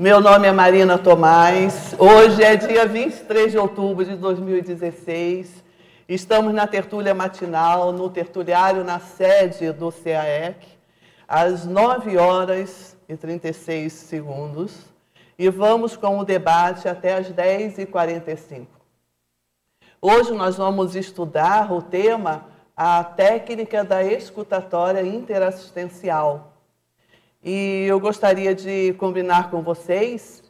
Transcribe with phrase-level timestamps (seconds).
[0.00, 1.94] Meu nome é Marina Tomás.
[1.98, 5.62] Hoje é dia 23 de outubro de 2016.
[6.08, 10.66] Estamos na tertúlia matinal, no tertuliário na sede do CAEC,
[11.28, 14.86] às 9 horas e 36 segundos.
[15.38, 18.68] E vamos com o debate até às 10h45.
[20.00, 26.54] Hoje nós vamos estudar o tema a técnica da escutatória interassistencial.
[27.42, 30.42] E eu gostaria de combinar com vocês,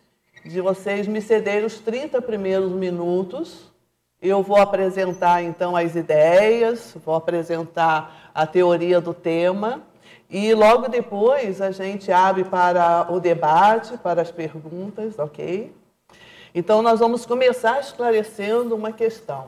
[0.44, 3.70] de vocês me cederem os 30 primeiros minutos.
[4.20, 9.82] Eu vou apresentar então as ideias, vou apresentar a teoria do tema
[10.28, 15.72] e logo depois a gente abre para o debate, para as perguntas, ok?
[16.52, 19.46] Então nós vamos começar esclarecendo uma questão.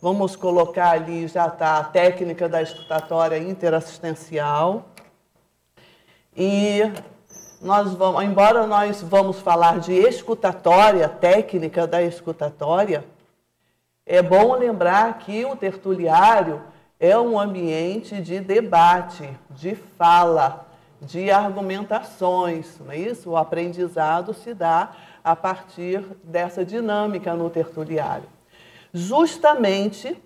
[0.00, 4.86] Vamos colocar ali, já está a técnica da escutatória interassistencial.
[6.38, 6.82] E
[7.60, 13.04] nós vamos, embora nós vamos falar de escutatória, técnica da escutatória,
[14.06, 16.62] é bom lembrar que o tertuliário
[17.00, 20.64] é um ambiente de debate, de fala,
[21.00, 23.30] de argumentações, não é isso?
[23.30, 24.92] O aprendizado se dá
[25.24, 28.38] a partir dessa dinâmica no tertuliário
[28.92, 30.16] justamente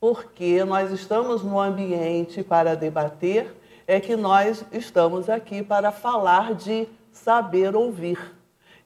[0.00, 3.54] porque nós estamos no ambiente para debater,
[3.90, 8.36] é que nós estamos aqui para falar de saber ouvir.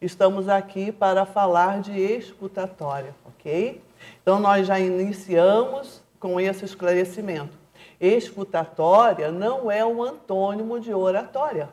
[0.01, 3.83] Estamos aqui para falar de escutatória, ok?
[4.23, 7.53] Então nós já iniciamos com esse esclarecimento.
[8.01, 11.69] Escutatória não é um antônimo de oratória.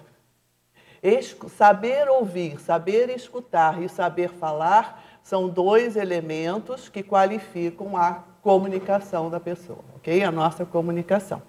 [1.51, 9.39] Saber ouvir, saber escutar e saber falar são dois elementos que qualificam a comunicação da
[9.39, 10.21] pessoa, ok?
[10.21, 11.41] A nossa comunicação.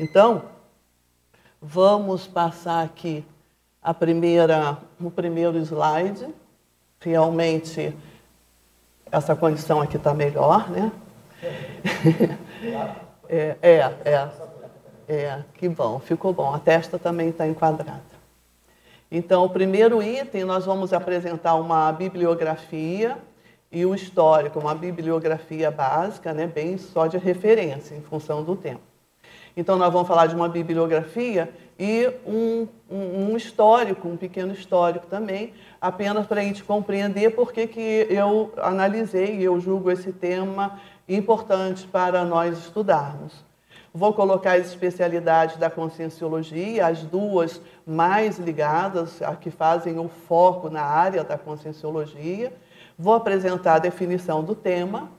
[0.00, 0.52] Então,
[1.64, 3.24] vamos passar aqui
[3.82, 6.28] a primeira, o primeiro slide.
[7.00, 7.96] Realmente,
[9.10, 10.92] essa condição aqui está melhor, né?
[13.26, 14.28] É, é, é,
[15.08, 16.54] é, que bom, ficou bom.
[16.54, 18.02] A testa também está enquadrada.
[19.10, 23.16] Então, o primeiro item, nós vamos apresentar uma bibliografia
[23.72, 28.82] e o histórico, uma bibliografia básica, né, bem só de referência, em função do tempo.
[29.56, 35.06] Então, nós vamos falar de uma bibliografia e um, um, um histórico, um pequeno histórico
[35.06, 40.12] também, apenas para a gente compreender por que, que eu analisei e eu julgo esse
[40.12, 43.44] tema importante para nós estudarmos.
[43.96, 50.68] Vou colocar as especialidades da conscienciologia, as duas mais ligadas, a que fazem o foco
[50.68, 52.52] na área da conscienciologia.
[52.98, 55.12] Vou apresentar a definição do tema.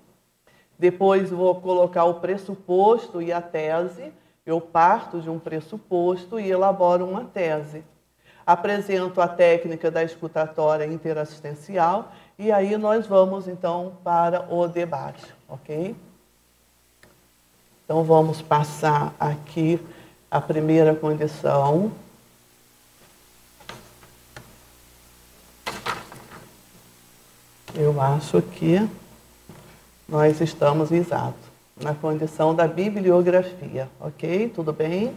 [0.78, 4.12] Depois vou colocar o pressuposto e a tese.
[4.46, 7.84] Eu parto de um pressuposto e elaboro uma tese.
[8.46, 15.96] Apresento a técnica da escutatória interassistencial e aí nós vamos então para o debate, ok?
[17.84, 19.80] Então vamos passar aqui
[20.30, 21.92] a primeira condição.
[27.74, 28.88] Eu acho que
[30.08, 31.45] nós estamos exato
[31.76, 34.50] na condição da bibliografia, ok?
[34.50, 35.14] Tudo bem?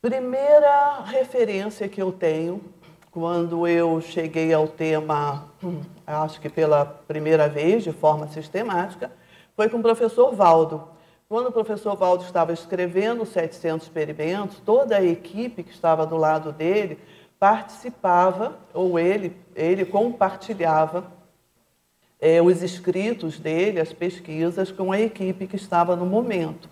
[0.00, 2.60] Primeira referência que eu tenho
[3.10, 9.10] quando eu cheguei ao tema, hum, acho que pela primeira vez, de forma sistemática,
[9.54, 10.88] foi com o professor Valdo.
[11.28, 16.16] Quando o professor Valdo estava escrevendo os 700 experimentos, toda a equipe que estava do
[16.16, 16.98] lado dele
[17.38, 21.04] participava, ou ele, ele compartilhava
[22.22, 26.70] é, os escritos dele, as pesquisas, com a equipe que estava no momento.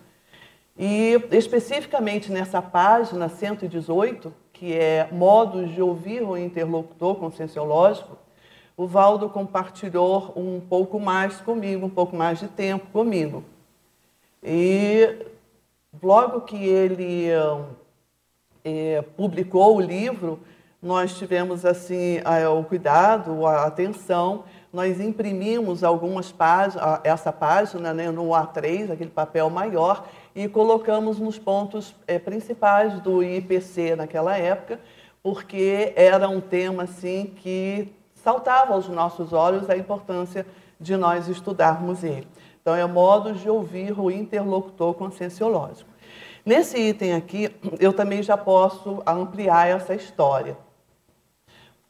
[0.78, 8.16] E especificamente nessa página 118, que é Modos de ouvir o interlocutor conscienciológico,
[8.76, 13.42] o Valdo compartilhou um pouco mais comigo, um pouco mais de tempo comigo.
[14.40, 15.26] E
[16.00, 17.26] logo que ele
[18.64, 20.38] é, publicou o livro,
[20.82, 22.20] nós tivemos assim
[22.58, 29.50] o cuidado, a atenção, nós imprimimos algumas páginas, essa página né, no A3, aquele papel
[29.50, 34.80] maior, e colocamos nos pontos é, principais do IPC naquela época,
[35.22, 40.46] porque era um tema assim que saltava aos nossos olhos a importância
[40.78, 42.26] de nós estudarmos ele.
[42.62, 45.90] Então, é modo de ouvir o interlocutor conscienciológico.
[46.44, 50.56] Nesse item aqui, eu também já posso ampliar essa história.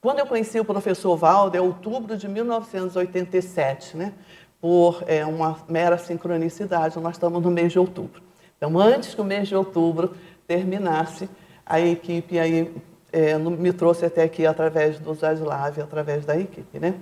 [0.00, 4.14] Quando eu conheci o professor Valdo, é outubro de 1987, né?
[4.61, 8.23] por é, uma mera sincronicidade, nós estamos no mês de outubro.
[8.56, 10.14] Então, antes que o mês de outubro
[10.47, 11.29] terminasse,
[11.64, 12.75] a equipe aí
[13.12, 16.94] é, me trouxe até aqui através do Zaslav, através da equipe, né?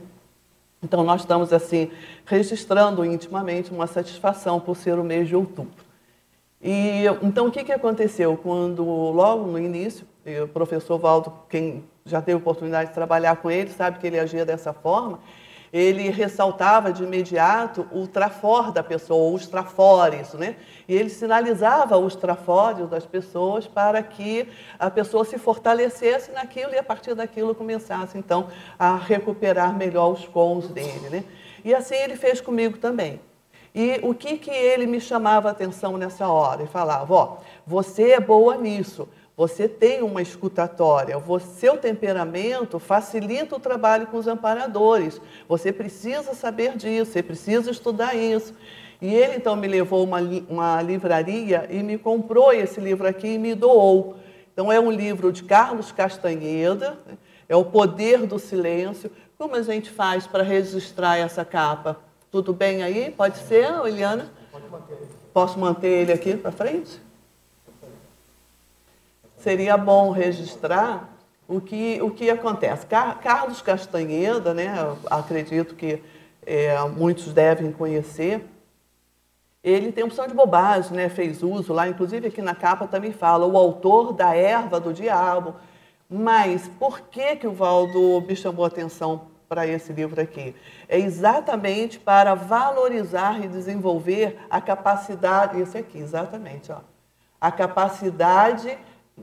[0.81, 1.91] Então, nós estamos, assim,
[2.25, 5.85] registrando intimamente uma satisfação por ser o mês de outubro.
[6.63, 8.37] E, então, o que, que aconteceu?
[8.37, 10.07] Quando, logo no início,
[10.43, 14.45] o professor Valdo, quem já teve oportunidade de trabalhar com ele, sabe que ele agia
[14.45, 15.21] dessa forma,
[15.73, 20.57] ele ressaltava de imediato o trafor da pessoa, os trafores, né?
[20.89, 24.49] E ele sinalizava os trafores das pessoas para que
[24.79, 28.49] a pessoa se fortalecesse naquilo e a partir daquilo começasse então
[28.79, 31.25] a recuperar melhor os cons dele, né?
[31.65, 33.21] E assim ele fez comigo também.
[33.75, 36.63] E o que que ele me chamava a atenção nessa hora?
[36.63, 37.37] Ele falava, ó,
[37.67, 39.07] você é boa nisso,
[39.39, 45.21] você tem uma escutatória, o seu temperamento facilita o trabalho com os amparadores.
[45.49, 48.53] Você precisa saber disso, você precisa estudar isso.
[49.01, 50.19] E ele então me levou uma,
[50.49, 54.17] uma livraria e me comprou esse livro aqui e me doou.
[54.53, 56.99] Então é um livro de Carlos Castanheda,
[57.49, 59.09] é o Poder do Silêncio.
[59.39, 61.97] Como a gente faz para registrar essa capa?
[62.29, 63.15] Tudo bem aí?
[63.17, 64.33] Pode ser, Eliana?
[64.51, 64.99] Pode manter.
[65.33, 67.07] Posso manter ele aqui para frente?
[69.39, 71.09] Seria bom registrar
[71.47, 72.87] o que, o que acontece.
[72.87, 74.75] Car Carlos Castanheda, né,
[75.11, 76.03] acredito que
[76.45, 78.45] é, muitos devem conhecer,
[79.63, 83.47] ele tem opção de bobagem, né, fez uso lá, inclusive aqui na capa também fala,
[83.47, 85.57] o autor da erva do diabo.
[86.09, 90.55] Mas por que, que o Valdo me chamou a atenção para esse livro aqui?
[90.89, 96.79] É exatamente para valorizar e desenvolver a capacidade, esse aqui, exatamente, ó,
[97.41, 98.79] a capacidade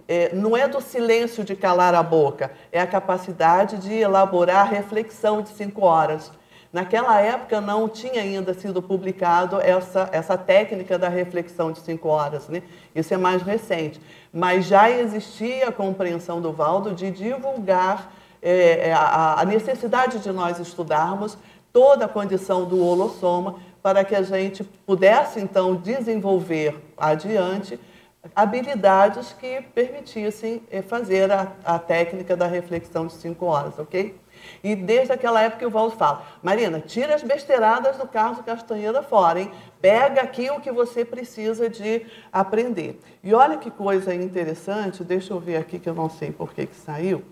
[0.07, 5.41] é, não é do silêncio de calar a boca, é a capacidade de elaborar reflexão
[5.41, 6.31] de cinco horas.
[6.71, 12.49] Naquela época não tinha ainda sido publicado essa, essa técnica da reflexão de cinco horas,
[12.49, 12.61] né?
[12.93, 14.01] Isso é mais recente.
[14.33, 18.11] Mas já existia a compreensão do Valdo de divulgar
[18.41, 21.37] é, é a, a necessidade de nós estudarmos
[21.71, 27.79] toda a condição do holossoma para que a gente pudesse, então, desenvolver adiante
[28.35, 34.15] habilidades que permitissem eh, fazer a, a, técnica da reflexão de cinco horas, ok?
[34.63, 39.41] E desde aquela época o Valdo fala, Marina, tira as besteiradas do Carlos Castanheira fora,
[39.41, 39.51] hein?
[39.81, 42.99] Pega aqui o que você precisa de aprender.
[43.23, 46.65] E olha que coisa interessante, deixa eu ver aqui que eu não sei por que,
[46.65, 47.23] que saiu.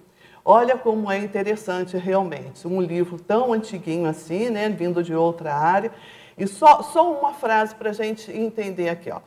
[0.46, 5.92] Olha como é interessante realmente, um livro tão antiguinho assim, né, vindo de outra área.
[6.38, 9.22] E só, só uma frase para a gente entender aqui, ó.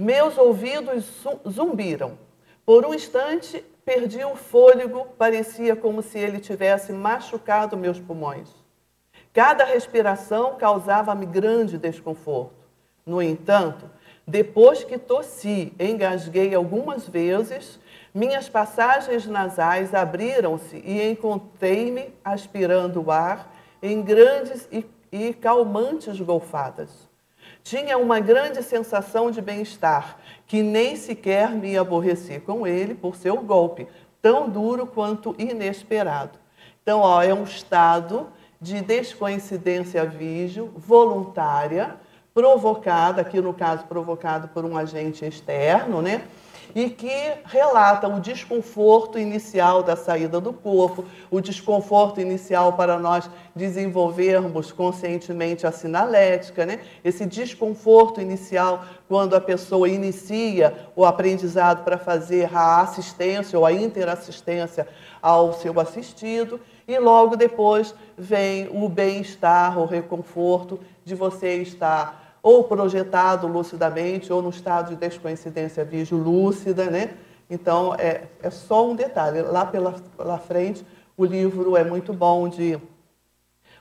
[0.00, 2.16] Meus ouvidos zumbiram.
[2.64, 8.48] Por um instante, perdi o fôlego, parecia como se ele tivesse machucado meus pulmões.
[9.30, 12.64] Cada respiração causava-me grande desconforto.
[13.04, 13.90] No entanto,
[14.26, 17.78] depois que tossi, engasguei algumas vezes,
[18.14, 27.09] minhas passagens nasais abriram-se e encontrei-me aspirando o ar em grandes e, e calmantes golfadas.
[27.62, 33.36] Tinha uma grande sensação de bem-estar, que nem sequer me aborreci com ele por seu
[33.36, 33.86] golpe,
[34.20, 36.38] tão duro quanto inesperado.
[36.82, 38.28] Então, ó, é um estado
[38.60, 41.96] de descoincidência vígio, voluntária,
[42.34, 46.22] provocada, aqui no caso provocado por um agente externo, né?
[46.74, 53.28] E que relatam o desconforto inicial da saída do corpo, o desconforto inicial para nós
[53.54, 56.80] desenvolvermos conscientemente a sinalética, né?
[57.04, 63.72] esse desconforto inicial quando a pessoa inicia o aprendizado para fazer a assistência ou a
[63.72, 64.86] interassistência
[65.20, 72.64] ao seu assistido, e logo depois vem o bem-estar, o reconforto de você estar ou
[72.64, 77.14] projetado lucidamente, ou no estado de descoincidência lúcida, né?
[77.48, 79.42] Então, é, é só um detalhe.
[79.42, 82.78] Lá pela, pela frente, o livro é muito bom de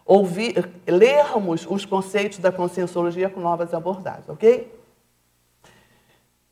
[0.05, 4.78] ouvir, lermos os conceitos da conscienciologia com novas abordagens, ok?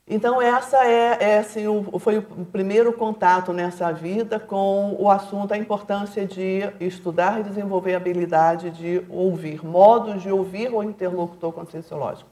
[0.09, 5.53] Então, essa é, é assim, o, foi o primeiro contato nessa vida com o assunto,
[5.53, 11.51] a importância de estudar e desenvolver a habilidade de ouvir, modos de ouvir o interlocutor
[11.51, 12.29] conscienciológico.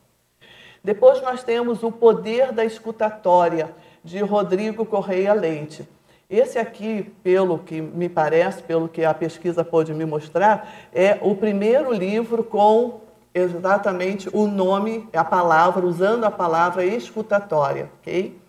[0.82, 3.74] Depois nós temos o poder da escutatória,
[4.06, 5.86] de Rodrigo Correia Leite.
[6.30, 11.36] Esse aqui, pelo que me parece, pelo que a pesquisa pôde me mostrar, é o
[11.36, 13.02] primeiro livro com
[13.36, 18.40] exatamente o nome, a palavra, usando a palavra escutatória, ok?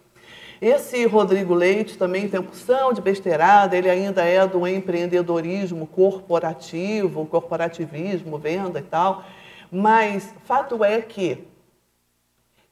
[0.62, 8.38] Esse Rodrigo Leite também tem opção de besteirada, ele ainda é do empreendedorismo corporativo, corporativismo,
[8.38, 9.25] venda e tal,
[9.71, 11.45] mas fato é que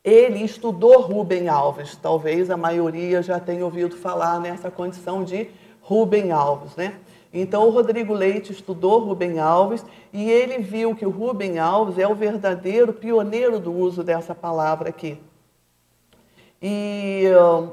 [0.04, 6.30] ele estudou Rubem Alves, talvez a maioria já tenha ouvido falar nessa condição de Rubem
[6.30, 6.94] Alves, né?
[7.36, 12.06] Então o Rodrigo Leite estudou Rubem Alves e ele viu que o Rubem Alves é
[12.06, 15.18] o verdadeiro pioneiro do uso dessa palavra aqui.
[16.62, 17.72] E uh,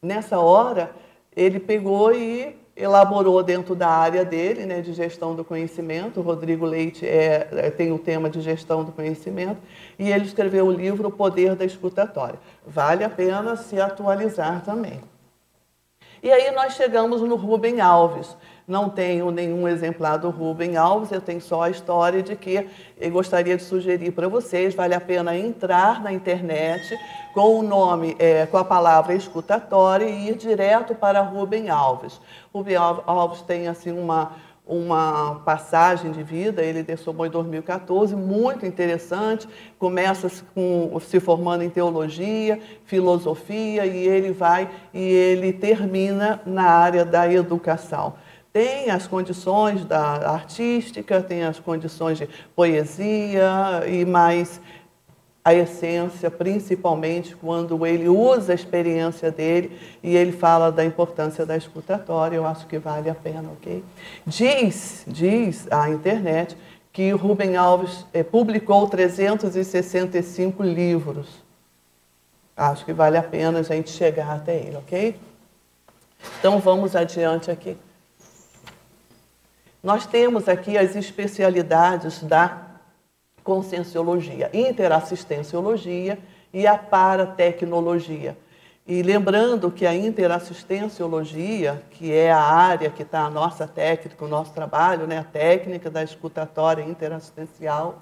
[0.00, 0.90] nessa hora
[1.36, 6.20] ele pegou e elaborou dentro da área dele, né, de gestão do conhecimento.
[6.20, 9.60] O Rodrigo Leite é, é, tem o tema de gestão do conhecimento
[9.98, 12.38] e ele escreveu o livro O Poder da Escutatória.
[12.66, 15.00] Vale a pena se atualizar também.
[16.22, 18.36] E aí nós chegamos no Rubem Alves.
[18.66, 22.68] Não tenho nenhum exemplar do Rubem Alves, eu tenho só a história de que
[23.10, 26.96] gostaria de sugerir para vocês, vale a pena entrar na internet
[27.34, 32.20] com o nome, é, com a palavra escutatória e ir direto para Rubem Alves.
[32.54, 34.32] Rubem Alves tem assim uma
[34.64, 41.68] uma passagem de vida, ele dessomou em 2014, muito interessante, começa com, se formando em
[41.68, 48.14] teologia, filosofia, e ele vai e ele termina na área da educação
[48.52, 54.60] tem as condições da artística, tem as condições de poesia e mais
[55.44, 61.56] a essência, principalmente quando ele usa a experiência dele e ele fala da importância da
[61.56, 63.82] escutatória, eu acho que vale a pena, ok?
[64.24, 66.56] Diz, diz a internet
[66.92, 71.26] que Rubem Alves eh, publicou 365 livros.
[72.56, 75.16] Acho que vale a pena a gente chegar até ele, ok?
[76.38, 77.76] Então vamos adiante aqui.
[79.82, 82.66] Nós temos aqui as especialidades da
[83.42, 86.20] conscienciologia, interassistenciologia
[86.54, 88.38] e a paratecnologia.
[88.86, 94.28] E lembrando que a interassistenciologia, que é a área que está a nossa técnica, o
[94.28, 97.98] nosso trabalho, né, a técnica da escutatória interassistencial,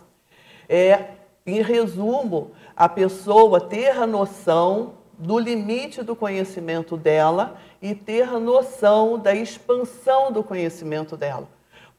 [0.68, 1.12] é,
[1.46, 8.38] em resumo, a pessoa ter a noção do limite do conhecimento dela e ter a
[8.38, 11.48] noção da expansão do conhecimento dela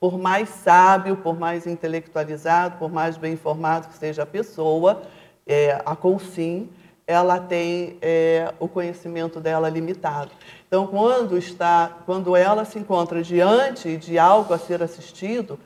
[0.02, 5.04] por mais sábio, por mais intelectualizado, por mais bem informado que seja a pessoa,
[5.46, 6.72] é, a consim,
[7.06, 10.32] ela tem é, o conhecimento dela limitado.
[10.68, 15.60] Então, quando está, quando ela se encontra diante de algo a ser assistido,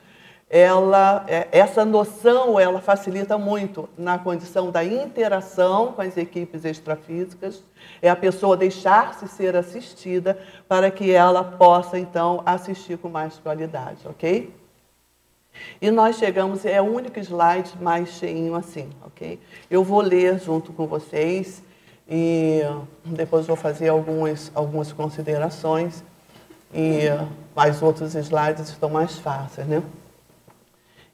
[0.49, 7.63] ela, é, essa noção ela facilita muito na condição da interação com as equipes extrafísicas,
[8.01, 10.37] é a pessoa deixar-se ser assistida
[10.67, 14.53] para que ela possa então assistir com mais qualidade, ok?
[15.81, 19.39] E nós chegamos, é o único slide mais cheinho assim, ok?
[19.69, 21.63] Eu vou ler junto com vocês
[22.07, 22.61] e
[23.03, 26.03] depois vou fazer algumas, algumas considerações
[26.73, 26.99] e
[27.55, 29.81] mais outros slides estão mais fáceis, né?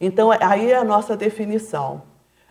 [0.04, 2.02] Então, aí é a nossa definição.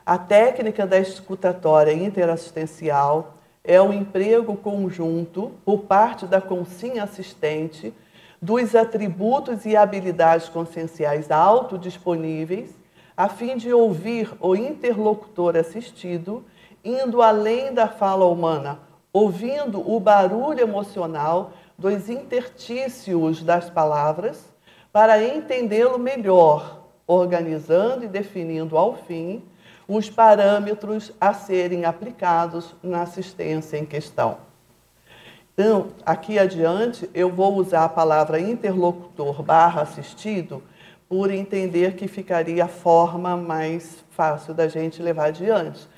[0.07, 7.93] A técnica da escutatória interassistencial é o emprego conjunto, por parte da consim assistente,
[8.41, 12.71] dos atributos e habilidades conscienciais autodisponíveis,
[13.17, 16.45] a fim de ouvir o interlocutor assistido,
[16.85, 18.79] indo além da fala humana,
[19.13, 24.55] ouvindo o barulho emocional dos intertícios das palavras,
[24.93, 26.80] para entendê-lo melhor
[27.11, 29.43] organizando e definindo ao fim
[29.89, 34.39] os parâmetros a serem aplicados na assistência em questão.
[35.53, 40.63] Então, aqui adiante, eu vou usar a palavra interlocutor barra assistido
[41.09, 45.89] por entender que ficaria a forma mais fácil da gente levar adiante.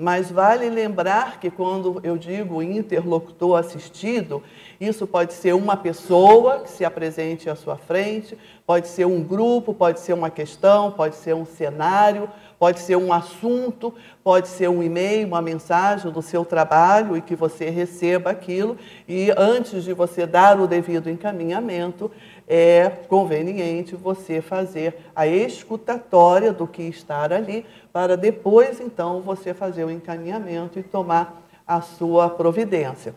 [0.00, 4.42] Mas vale lembrar que quando eu digo interlocutor assistido,
[4.80, 8.38] isso pode ser uma pessoa que se apresente à sua frente,
[8.70, 13.12] pode ser um grupo, pode ser uma questão, pode ser um cenário, pode ser um
[13.12, 18.78] assunto, pode ser um e-mail, uma mensagem do seu trabalho e que você receba aquilo.
[19.08, 22.12] E antes de você dar o devido encaminhamento,
[22.46, 29.82] é conveniente você fazer a escutatória do que está ali, para depois, então, você fazer
[29.82, 33.16] o encaminhamento e tomar a sua providência.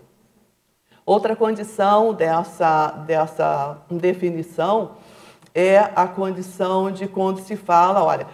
[1.05, 5.02] Outra condição dessa, dessa definição
[5.53, 8.27] é a condição de quando se fala, olha,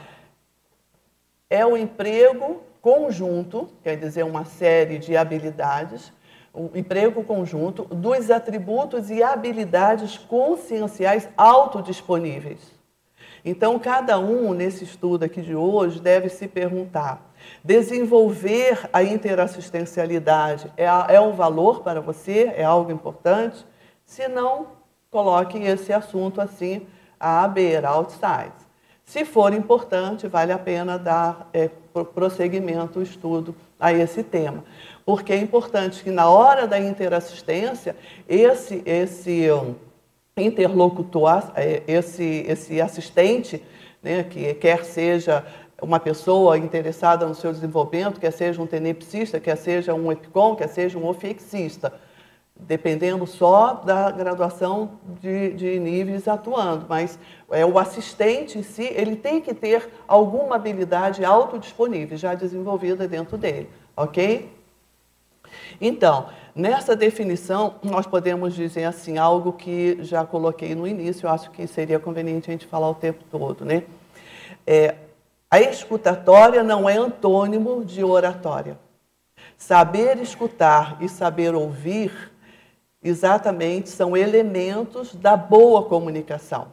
[1.49, 6.13] é o emprego conjunto, quer dizer, uma série de habilidades,
[6.53, 12.79] o emprego conjunto dos atributos e habilidades conscienciais autodisponíveis.
[13.43, 17.31] Então, cada um nesse estudo aqui de hoje deve se perguntar:
[17.63, 22.51] desenvolver a interassistencialidade é, é um valor para você?
[22.55, 23.65] É algo importante?
[24.05, 24.67] Se não,
[25.09, 26.85] coloque esse assunto assim
[27.19, 28.53] à beira, outside.
[29.03, 31.69] Se for importante, vale a pena dar é,
[32.13, 34.63] prosseguimento, o estudo a esse tema
[35.09, 37.95] porque é importante que na hora da interassistência,
[38.27, 39.47] esse, esse,
[40.37, 43.59] interlocutor, é, esse, esse assistente,
[44.03, 45.43] né, que quer seja
[45.81, 50.67] uma pessoa interessada no seu desenvolvimento, quer seja um tenepsista, quer seja um EPICOM, quer
[50.67, 51.91] seja um ofiexista,
[52.59, 54.91] dependendo só da graduação
[55.21, 57.17] de, de níveis atuando, mas
[57.49, 63.37] é, o assistente em si, ele tem que ter alguma habilidade autodisponível, já desenvolvida dentro
[63.37, 64.51] dele, ok?
[65.81, 71.49] Então, nessa definição, nós podemos dizer assim, algo que já coloquei no início, eu acho
[71.51, 73.83] que seria conveniente a gente falar o tempo todo, né?
[74.67, 74.95] É,
[75.49, 78.77] a escutatória não é antônimo de oratória.
[79.57, 82.31] Saber escutar e saber ouvir,
[83.03, 86.67] exatamente, são elementos da boa comunicação.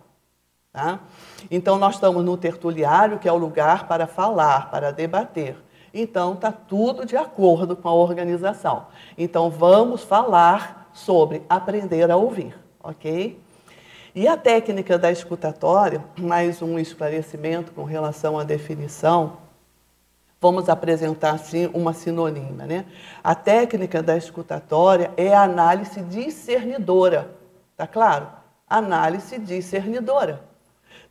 [0.73, 1.01] Tá?
[1.51, 5.57] Então, nós estamos no tertuliário, que é o lugar para falar, para debater.
[5.95, 8.87] Então, está tudo de acordo com a organização.
[9.17, 13.41] Então, vamos falar sobre aprender a ouvir, ok?
[14.15, 19.39] E a técnica da escutatória, mais um esclarecimento com relação à definição,
[20.41, 22.87] vamos apresentar assim uma sinonímia, né?
[23.23, 27.31] A técnica da escutatória é a análise discernidora,
[27.77, 28.29] tá claro?
[28.69, 30.41] Análise discernidora.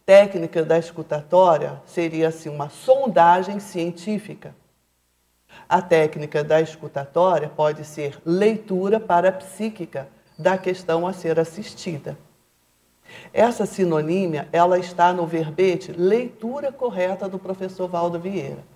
[0.06, 4.56] Técnica da escutatória seria assim uma sondagem científica.
[5.68, 10.08] A técnica da escutatória pode ser leitura parapsíquica
[10.38, 12.18] da questão a ser assistida.
[13.34, 18.75] Essa sinonímia, ela está no verbete leitura correta do professor Valdo Vieira.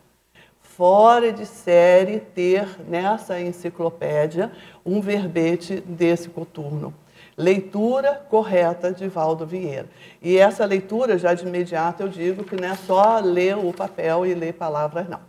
[0.80, 4.50] Fora de série ter nessa enciclopédia
[4.86, 6.94] um verbete desse coturno.
[7.36, 9.90] Leitura correta de Valdo Vieira.
[10.22, 14.26] E essa leitura, já de imediato, eu digo que não é só ler o papel
[14.26, 15.20] e ler palavras, não.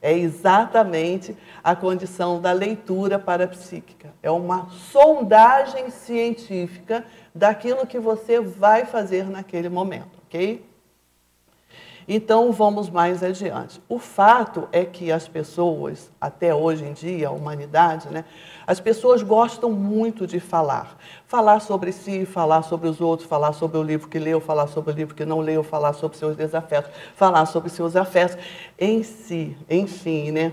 [0.00, 4.08] É exatamente a condição da leitura parapsíquica.
[4.22, 10.64] É uma sondagem científica daquilo que você vai fazer naquele momento, ok?
[12.06, 13.80] Então vamos mais adiante.
[13.88, 18.24] O fato é que as pessoas, até hoje em dia, a humanidade, né,
[18.66, 20.96] as pessoas gostam muito de falar.
[21.26, 24.92] Falar sobre si, falar sobre os outros, falar sobre o livro que leu, falar sobre
[24.92, 28.36] o livro que não leu, falar sobre seus desafetos, falar sobre seus afetos.
[28.78, 30.52] Em si, enfim, né,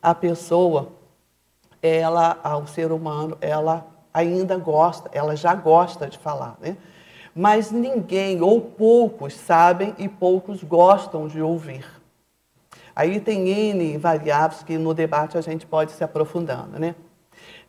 [0.00, 0.88] a pessoa,
[1.80, 6.76] ela, o ser humano, ela ainda gosta, ela já gosta de falar, né?
[7.34, 11.84] Mas ninguém ou poucos sabem e poucos gostam de ouvir.
[12.94, 16.94] Aí tem N variáveis que no debate a gente pode se aprofundando, né?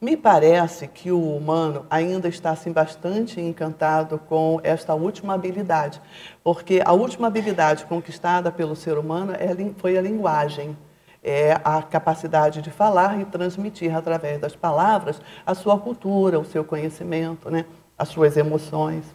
[0.02, 6.02] Me parece que o humano ainda está assim, bastante encantado com esta última habilidade,
[6.44, 10.76] porque a última habilidade conquistada pelo ser humano é foi a linguagem
[11.24, 16.66] é a capacidade de falar e transmitir através das palavras a sua cultura, o seu
[16.66, 17.66] conhecimento, né?
[17.98, 19.06] as suas emoções.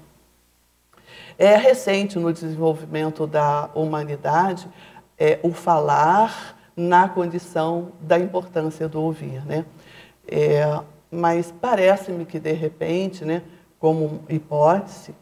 [1.38, 4.68] É recente no desenvolvimento da humanidade
[5.16, 9.46] é, o falar na condição da importância do ouvir.
[9.46, 9.64] Né?
[10.27, 13.42] É, mas parece-me que, de repente, né,
[13.79, 15.14] como hipótese,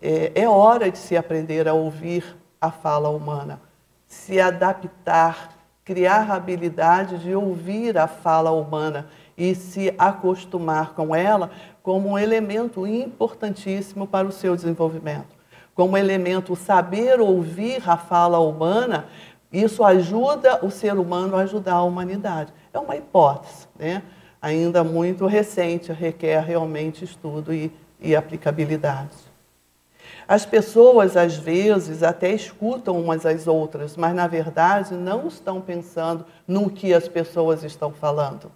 [0.00, 3.60] é, é hora de se aprender a ouvir a fala humana,
[4.06, 9.06] se adaptar criar a habilidade de ouvir a fala humana
[9.38, 11.48] e se acostumar com ela
[11.80, 15.35] como um elemento importantíssimo para o seu desenvolvimento.
[15.76, 19.06] Como elemento saber ouvir a fala humana,
[19.52, 22.52] isso ajuda o ser humano a ajudar a humanidade.
[22.72, 24.02] É uma hipótese, né?
[24.40, 29.16] ainda muito recente, requer realmente estudo e, e aplicabilidade.
[30.28, 36.24] As pessoas, às vezes, até escutam umas às outras, mas, na verdade, não estão pensando
[36.46, 38.50] no que as pessoas estão falando.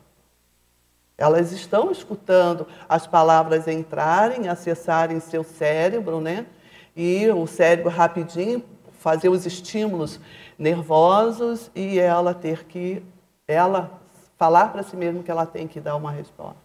[1.16, 6.46] Elas estão escutando as palavras entrarem, acessarem seu cérebro, né?
[6.96, 8.62] E o cérebro rapidinho
[8.98, 10.20] fazer os estímulos
[10.58, 13.02] nervosos e ela ter que
[13.48, 13.98] ela
[14.36, 16.56] falar para si mesma que ela tem que dar uma resposta.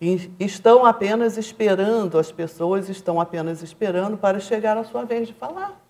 [0.00, 5.34] E estão apenas esperando, as pessoas estão apenas esperando para chegar a sua vez de
[5.34, 5.80] falar.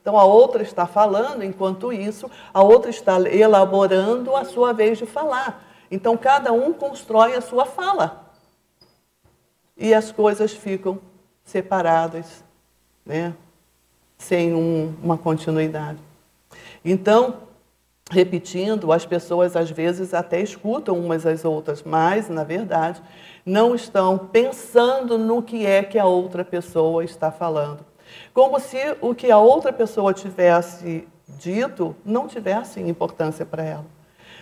[0.00, 5.06] Então a outra está falando, enquanto isso, a outra está elaborando a sua vez de
[5.06, 5.64] falar.
[5.90, 8.26] Então cada um constrói a sua fala.
[9.76, 10.98] E as coisas ficam
[11.44, 12.44] separadas,
[13.04, 13.34] né?
[14.18, 15.98] sem um, uma continuidade.
[16.84, 17.38] Então,
[18.10, 23.02] repetindo, as pessoas às vezes até escutam umas às outras, mas, na verdade,
[23.44, 27.84] não estão pensando no que é que a outra pessoa está falando.
[28.32, 31.06] Como se o que a outra pessoa tivesse
[31.38, 33.86] dito não tivesse importância para ela.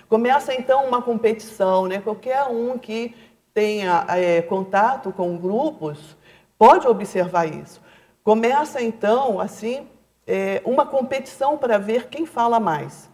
[0.09, 2.01] Começa então uma competição, né?
[2.01, 3.15] Qualquer um que
[3.55, 6.17] tenha é, contato com grupos
[6.59, 7.81] pode observar isso.
[8.23, 9.87] Começa então, assim,
[10.27, 13.09] é, uma competição para ver quem fala mais.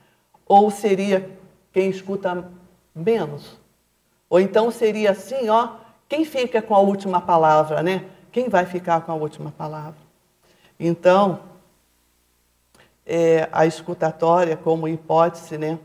[0.45, 1.31] Ou seria
[1.73, 2.51] quem escuta
[2.95, 3.59] menos.
[4.29, 5.77] Ou então seria assim, ó,
[6.09, 8.05] quem fica com a última palavra, né?
[8.33, 9.99] Quem vai ficar com a última palavra?
[10.79, 11.41] Então,
[13.07, 15.79] é, a escutatória como hipótese, né?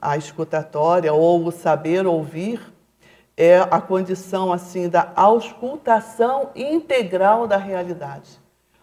[0.00, 2.73] A escutatória ou o saber ouvir
[3.36, 8.40] é a condição assim da auscultação integral da realidade.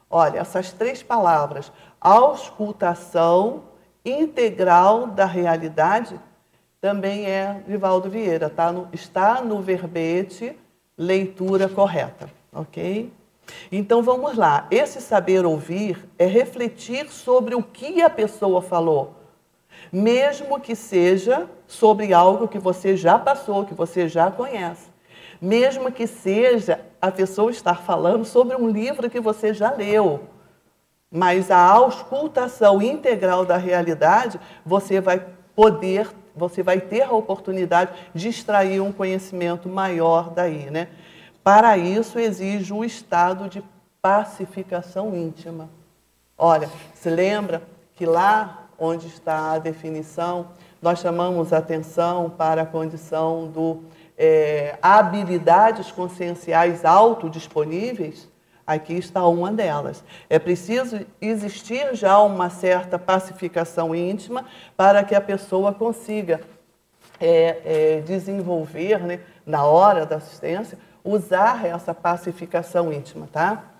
[0.09, 3.63] Olha, essas três palavras, auscultação
[4.03, 6.19] integral da realidade,
[6.81, 10.57] também é Vivaldo Vieira, tá no, está no verbete
[10.97, 13.11] leitura correta, ok?
[13.71, 14.67] Então vamos lá.
[14.69, 19.15] Esse saber ouvir é refletir sobre o que a pessoa falou,
[19.91, 24.91] mesmo que seja sobre algo que você já passou, que você já conhece.
[25.41, 30.19] Mesmo que seja a pessoa estar falando sobre um livro que você já leu.
[31.09, 38.27] Mas a auscultação integral da realidade, você vai poder, você vai ter a oportunidade de
[38.27, 40.89] extrair um conhecimento maior daí, né?
[41.41, 43.63] Para isso exige um estado de
[44.01, 45.69] pacificação íntima.
[46.37, 47.63] Olha, se lembra
[47.95, 50.47] que lá onde está a definição,
[50.81, 53.83] nós chamamos atenção para a condição do
[54.17, 58.29] é, habilidades conscienciais autodisponíveis?
[58.65, 60.03] Aqui está uma delas.
[60.29, 64.45] É preciso existir já uma certa pacificação íntima
[64.77, 66.41] para que a pessoa consiga
[67.19, 73.70] é, é, desenvolver, né, na hora da assistência, usar essa pacificação íntima, tá?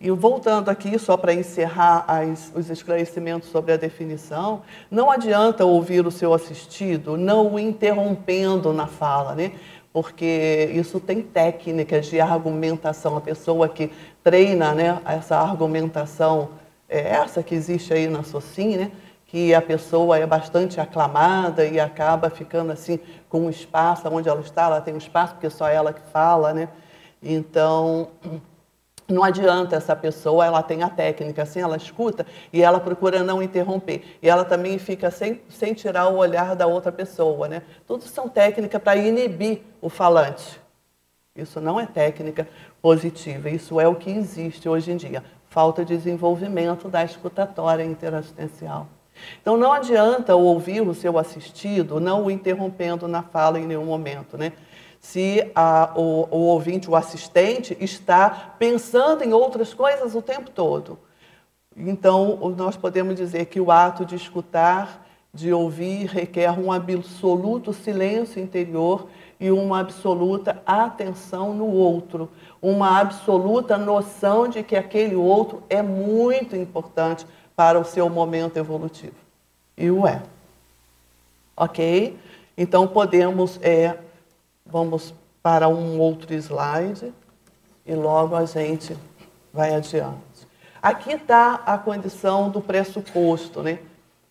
[0.00, 6.06] E voltando aqui, só para encerrar as, os esclarecimentos sobre a definição, não adianta ouvir
[6.06, 9.52] o seu assistido não o interrompendo na fala, né?
[9.92, 13.16] porque isso tem técnicas de argumentação.
[13.16, 13.90] A pessoa que
[14.22, 16.50] treina né, essa argumentação,
[16.88, 18.92] é essa que existe aí na SOCIM, né?
[19.26, 24.40] que a pessoa é bastante aclamada e acaba ficando assim com um espaço, onde ela
[24.40, 26.68] está, ela tem um espaço, porque só ela que fala, né?
[27.22, 28.08] Então,
[29.08, 33.42] não adianta essa pessoa, ela tem a técnica, assim, ela escuta e ela procura não
[33.42, 34.18] interromper.
[34.20, 37.62] E ela também fica sem, sem tirar o olhar da outra pessoa, né?
[37.86, 40.60] Tudo são técnicas para inibir o falante.
[41.34, 42.46] Isso não é técnica
[42.82, 45.24] positiva, isso é o que existe hoje em dia.
[45.48, 48.88] Falta de desenvolvimento da escutatória interassistencial.
[49.40, 54.36] Então não adianta ouvir o seu assistido não o interrompendo na fala em nenhum momento,
[54.36, 54.52] né?
[55.00, 60.98] Se a, o, o ouvinte, o assistente, está pensando em outras coisas o tempo todo.
[61.76, 68.42] Então, nós podemos dizer que o ato de escutar, de ouvir, requer um absoluto silêncio
[68.42, 69.08] interior
[69.38, 72.28] e uma absoluta atenção no outro,
[72.60, 79.14] uma absoluta noção de que aquele outro é muito importante para o seu momento evolutivo.
[79.76, 80.22] E o é.
[81.56, 82.18] Ok?
[82.56, 83.96] Então podemos, é,
[84.68, 87.12] vamos para um outro slide
[87.86, 88.96] e logo a gente
[89.52, 90.46] vai adiante.
[90.80, 93.78] Aqui está a condição do pressuposto, né?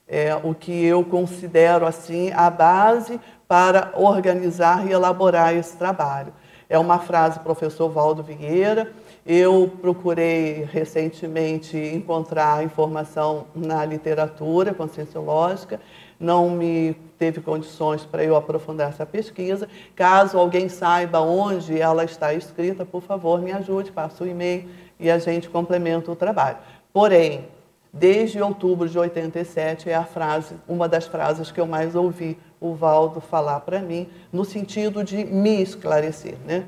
[0.07, 6.33] É, o que eu considero assim a base para organizar e elaborar esse trabalho.
[6.69, 8.93] É uma frase do professor Valdo Vieira,
[9.25, 15.81] eu procurei recentemente encontrar informação na literatura conscienciológica,
[16.17, 19.67] não me teve condições para eu aprofundar essa pesquisa.
[19.95, 25.09] Caso alguém saiba onde ela está escrita, por favor, me ajude, passe o e-mail e
[25.09, 26.57] a gente complementa o trabalho.
[26.93, 27.47] Porém,
[27.91, 32.73] desde outubro de 87 é a frase, uma das frases que eu mais ouvi o
[32.73, 36.65] Valdo falar para mim, no sentido de me esclarecer, né?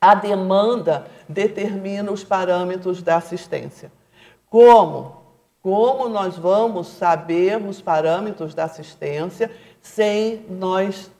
[0.00, 3.90] A demanda determina os parâmetros da assistência.
[4.48, 5.17] Como?
[5.68, 9.50] Como nós vamos saber os parâmetros da assistência
[9.82, 11.10] sem nós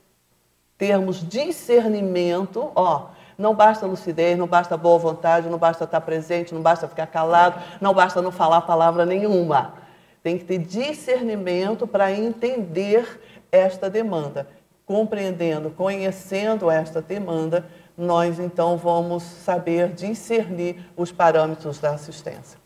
[0.78, 2.72] termos discernimento?
[2.74, 7.08] Ó, não basta lucidez, não basta boa vontade, não basta estar presente, não basta ficar
[7.08, 9.74] calado, não basta não falar palavra nenhuma.
[10.22, 13.20] Tem que ter discernimento para entender
[13.52, 14.48] esta demanda.
[14.86, 17.66] Compreendendo, conhecendo esta demanda,
[17.98, 22.58] nós então vamos saber discernir os parâmetros da assistência.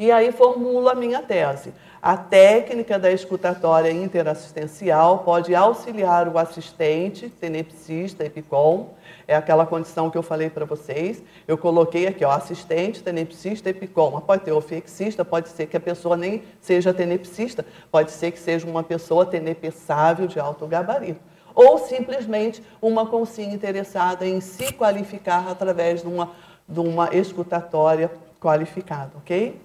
[0.00, 1.74] E aí formulo a minha tese.
[2.00, 8.94] A técnica da escutatória interassistencial pode auxiliar o assistente, tenepsista, EPICOM,
[9.28, 11.22] é aquela condição que eu falei para vocês.
[11.46, 14.22] Eu coloquei aqui, ó, assistente, tenepsista, EPICOM.
[14.22, 18.66] Pode ter ofexista, pode ser que a pessoa nem seja tenepsista, pode ser que seja
[18.66, 21.20] uma pessoa tenepessável de alto gabarito
[21.54, 26.30] ou simplesmente uma consiga interessada em se qualificar através de uma
[26.66, 28.08] de uma escutatória
[28.40, 29.60] qualificada, ok?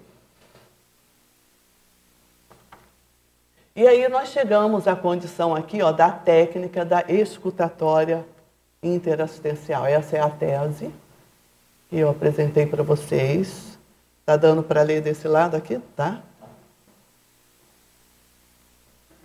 [3.76, 8.24] E aí nós chegamos à condição aqui ó, da técnica da escutatória
[8.82, 9.84] interassistencial.
[9.84, 10.90] Essa é a tese
[11.90, 13.78] que eu apresentei para vocês.
[14.20, 15.78] Está dando para ler desse lado aqui?
[15.94, 16.22] Tá?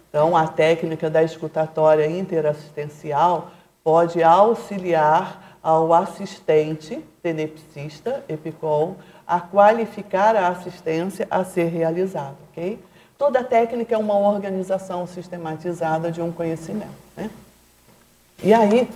[0.09, 10.49] Então, a técnica da escutatória interassistencial pode auxiliar ao assistente tenepsista, EPICOL, a qualificar a
[10.49, 12.77] assistência a ser realizada, ok?
[13.21, 16.89] Toda técnica é uma organização sistematizada de um conhecimento.
[17.15, 17.29] Né?
[18.41, 18.89] E aí,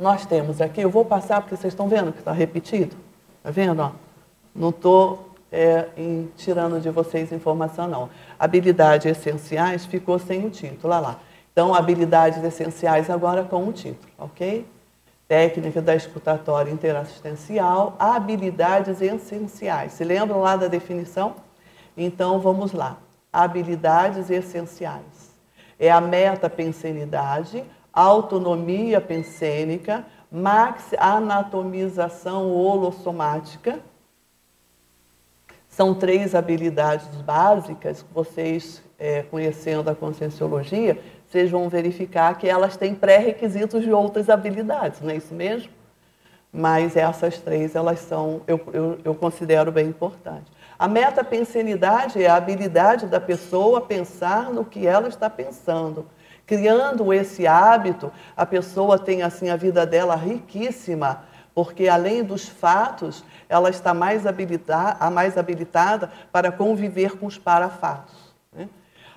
[0.00, 2.96] nós temos aqui, eu vou passar porque vocês estão vendo que está repetido.
[3.36, 3.80] Está vendo?
[3.80, 3.92] Ó?
[4.52, 5.86] Não estou é,
[6.36, 8.10] tirando de vocês informação, não.
[8.36, 11.20] Habilidades essenciais ficou sem o título, olha lá.
[11.52, 14.66] Então, habilidades essenciais agora com o título, ok?
[15.28, 19.92] Técnica da escutatória interassistencial, habilidades essenciais.
[19.92, 21.36] Se lembram lá da definição?
[21.96, 22.98] Então vamos lá.
[23.32, 25.32] Habilidades essenciais.
[25.78, 33.80] É a metapensenidade, autonomia pensênica, max anatomização holossomática.
[35.68, 42.76] São três habilidades básicas que vocês, é, conhecendo a conscienciologia, vocês vão verificar que elas
[42.76, 45.72] têm pré-requisitos de outras habilidades, não é isso mesmo?
[46.52, 50.51] Mas essas três, elas são, eu, eu, eu considero bem importantes.
[50.82, 56.06] A metapensenidade é a habilidade da pessoa pensar no que ela está pensando.
[56.44, 61.22] Criando esse hábito, a pessoa tem assim a vida dela riquíssima,
[61.54, 68.34] porque além dos fatos, ela está mais, habilitada, mais habilitada para conviver com os parafatos.
[68.52, 68.68] Né?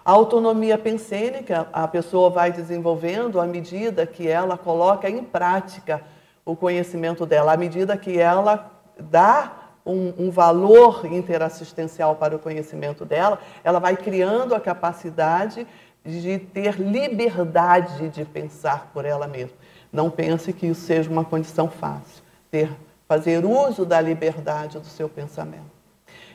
[0.05, 6.03] A autonomia pensênica, a pessoa vai desenvolvendo à medida que ela coloca em prática
[6.45, 13.05] o conhecimento dela, à medida que ela dá um, um, valor interassistencial para o conhecimento
[13.05, 15.67] dela, ela vai criando a capacidade
[16.03, 19.55] de ter liberdade de pensar por ela mesma.
[19.91, 22.69] Não pense que isso seja uma condição fácil, ter,
[23.07, 25.75] fazer uso da liberdade do seu pensamento.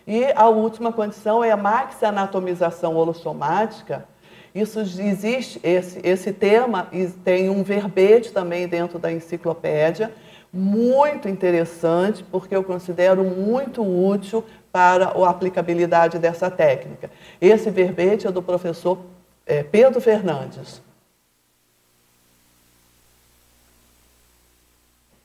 [0.06, 4.06] E a última condição é a maxi-anatomização holossomática.
[4.54, 6.88] Isso existe, esse, esse tema
[7.24, 10.12] tem um verbete também dentro da enciclopédia,
[10.52, 17.10] muito interessante, porque eu considero muito útil para a aplicabilidade dessa técnica.
[17.40, 18.98] Esse verbete é do professor
[19.46, 20.82] é, Pedro Fernandes.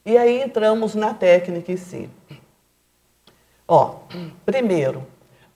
[0.06, 2.10] E aí entramos na técnica em si.
[3.68, 3.96] Ó,
[4.46, 5.04] primeiro,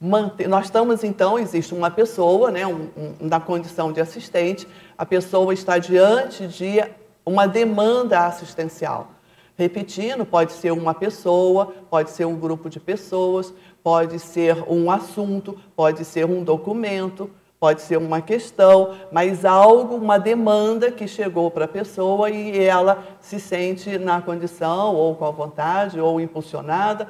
[0.01, 5.05] manter, nós estamos então, existe uma pessoa, né, um, um, na condição de assistente, a
[5.05, 6.83] pessoa está diante de
[7.23, 9.11] uma demanda assistencial.
[9.59, 15.59] Repetindo, pode ser uma pessoa, pode ser um grupo de pessoas, pode ser um assunto,
[15.75, 21.65] pode ser um documento, pode ser uma questão, mas algo, uma demanda que chegou para
[21.65, 27.09] a pessoa e ela se sente na condição, ou com a vontade, ou impulsionada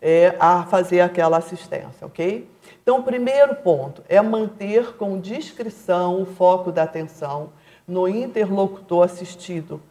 [0.00, 2.48] é, a fazer aquela assistência, ok?
[2.82, 7.50] Então, o primeiro ponto é manter com discrição o foco da atenção
[7.86, 9.82] no interlocutor assistido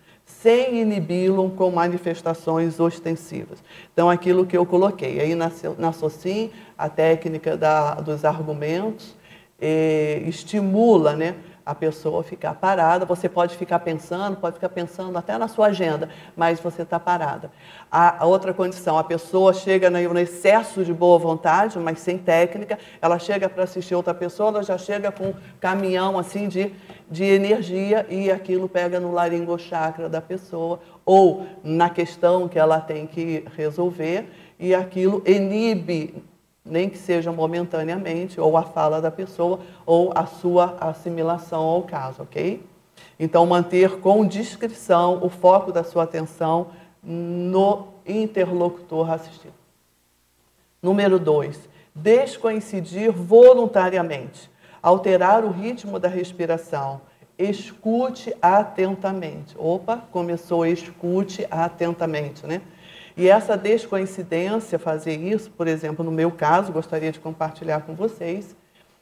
[0.41, 3.61] sem inibi-lo com manifestações ostensivas.
[3.91, 5.19] Então, aquilo que eu coloquei.
[5.19, 9.15] Aí na, na SOCIM, a técnica da, dos argumentos
[9.59, 11.35] eh, estimula né,
[11.69, 13.05] a pessoa ficar parada.
[13.05, 17.51] Você pode ficar pensando, pode ficar pensando até na sua agenda, mas você está parada.
[17.91, 22.79] A, outra condição, a pessoa chega no, no excesso de boa vontade, mas sem técnica,
[23.01, 26.73] ela chega para assistir outra pessoa, ela já chega com um caminhão assim de
[27.09, 33.07] de energia e aquilo pega no laringochakra da pessoa ou na questão que ela tem
[33.07, 34.29] que resolver
[34.59, 36.13] e aquilo inibe,
[36.69, 42.23] nem que seja momentaneamente, ou a fala da pessoa ou a sua assimilação ao caso,
[42.23, 42.63] ok?
[43.19, 46.67] Então, manter com discrição o foco da sua atenção
[47.03, 49.53] no interlocutor assistido.
[50.81, 54.49] Número dois, descoincidir voluntariamente
[54.81, 57.01] alterar o ritmo da respiração.
[57.37, 59.55] Escute atentamente.
[59.57, 62.61] Opa, começou, escute atentamente, né?
[63.19, 68.55] E essa descoincidência, fazer isso, por exemplo, no meu caso, gostaria de compartilhar com vocês,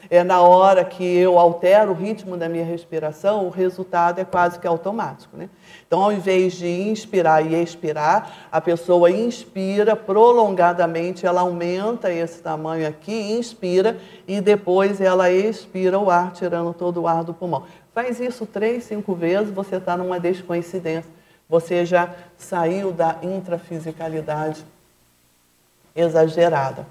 [0.09, 4.57] é na hora que eu altero o ritmo da minha respiração, o resultado é quase
[4.57, 5.37] que automático.
[5.37, 5.47] Né?
[5.85, 12.87] Então, ao invés de inspirar e expirar, a pessoa inspira prolongadamente, ela aumenta esse tamanho
[12.87, 17.65] aqui, inspira e depois ela expira o ar, tirando todo o ar do pulmão.
[17.93, 21.16] Faz isso três, cinco vezes, você está numa descoincidência.
[21.49, 24.65] Você já saiu da intrafisicalidade
[25.95, 26.85] exagerada.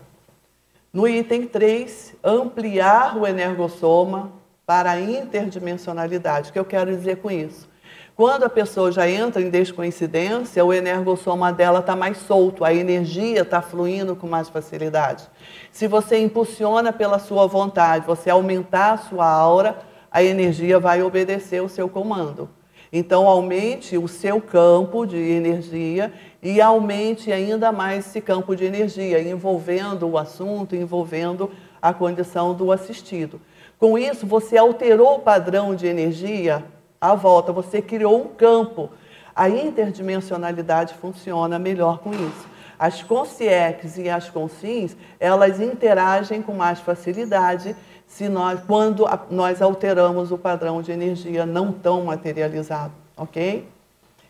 [0.92, 4.33] No item 3, ampliar o energossoma
[4.64, 6.51] para a interdimensionalidade.
[6.51, 7.69] O que eu quero dizer com isso?
[8.16, 13.42] Quando a pessoa já entra em descoincidência, o energossoma dela está mais solto, a energia
[13.42, 15.29] está fluindo com mais facilidade.
[15.71, 19.77] Se você impulsiona pela sua vontade, você aumentar a sua aura,
[20.11, 22.49] a energia vai obedecer o seu comando.
[22.92, 29.20] Então, aumente o seu campo de energia e aumente ainda mais esse campo de energia,
[29.20, 31.51] envolvendo o assunto, envolvendo
[31.83, 33.40] a condição do assistido.
[33.79, 36.64] Com isso, você alterou o padrão de energia
[37.01, 38.90] à volta, você criou um campo.
[39.35, 42.57] A interdimensionalidade funciona melhor com isso.
[42.79, 47.75] As consciex e as consins, elas interagem com mais facilidade
[48.07, 53.69] se nós, quando nós alteramos o padrão de energia não tão materializado, ok?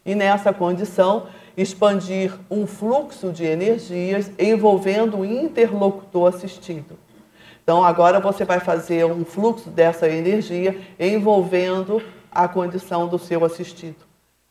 [0.05, 6.97] E nessa condição, expandir um fluxo de energias envolvendo o interlocutor assistido.
[7.63, 14.07] Então, agora você vai fazer um fluxo dessa energia envolvendo a condição do seu assistido.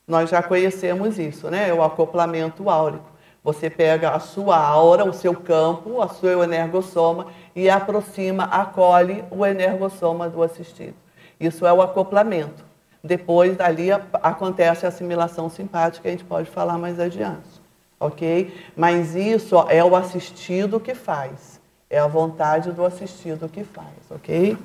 [0.08, 1.74] Nós já conhecemos isso, né?
[1.74, 3.16] O acoplamento áurico.
[3.44, 9.46] Você pega a sua aura, o seu campo, o seu energossoma e aproxima, acolhe o
[9.46, 10.96] energossoma do assistido.
[11.40, 12.66] Isso é o acoplamento.
[13.04, 17.62] Depois dali acontece a assimilação simpática, a gente pode falar mais adiante,
[18.00, 18.52] ok?
[18.76, 21.62] Mas isso é o assistido que faz.
[21.88, 24.58] É a vontade do assistido que faz, ok?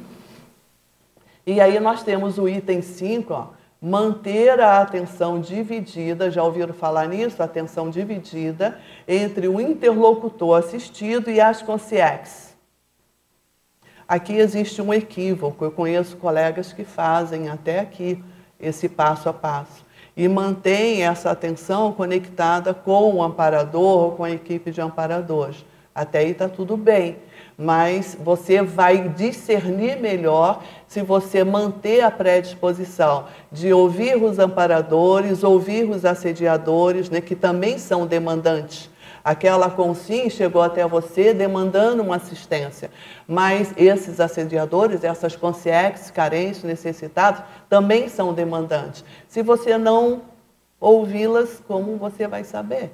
[1.46, 3.48] E aí nós temos o item 5, ó,
[3.80, 7.42] manter a atenção dividida, já ouviram falar nisso?
[7.42, 12.49] Atenção dividida entre o interlocutor assistido e as consciências.
[14.10, 18.20] Aqui existe um equívoco, eu conheço colegas que fazem até aqui
[18.58, 19.86] esse passo a passo
[20.16, 25.64] e mantém essa atenção conectada com o amparador ou com a equipe de amparadores.
[25.94, 27.18] Até aí está tudo bem,
[27.56, 35.88] mas você vai discernir melhor se você manter a predisposição de ouvir os amparadores, ouvir
[35.88, 38.89] os assediadores, né, que também são demandantes.
[39.22, 42.90] Aquela consciência chegou até você demandando uma assistência,
[43.28, 49.04] mas esses assediadores, essas consciências carentes, necessitados, também são demandantes.
[49.28, 50.22] Se você não
[50.80, 52.92] ouvi-las, como você vai saber?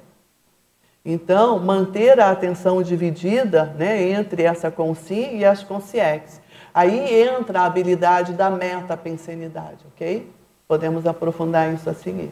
[1.05, 6.41] Então, manter a atenção dividida né, entre essa consci e as consciências.
[6.73, 10.29] Aí entra a habilidade da metapensenidade, ok?
[10.67, 12.31] Podemos aprofundar isso a seguir.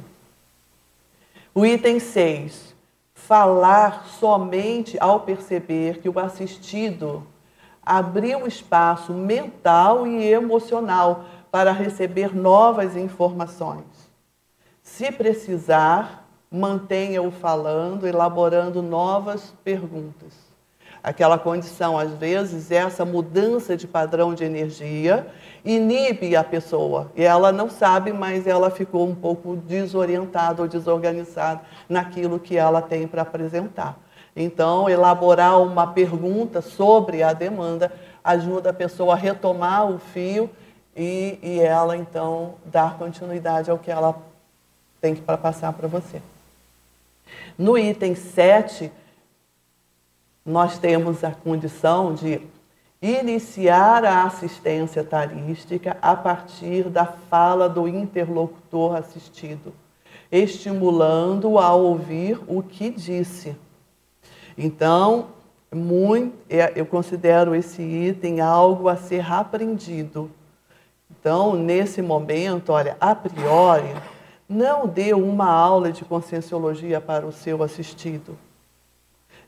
[1.53, 2.74] O item 6.
[3.27, 7.25] Falar somente ao perceber que o assistido
[7.83, 13.85] abriu espaço mental e emocional para receber novas informações.
[14.83, 20.33] Se precisar, mantenha-o falando, elaborando novas perguntas.
[21.01, 25.27] Aquela condição, às vezes, essa mudança de padrão de energia
[25.65, 27.11] inibe a pessoa.
[27.15, 32.81] E ela não sabe, mas ela ficou um pouco desorientada ou desorganizada naquilo que ela
[32.81, 33.97] tem para apresentar.
[34.35, 37.91] Então, elaborar uma pergunta sobre a demanda
[38.23, 40.49] ajuda a pessoa a retomar o fio
[40.95, 44.15] e, e ela, então, dar continuidade ao que ela
[45.01, 46.21] tem para passar para você.
[47.57, 48.91] No item 7,
[50.45, 52.41] nós temos a condição de
[53.01, 59.73] iniciar a assistência tarística a partir da fala do interlocutor assistido,
[60.31, 63.55] estimulando a ouvir o que disse.
[64.57, 65.27] Então,
[65.73, 70.31] muito, é, eu considero esse item algo a ser aprendido.
[71.11, 73.93] Então, nesse momento, olha, a priori,
[74.47, 78.37] não dê uma aula de conscienciologia para o seu assistido.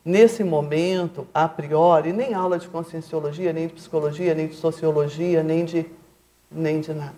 [0.07, 5.65] Nesse momento, a priori, nem aula de conscienciologia, nem de psicologia, nem de sociologia, nem
[5.65, 5.85] de,
[6.49, 7.13] nem de nada.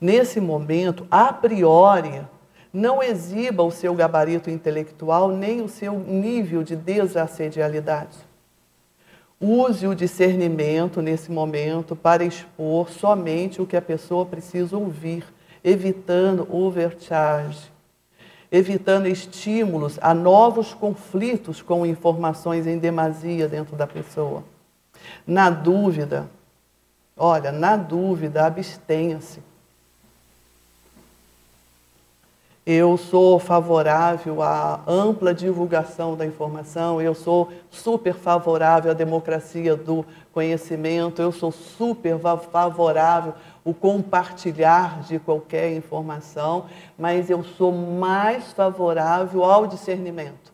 [0.00, 2.20] Nesse momento, a priori,
[2.72, 8.18] não exiba o seu gabarito intelectual nem o seu nível de desassedialidade.
[9.40, 15.24] Use o discernimento nesse momento para expor somente o que a pessoa precisa ouvir
[15.62, 17.71] evitando overcharge,
[18.52, 24.44] evitando estímulos a novos conflitos com informações em demasia dentro da pessoa.
[25.26, 26.28] Na dúvida,
[27.16, 29.40] olha, na dúvida, abstenha-se.
[32.64, 40.06] Eu sou favorável à ampla divulgação da informação, eu sou super favorável à democracia do
[40.32, 42.16] conhecimento, eu sou super
[42.52, 43.34] favorável
[43.64, 46.66] ao compartilhar de qualquer informação,
[46.98, 50.52] mas eu sou mais favorável ao discernimento.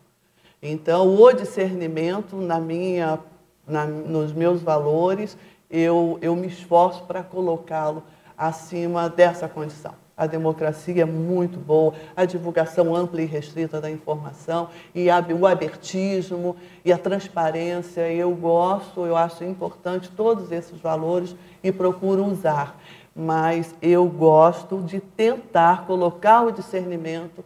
[0.62, 3.18] Então, o discernimento, na minha,
[3.66, 5.36] na, nos meus valores,
[5.70, 8.02] eu, eu me esforço para colocá-lo
[8.36, 9.94] acima dessa condição.
[10.16, 16.56] A democracia é muito boa, a divulgação ampla e restrita da informação, e o abertismo
[16.84, 18.12] e a transparência.
[18.12, 22.76] Eu gosto, eu acho importante todos esses valores e procuro usar.
[23.20, 27.44] Mas eu gosto de tentar colocar o discernimento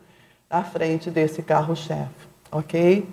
[0.51, 3.09] à frente desse carro-chefe, ok?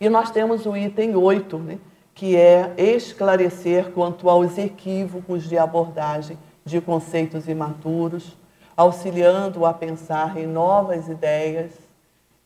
[0.00, 1.78] E nós temos o item 8, né,
[2.12, 8.36] que é esclarecer quanto aos equívocos de abordagem de conceitos imaturos,
[8.76, 11.70] auxiliando a pensar em novas ideias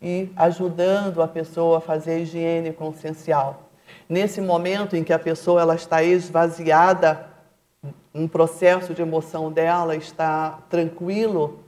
[0.02, 3.62] e ajudando a pessoa a fazer higiene consciencial.
[4.06, 7.29] Nesse momento em que a pessoa ela está esvaziada,
[8.14, 11.60] um processo de emoção dela está tranquilo,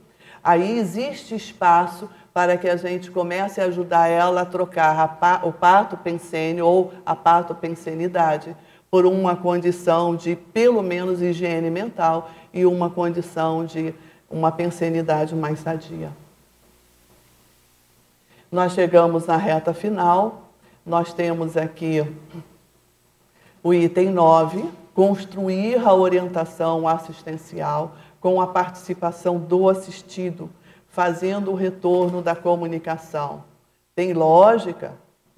[0.43, 5.53] aí existe espaço para que a gente comece a ajudar ela a trocar a, o
[5.53, 8.55] pato pensênio ou a pato pensenidade
[8.89, 13.93] por uma condição de pelo menos higiene mental e uma condição de
[14.29, 16.11] uma pensenidade mais sadia.
[18.51, 20.49] Nós chegamos na reta final,
[20.85, 22.05] nós temos aqui
[23.63, 30.49] o item 9, construir a orientação assistencial com a participação do assistido,
[30.87, 33.43] fazendo o retorno da comunicação.
[33.95, 34.93] Tem lógica?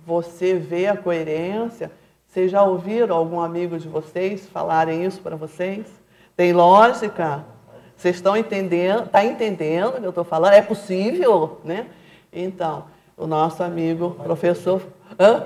[0.05, 1.91] Você vê a coerência?
[2.27, 5.87] Vocês já ouviram algum amigo de vocês falarem isso para vocês?
[6.35, 7.45] Tem lógica?
[7.95, 9.05] Vocês estão entendendo?
[9.05, 10.53] Está entendendo o que eu estou falando?
[10.53, 11.87] É possível, né?
[12.31, 12.85] Então,
[13.17, 14.81] o nosso amigo professor.
[15.17, 15.43] Hã?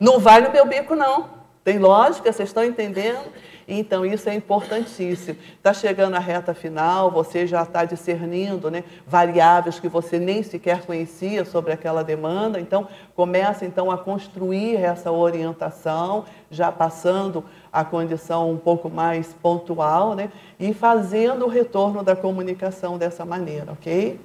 [0.00, 1.37] Não vai no meu bico, não.
[1.68, 2.32] Tem lógica?
[2.32, 3.30] Vocês estão entendendo?
[3.68, 5.36] Então, isso é importantíssimo.
[5.54, 10.86] Está chegando a reta final, você já está discernindo né, variáveis que você nem sequer
[10.86, 12.58] conhecia sobre aquela demanda.
[12.58, 20.14] Então, começa então a construir essa orientação, já passando a condição um pouco mais pontual,
[20.14, 24.18] né, e fazendo o retorno da comunicação dessa maneira, ok?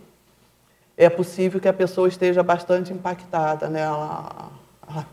[0.96, 3.82] É possível que a pessoa esteja bastante impactada, né?
[3.82, 4.50] ela,
[4.90, 5.06] ela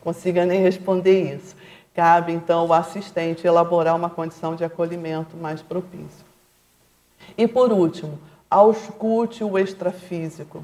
[0.00, 1.54] consiga nem responder isso.
[1.96, 6.26] Cabe, então, ao assistente elaborar uma condição de acolhimento mais propícia.
[7.38, 8.18] E, por último,
[8.50, 10.62] auscute o extrafísico.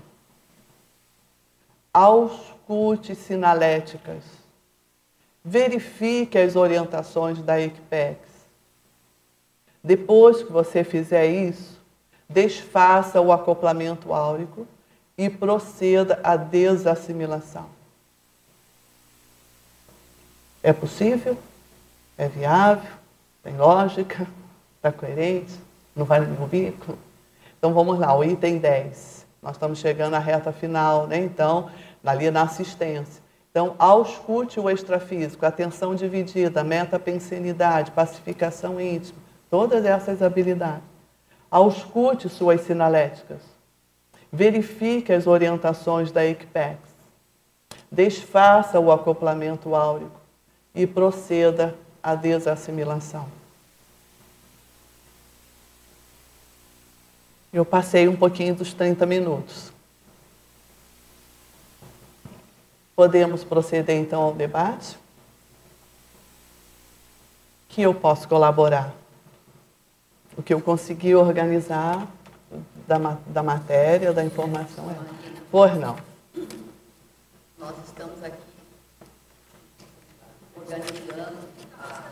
[1.90, 4.22] Auscute sinaléticas.
[5.42, 8.18] Verifique as orientações da Equipex.
[9.82, 11.80] Depois que você fizer isso,
[12.28, 14.66] desfaça o acoplamento áurico
[15.16, 17.81] e proceda à desassimilação.
[20.62, 21.36] É possível?
[22.16, 22.90] É viável?
[23.42, 24.26] Tem lógica?
[24.76, 25.52] Está coerente?
[25.94, 26.96] Não vai no bico?
[27.58, 29.26] Então vamos lá, o item 10.
[29.42, 31.18] Nós estamos chegando à reta final, né?
[31.18, 31.68] Então,
[32.04, 33.20] ali na assistência.
[33.50, 39.18] Então, auscute o extrafísico, atenção dividida, metapensenidade, pacificação íntima,
[39.50, 40.84] todas essas habilidades.
[41.50, 43.42] Auscute suas sinaléticas.
[44.32, 46.78] Verifique as orientações da ECPEX.
[47.90, 50.21] Desfaça o acoplamento áurico
[50.74, 53.28] e proceda à desassimilação.
[57.52, 59.70] Eu passei um pouquinho dos 30 minutos.
[62.96, 64.98] Podemos proceder então ao debate?
[67.68, 68.94] Que eu posso colaborar?
[70.36, 72.08] O que eu consegui organizar
[72.86, 74.96] da, da matéria, da informação é.
[75.50, 75.96] Pois não.
[77.58, 78.51] Nós estamos aqui
[80.72, 81.38] organizando
[81.78, 82.02] a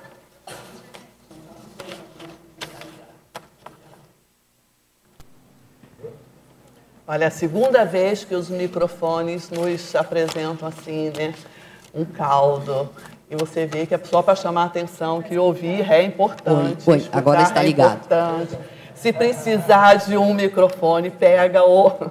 [7.06, 11.34] Olha, é a segunda vez que os microfones nos apresentam assim, né?
[11.92, 12.88] Um caldo.
[13.28, 16.88] E você vê que é só para chamar a atenção que ouvir é importante.
[16.88, 17.96] Oi, oi agora está é ligado.
[17.96, 18.56] Importante.
[18.94, 22.10] Se precisar de um microfone, pega o.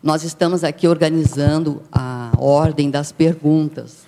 [0.00, 4.07] Nós estamos aqui organizando a ordem das perguntas.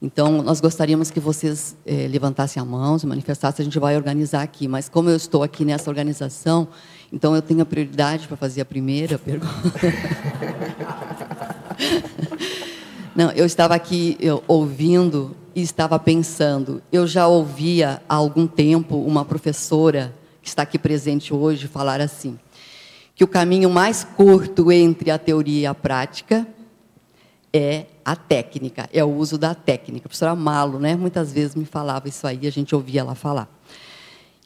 [0.00, 4.42] Então, nós gostaríamos que vocês eh, levantassem a mão, se manifestassem, a gente vai organizar
[4.42, 4.68] aqui.
[4.68, 6.68] Mas como eu estou aqui nessa organização,
[7.12, 9.48] então eu tenho a prioridade para fazer a primeira pergunta.
[13.14, 16.80] Não, eu estava aqui eu, ouvindo e estava pensando.
[16.92, 22.38] Eu já ouvia há algum tempo uma professora que está aqui presente hoje falar assim:
[23.16, 26.46] que o caminho mais curto entre a teoria e a prática
[27.58, 30.06] é a técnica, é o uso da técnica.
[30.06, 33.48] A professora Malo, né, muitas vezes me falava isso aí, a gente ouvia ela falar.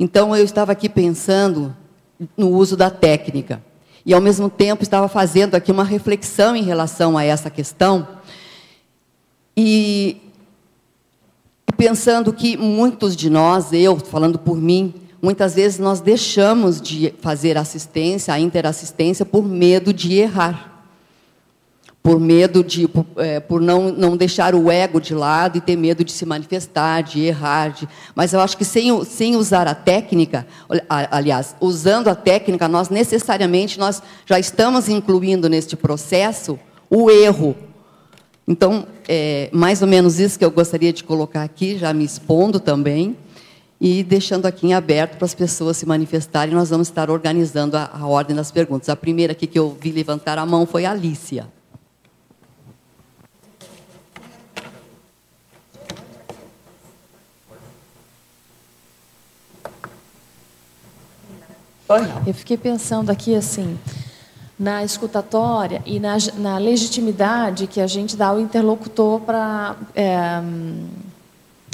[0.01, 1.77] Então, eu estava aqui pensando
[2.37, 3.63] no uso da técnica.
[4.05, 8.09] E, ao mesmo tempo, estava fazendo aqui uma reflexão em relação a essa questão.
[9.57, 10.21] E
[11.77, 17.57] pensando que muitos de nós, eu falando por mim, muitas vezes nós deixamos de fazer
[17.57, 20.72] assistência, a interassistência, por medo de errar
[22.03, 25.77] por medo de, por, é, por não, não deixar o ego de lado e ter
[25.77, 27.71] medo de se manifestar, de errar.
[27.71, 30.45] De, mas eu acho que sem, sem usar a técnica,
[30.89, 36.59] aliás, usando a técnica, nós necessariamente nós já estamos incluindo neste processo
[36.91, 37.55] o erro.
[38.49, 42.59] Então, é mais ou menos isso que eu gostaria de colocar aqui, já me expondo
[42.59, 43.17] também,
[43.81, 46.53] e deixando aqui em aberto para as pessoas se manifestarem.
[46.53, 48.89] Nós vamos estar organizando a, a ordem das perguntas.
[48.89, 51.47] A primeira aqui que eu vi levantar a mão foi a Alicia.
[62.27, 63.79] Eu fiquei pensando aqui assim,
[64.59, 69.77] na escutatória e na, na legitimidade que a gente dá ao interlocutor para.
[69.95, 70.41] É,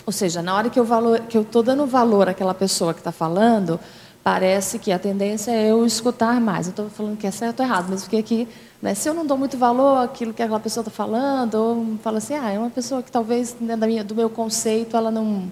[0.07, 3.01] ou seja, na hora que eu valor, que eu estou dando valor àquela pessoa que
[3.01, 3.79] está falando,
[4.25, 6.67] parece que a tendência é eu escutar mais.
[6.67, 8.49] Eu estou falando que é certo ou errado, mas fiquei aqui.
[8.81, 12.19] Né, se eu não dou muito valor àquilo que aquela pessoa está falando, ou falo
[12.19, 15.51] assim, ah, é uma pessoa que talvez né, da minha, do meu conceito ela não,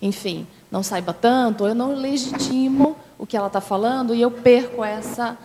[0.00, 4.84] enfim, não saiba tanto, eu não legitimo o que ela está falando e eu perco
[4.84, 5.36] essa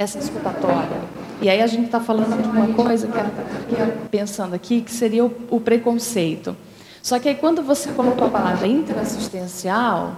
[0.00, 0.98] essa escutatória.
[1.42, 5.26] E aí a gente está falando de uma coisa que eu pensando aqui, que seria
[5.26, 6.56] o, o, preconceito.
[7.02, 10.16] Só que aí quando você colocou a palavra interassistencial,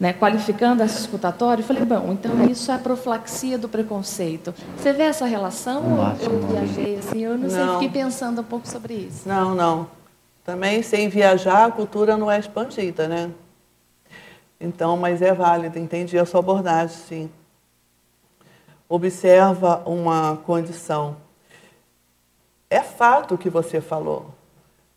[0.00, 4.54] né, qualificando essa escutatória, eu falei, bom, então isso é a profilaxia do preconceito.
[4.78, 5.82] Você vê essa relação?
[6.18, 9.28] eu viajei assim, eu não, não sei, fiquei pensando um pouco sobre isso.
[9.28, 9.88] Não, não.
[10.42, 13.30] Também sem viajar a cultura não é expandida, né?
[14.60, 17.30] Então, mas é válida, entendi a sua abordagem, sim.
[18.88, 21.16] Observa uma condição.
[22.70, 24.34] É fato o que você falou.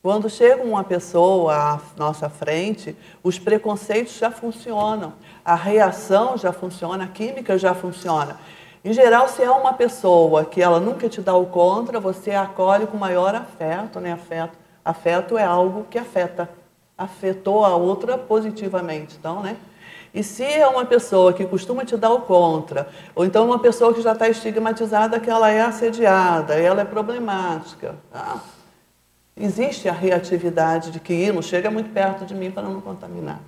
[0.01, 7.03] Quando chega uma pessoa à nossa frente, os preconceitos já funcionam, a reação já funciona,
[7.03, 8.39] a química já funciona.
[8.83, 12.87] Em geral, se é uma pessoa que ela nunca te dá o contra, você acolhe
[12.87, 14.13] com maior afeto, né?
[14.13, 16.49] Afeto, afeto é algo que afeta
[16.99, 19.15] afetou a outra positivamente.
[19.17, 19.55] Então, né?
[20.13, 23.93] E se é uma pessoa que costuma te dar o contra, ou então uma pessoa
[23.93, 28.41] que já está estigmatizada que ela é assediada, ela é problemática, tá?
[29.39, 33.39] existe a reatividade de que não chega muito perto de mim para não contaminar.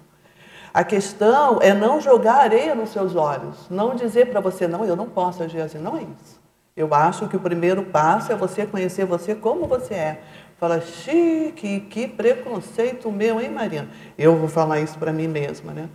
[0.73, 4.95] A questão é não jogar areia nos seus olhos, não dizer para você, não, eu
[4.95, 6.39] não posso agir assim, não é isso.
[6.77, 10.21] Eu acho que o primeiro passo é você conhecer você como você é.
[10.61, 13.89] Fala, chique, que preconceito meu, hein, Marina?
[14.15, 15.89] Eu vou falar isso para mim mesma, né?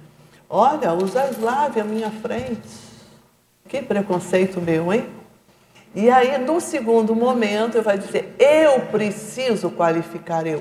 [0.50, 2.68] Olha, o Zaslav à minha frente.
[3.68, 5.08] Que preconceito meu, hein?
[5.94, 10.60] E aí, no segundo momento, eu vai dizer, eu preciso qualificar eu.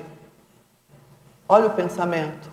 [1.50, 2.52] Olha o pensamento.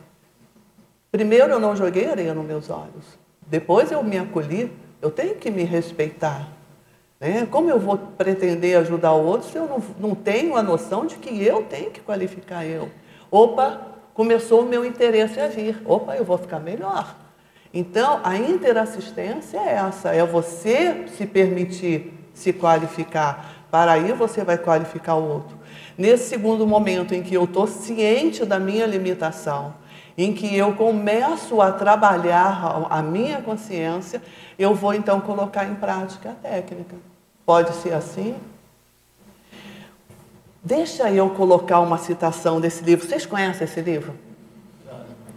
[1.11, 3.19] Primeiro, eu não joguei areia nos meus olhos.
[3.47, 4.73] Depois, eu me acolhi.
[5.03, 6.49] Eu tenho que me respeitar.
[7.23, 7.47] Né?
[7.49, 11.15] Como eu vou pretender ajudar o outro se eu não, não tenho a noção de
[11.15, 12.91] que eu tenho que qualificar eu?
[13.31, 13.81] Opa,
[14.13, 15.81] começou o meu interesse a vir.
[15.85, 17.15] Opa, eu vou ficar melhor.
[17.73, 23.67] Então, a interassistência é essa, é você se permitir se qualificar.
[23.71, 25.57] Para aí você vai qualificar o outro.
[25.97, 29.75] Nesse segundo momento em que eu estou ciente da minha limitação,
[30.19, 34.21] em que eu começo a trabalhar a minha consciência,
[34.59, 37.12] eu vou então colocar em prática a técnica.
[37.45, 38.37] Pode ser assim?
[40.63, 43.07] Deixa eu colocar uma citação desse livro.
[43.07, 44.15] Vocês conhecem esse livro?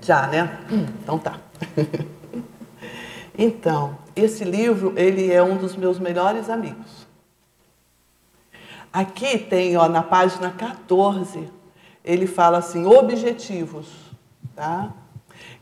[0.01, 0.59] Já, né?
[0.71, 1.39] Hum, então tá.
[3.35, 7.07] então, esse livro, ele é um dos meus melhores amigos.
[8.93, 11.49] Aqui tem, ó, na página 14,
[12.03, 13.87] ele fala assim, objetivos,
[14.55, 14.93] tá?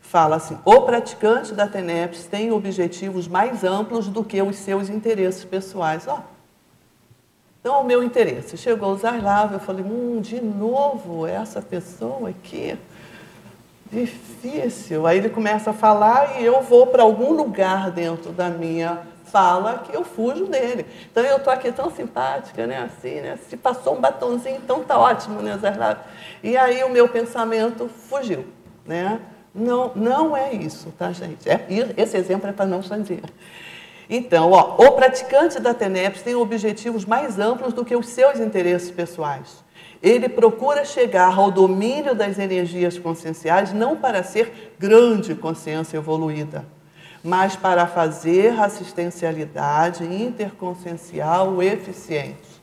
[0.01, 5.45] Fala assim, o praticante da TENEPS tem objetivos mais amplos do que os seus interesses
[5.45, 6.05] pessoais.
[6.05, 6.32] Ó,
[7.64, 8.57] então, o meu interesse.
[8.57, 12.78] Chegou o Zaslav, eu falei, hum, de novo, essa pessoa aqui,
[13.89, 15.07] difícil.
[15.07, 19.78] Aí ele começa a falar e eu vou para algum lugar dentro da minha fala
[19.78, 20.86] que eu fujo dele.
[21.09, 24.99] Então, eu estou aqui tão simpática, né, assim, né, se passou um batonzinho, então tá
[24.99, 25.99] ótimo, né, Zaslav?
[26.43, 28.45] E aí o meu pensamento fugiu,
[28.86, 29.22] né?
[29.55, 31.49] Não, não é isso, tá, gente?
[31.49, 33.22] É, esse exemplo é para não fazer.
[34.10, 38.91] Então, ó, o praticante da TENEPS tem objetivos mais amplos do que os seus interesses
[38.91, 39.64] pessoais.
[40.01, 46.66] Ele procura chegar ao domínio das energias conscienciais não para ser grande consciência evoluída,
[47.24, 52.62] mas para fazer assistencialidade interconsciencial eficiente.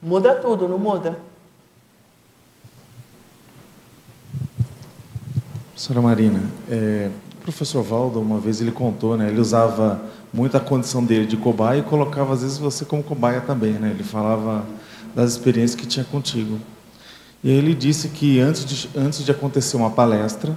[0.00, 1.18] Muda tudo, não muda?
[5.72, 6.40] Professora Marina,
[6.70, 10.00] é, o professor Valdo, uma vez ele contou, né, ele usava
[10.32, 13.90] muito a condição dele de cobaia e colocava às vezes você como cobaia também, né?
[13.90, 14.64] Ele falava
[15.14, 16.58] das experiências que tinha contigo.
[17.42, 20.56] E ele disse que antes de, antes de acontecer uma palestra,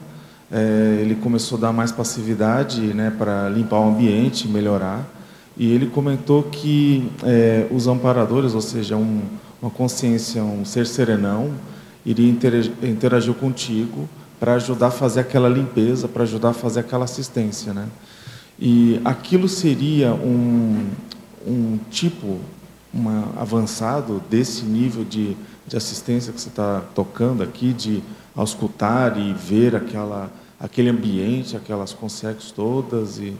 [0.51, 5.07] é, ele começou a dar mais passividade né, para limpar o ambiente, melhorar.
[5.55, 9.21] E ele comentou que é, os amparadores, ou seja, um,
[9.61, 11.51] uma consciência, um ser serenão,
[12.05, 14.09] iria interagir, interagir contigo
[14.39, 17.73] para ajudar a fazer aquela limpeza, para ajudar a fazer aquela assistência.
[17.73, 17.85] Né?
[18.61, 20.87] E aquilo seria um,
[21.47, 22.37] um tipo
[22.93, 25.35] uma, avançado desse nível de,
[25.65, 28.03] de assistência que você está tocando aqui, de
[28.35, 33.33] auscultar e ver aquela, aquele ambiente, aquelas consegues todas e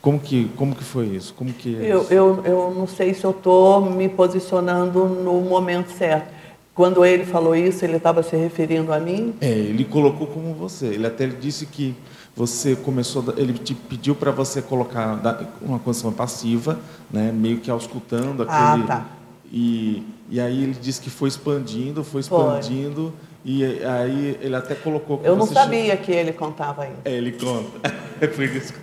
[0.00, 1.34] como que como que foi isso?
[1.34, 5.90] Como que é eu, eu, eu não sei se eu estou me posicionando no momento
[5.90, 6.32] certo.
[6.74, 9.34] Quando ele falou isso, ele estava se referindo a mim?
[9.40, 10.86] É, ele colocou como você.
[10.86, 11.94] Ele até disse que
[12.34, 15.20] você começou, ele te pediu para você colocar
[15.60, 16.78] uma condição passiva,
[17.10, 18.84] né, meio que auscultando ah, aquele.
[18.84, 19.06] Ah, tá.
[19.52, 23.12] E, e aí ele disse que foi expandindo, foi expandindo,
[23.44, 23.52] foi.
[23.52, 25.20] e aí ele até colocou.
[25.22, 26.96] Eu não sabia que ele contava isso.
[27.04, 27.94] É, ele conta.
[28.18, 28.80] É por isso que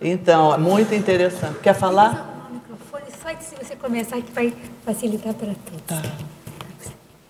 [0.00, 1.60] Então, é muito interessante.
[1.60, 2.34] Quer falar?
[3.22, 4.52] Só se você começar, que vai
[4.84, 5.80] facilitar para todos.
[5.86, 6.02] Tá.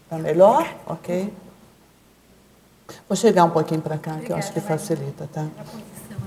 [0.08, 0.66] Tá melhor?
[0.86, 1.32] Ok.
[3.08, 5.46] Vou chegar um pouquinho para cá, Obrigada, que eu acho que facilita, tá?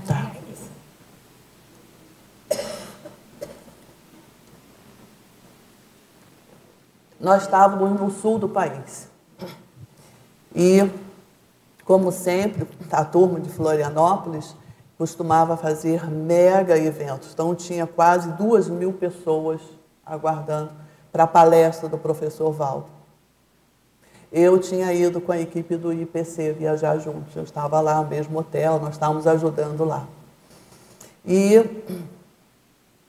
[0.06, 0.32] Tá.
[7.20, 9.10] Nós estávamos no sul do país.
[10.56, 10.90] E,
[11.84, 14.56] como sempre, a turma de Florianópolis
[14.96, 17.30] costumava fazer mega eventos.
[17.34, 19.60] Então, tinha quase duas mil pessoas
[20.04, 20.72] aguardando
[21.12, 22.99] para a palestra do professor Valdo.
[24.32, 27.34] Eu tinha ido com a equipe do IPC viajar juntos.
[27.34, 30.06] Eu estava lá no mesmo hotel, nós estávamos ajudando lá.
[31.26, 31.82] E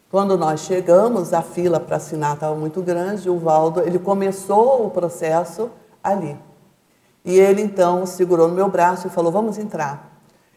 [0.10, 3.30] quando nós chegamos, a fila para assinar estava muito grande.
[3.30, 5.70] O Valdo, ele começou o processo
[6.04, 6.36] ali.
[7.24, 10.12] E ele então segurou no meu braço e falou: "Vamos entrar".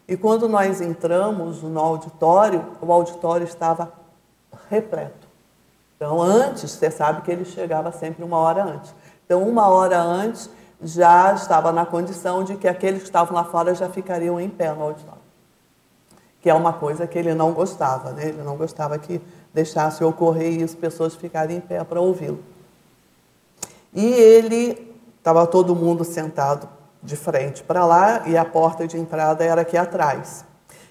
[0.08, 3.92] E quando nós entramos no auditório, o auditório estava
[4.70, 5.28] repleto.
[5.96, 8.94] Então, antes, você sabe que ele chegava sempre uma hora antes.
[9.24, 10.50] Então, uma hora antes,
[10.82, 14.72] já estava na condição de que aqueles que estavam lá fora já ficariam em pé
[14.72, 15.22] no auditório.
[16.40, 18.28] Que é uma coisa que ele não gostava, né?
[18.28, 19.20] ele não gostava que
[19.52, 22.38] deixasse ocorrer as pessoas ficarem em pé para ouvi-lo.
[23.94, 26.68] E ele, estava todo mundo sentado
[27.02, 30.44] de frente para lá e a porta de entrada era aqui atrás.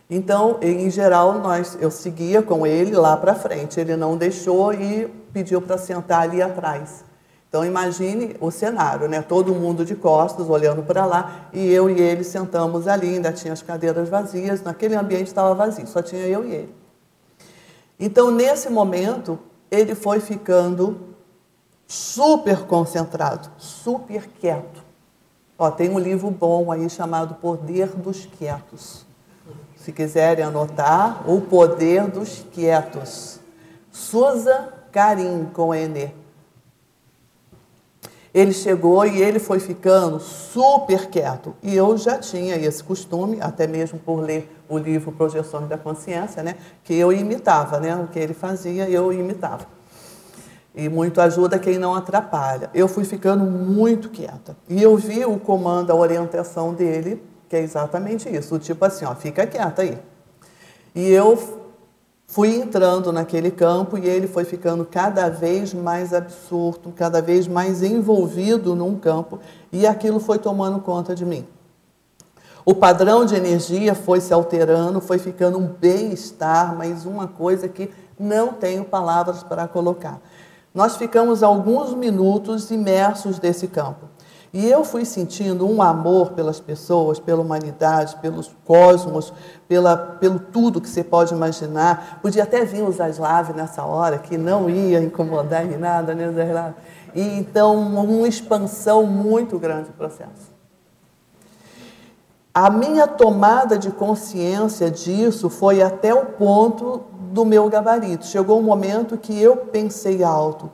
[0.10, 3.80] Então, em geral, nós, eu seguia com ele lá para frente.
[3.80, 7.04] Ele não deixou e pediu para sentar ali atrás.
[7.54, 9.22] Então imagine o cenário, né?
[9.22, 13.54] Todo mundo de costas olhando para lá e eu e ele sentamos ali, ainda tinha
[13.54, 16.76] as cadeiras vazias, naquele ambiente estava vazio, só tinha eu e ele.
[17.99, 19.38] Então nesse momento
[19.70, 20.99] ele foi ficando
[21.86, 24.84] super concentrado, super quieto.
[25.56, 29.06] Ó, tem um livro bom aí chamado Poder dos Quietos.
[29.76, 33.39] Se quiserem anotar, O Poder dos Quietos.
[33.91, 36.23] Suza Karim com Enê.
[38.34, 41.54] Ele chegou e ele foi ficando super quieto.
[41.62, 46.42] E eu já tinha esse costume, até mesmo por ler o livro Projeções da Consciência,
[46.42, 49.68] né, que eu imitava, né, o que ele fazia, eu imitava.
[50.76, 52.72] E muito ajuda quem não atrapalha.
[52.74, 54.58] Eu fui ficando muito quieta.
[54.68, 59.14] E eu vi o comando, a orientação dele, que é exatamente isso, tipo assim, ó,
[59.14, 60.00] fica quieta aí.
[60.96, 61.62] E eu
[62.34, 67.84] fui entrando naquele campo e ele foi ficando cada vez mais absurdo, cada vez mais
[67.84, 69.40] envolvido num campo
[69.72, 71.46] e aquilo foi tomando conta de mim.
[72.66, 77.92] O padrão de energia foi se alterando, foi ficando um bem-estar, mas uma coisa que
[78.20, 80.20] não tenho palavras para colocar.
[80.74, 84.08] Nós ficamos alguns minutos imersos desse campo.
[84.54, 89.34] E eu fui sentindo um amor pelas pessoas, pela humanidade, pelos cosmos,
[89.68, 92.20] pela, pelo tudo que você pode imaginar.
[92.22, 96.74] Podia até vir os Aslav nessa hora, que não ia incomodar em nada, né, Zé
[97.16, 100.54] E então, uma expansão muito grande do processo.
[102.54, 107.01] A minha tomada de consciência disso foi até o ponto
[107.32, 108.28] do meu gabarito.
[108.28, 110.70] Chegou um momento que eu pensei alto.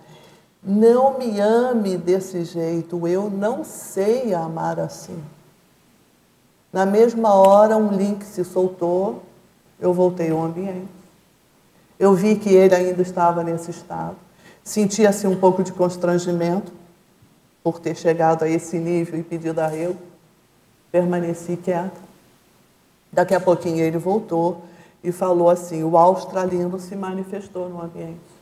[0.61, 5.21] Não me ame desse jeito, eu não sei amar assim.
[6.71, 9.23] Na mesma hora, um link se soltou,
[9.79, 10.91] eu voltei ao ambiente.
[11.97, 14.15] Eu vi que ele ainda estava nesse estado.
[14.63, 16.71] Sentia-se um pouco de constrangimento
[17.63, 19.97] por ter chegado a esse nível e pedido arrego.
[20.91, 22.09] Permaneci quieta.
[23.11, 24.63] Daqui a pouquinho ele voltou
[25.03, 28.38] e falou assim: o australiano se manifestou no ambiente.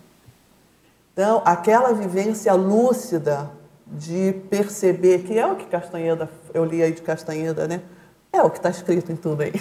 [1.18, 3.50] Então, aquela vivência lúcida
[3.88, 7.82] de perceber, que é o que Castanheda, eu li aí de Castanheda, né?
[8.32, 9.52] É o que está escrito em tudo aí.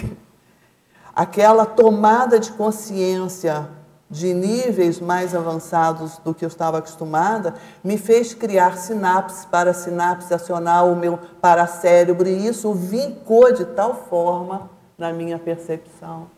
[1.15, 3.67] Aquela tomada de consciência
[4.07, 10.31] de níveis mais avançados do que eu estava acostumada, me fez criar sinapses para sinapse
[10.31, 16.36] acionar o meu paracérebro e isso vincou de tal forma na minha percepção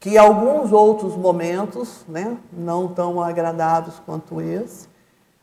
[0.00, 4.88] que alguns outros momentos, né, não tão agradáveis quanto esse,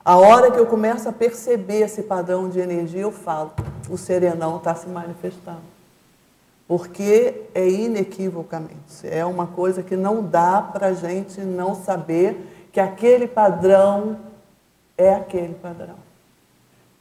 [0.03, 3.51] a hora que eu começo a perceber esse padrão de energia, eu falo,
[3.87, 5.61] o serenão está se manifestando.
[6.67, 12.79] Porque é inequivocamente, é uma coisa que não dá para a gente não saber que
[12.79, 14.17] aquele padrão
[14.97, 15.95] é aquele padrão.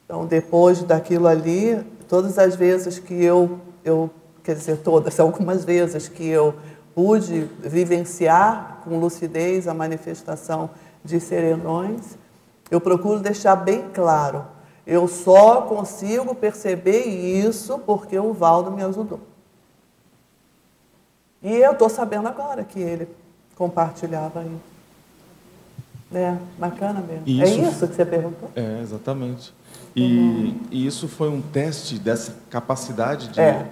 [0.05, 4.09] Então, depois daquilo ali, todas as vezes que eu, eu
[4.43, 6.53] quer dizer, todas, algumas vezes que eu
[6.97, 10.67] pude vivenciar com lucidez a manifestação
[11.05, 12.17] de serenões,
[12.71, 14.43] eu procuro deixar bem claro.
[14.83, 19.19] Eu só consigo perceber isso porque o Valdo me ajudou.
[21.43, 23.07] E eu estou sabendo agora que ele
[23.55, 26.17] compartilhava isso.
[26.17, 27.27] É, bacana mesmo.
[27.27, 28.49] É isso, é isso que você perguntou?
[28.55, 29.53] É, exatamente.
[29.95, 30.59] E, uhum.
[30.71, 33.69] e isso foi um teste dessa capacidade de, é.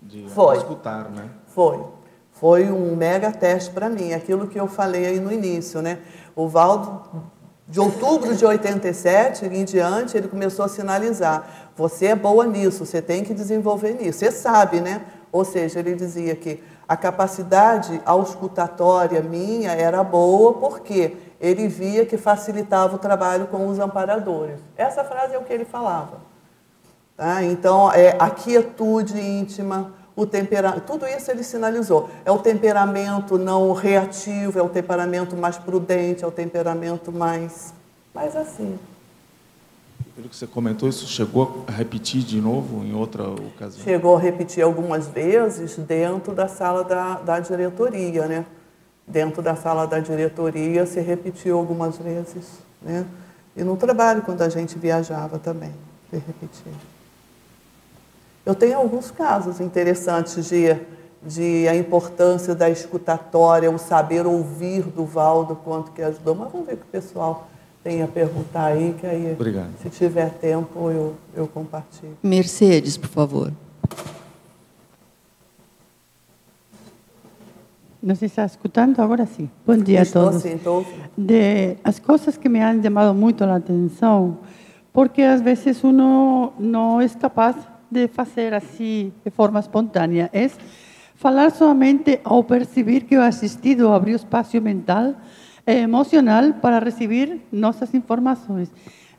[0.00, 1.28] de escutar, né?
[1.48, 2.03] Foi.
[2.34, 6.00] Foi um mega teste para mim, aquilo que eu falei aí no início, né?
[6.34, 7.00] O Valdo,
[7.66, 13.00] de outubro de 87 em diante, ele começou a sinalizar: você é boa nisso, você
[13.00, 14.18] tem que desenvolver nisso.
[14.18, 15.02] Você sabe, né?
[15.30, 22.16] Ou seja, ele dizia que a capacidade auscultatória minha era boa porque ele via que
[22.16, 24.58] facilitava o trabalho com os amparadores.
[24.76, 26.18] Essa frase é o que ele falava.
[27.16, 27.42] Tá?
[27.44, 32.08] Então, é a quietude íntima, o temperamento, tudo isso ele sinalizou.
[32.24, 37.74] É o temperamento não reativo, é o temperamento mais prudente, é o temperamento mais,
[38.14, 38.78] mais assim.
[40.14, 43.82] Pelo que você comentou, isso chegou a repetir de novo em outra ocasião?
[43.82, 48.46] Chegou a repetir algumas vezes dentro da sala da, da diretoria, né?
[49.06, 53.04] Dentro da sala da diretoria se repetiu algumas vezes, né?
[53.56, 55.72] E no trabalho, quando a gente viajava também,
[56.10, 56.93] se repetia.
[58.46, 60.76] Eu tenho alguns casos interessantes de,
[61.22, 66.34] de a importância da escutatória, o saber ouvir do Valdo, quanto que ajudou.
[66.34, 67.48] Mas vamos ver o que o pessoal
[67.82, 69.70] tem a perguntar aí, que aí, Obrigado.
[69.82, 72.16] se tiver tempo, eu, eu compartilho.
[72.22, 73.52] Mercedes, por favor.
[78.02, 79.00] Não se está escutando?
[79.00, 79.48] Agora sim.
[79.66, 80.42] Bom dia estou, a todos.
[80.42, 80.86] Sim, estou.
[81.16, 84.36] De, as coisas que me han chamado muito a atenção,
[84.92, 87.56] porque às vezes uno não é capaz
[87.94, 90.50] de fazer assim de forma espontânea é
[91.14, 95.14] falar somente ao perceber que o assistido abriu espaço mental
[95.64, 98.68] e emocional para receber nossas informações.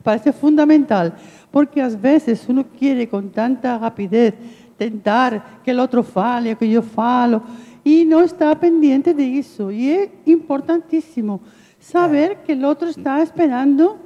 [0.04, 1.14] Parece fundamental,
[1.52, 4.34] porque às vezes uno quer com tanta rapidez
[4.78, 7.42] tentar que o outro fale, que eu falo,
[7.84, 9.72] e não está pendente disso.
[9.72, 11.42] E é importantíssimo
[11.80, 13.98] saber que o outro está esperando,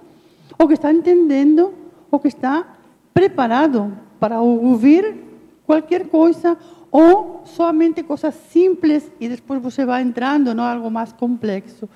[0.60, 1.74] ou que está entendendo,
[2.12, 2.66] ou que está
[3.14, 5.16] preparado para ouvir
[5.66, 6.58] qualquer coisa
[6.92, 11.88] ou somente coisas simples e depois você vai entrando no algo mais complexo.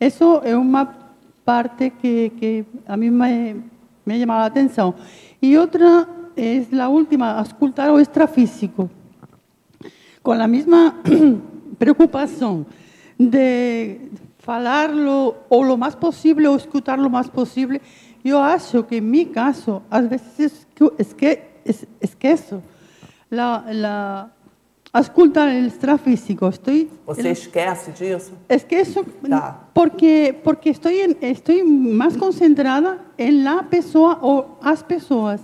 [0.00, 0.86] Isso é uma
[1.44, 3.62] parte que, que a mim me,
[4.04, 4.94] me chamava a atenção.
[5.40, 8.90] E outra é a última, escutar o extrafísico.
[10.22, 10.96] Com a mesma
[11.78, 12.66] preocupação
[13.18, 14.00] de
[14.38, 17.80] falarlo o lo mais possível ou escutar lo mais possível,
[18.30, 20.66] eu acho que, em meu caso, às vezes
[20.98, 21.40] esque,
[22.00, 22.62] esqueço
[23.30, 24.30] la, la,
[25.00, 26.48] escuta o extrafísico.
[26.48, 26.74] Estou,
[27.06, 28.32] Você esquece disso?
[28.48, 29.68] Esqueço tá.
[29.74, 35.40] porque, porque estou, estou mais concentrada em la pessoa ou as pessoas.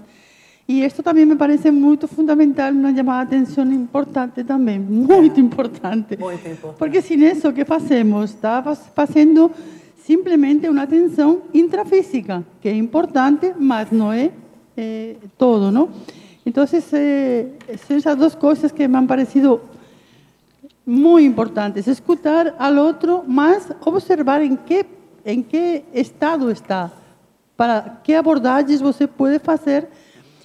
[0.68, 5.42] E isso também me parece muito fundamental, uma chamada de atenção importante também, muito é.
[5.42, 6.16] importante.
[6.16, 6.78] Muito importante.
[6.78, 8.30] Porque sem isso, o que fazemos?
[8.30, 8.62] Está
[8.94, 9.50] fazendo
[10.04, 14.30] simplesmente uma atenção intrafísica, que é importante, mas não é,
[14.76, 15.88] é todo, não?
[16.44, 17.46] Então, eh,
[17.86, 19.60] são essas duas coisas que me han parecido
[20.84, 21.86] muy importantes.
[21.86, 24.84] Escuchar al otro, más observar en qué,
[25.24, 26.92] en qué estado está,
[27.56, 29.88] para qué abordajes você puede hacer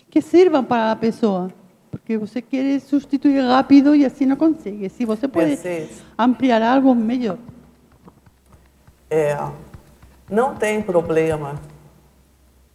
[0.10, 1.52] que sirvan para la persona.
[1.90, 4.88] Porque você quer substituir rápido e assim não consegue.
[4.90, 6.04] Se você pode Perfeito.
[6.16, 7.40] ampliar algo, melhor.
[9.10, 9.38] É,
[10.30, 11.56] não tem problema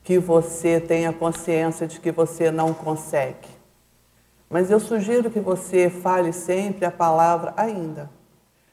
[0.03, 3.49] que você tenha consciência de que você não consegue.
[4.49, 8.11] Mas eu sugiro que você fale sempre a palavra ainda.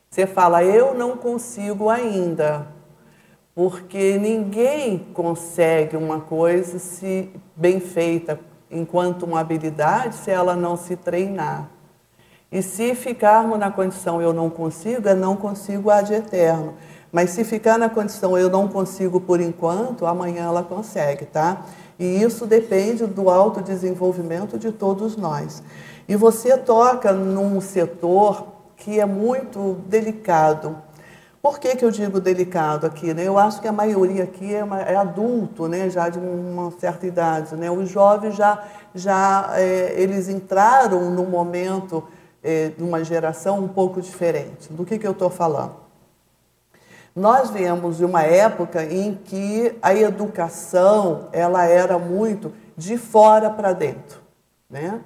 [0.10, 2.68] Você fala, eu não consigo ainda.
[3.54, 8.40] Porque ninguém consegue uma coisa se bem feita,
[8.72, 11.70] enquanto uma habilidade, se ela não se treinar.
[12.52, 16.74] E se ficarmos na condição eu não consigo, é não consigo ad eterno.
[17.12, 21.66] Mas se ficar na condição eu não consigo por enquanto, amanhã ela consegue, tá?
[21.98, 25.64] E isso depende do autodesenvolvimento de todos nós.
[26.08, 28.48] E você toca num setor
[28.78, 30.78] que é muito delicado.
[31.42, 33.14] Por que, que eu digo delicado aqui?
[33.14, 33.24] Né?
[33.24, 35.90] Eu acho que a maioria aqui é, uma, é adulto, né?
[35.90, 37.56] já de uma certa idade.
[37.56, 37.72] Né?
[37.72, 42.04] Os jovens já, já é, eles entraram no momento
[42.44, 44.72] é, de uma geração um pouco diferente.
[44.72, 45.89] Do que, que eu estou falando?
[47.20, 53.74] Nós viemos de uma época em que a educação ela era muito de fora para
[53.74, 54.22] dentro,
[54.70, 55.02] né?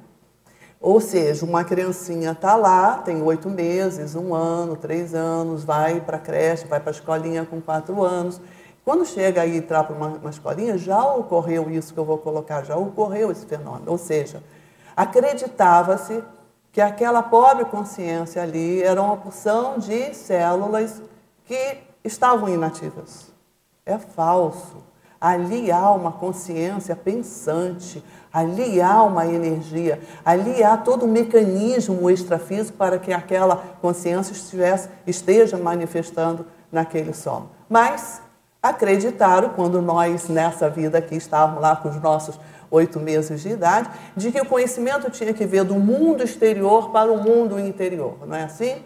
[0.79, 6.17] Ou seja, uma criancinha está lá, tem oito meses, um ano, três anos, vai para
[6.17, 8.39] a creche, vai para a escolinha com quatro anos.
[8.85, 12.19] Quando chega aí e entrar para uma, uma escolinha, já ocorreu isso que eu vou
[12.19, 13.89] colocar, já ocorreu esse fenômeno.
[13.89, 14.43] Ou seja,
[14.95, 16.23] acreditava-se
[16.71, 21.01] que aquela pobre consciência ali era uma porção de células
[21.45, 23.31] que estavam inativas.
[23.85, 24.83] É falso.
[25.19, 32.77] Ali há uma consciência pensante, ali há uma energia, ali há todo um mecanismo extrafísico
[32.77, 37.49] para que aquela consciência estivesse, esteja manifestando naquele sono.
[37.69, 38.21] Mas
[38.61, 42.37] acreditaram, quando nós nessa vida aqui estávamos lá com os nossos
[42.71, 47.11] oito meses de idade, de que o conhecimento tinha que vir do mundo exterior para
[47.11, 48.81] o mundo interior, não é assim?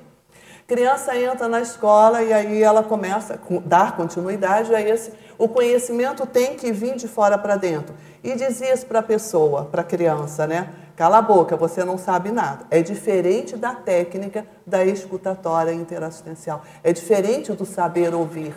[0.67, 5.13] Criança entra na escola e aí ela começa a dar continuidade a esse.
[5.37, 7.95] O conhecimento tem que vir de fora para dentro.
[8.21, 10.73] E dizia isso para a pessoa, para a criança, né?
[10.97, 12.65] Cala a boca, você não sabe nada.
[12.69, 16.61] É diferente da técnica da escutatória interassistencial.
[16.83, 18.53] É diferente do saber ouvir.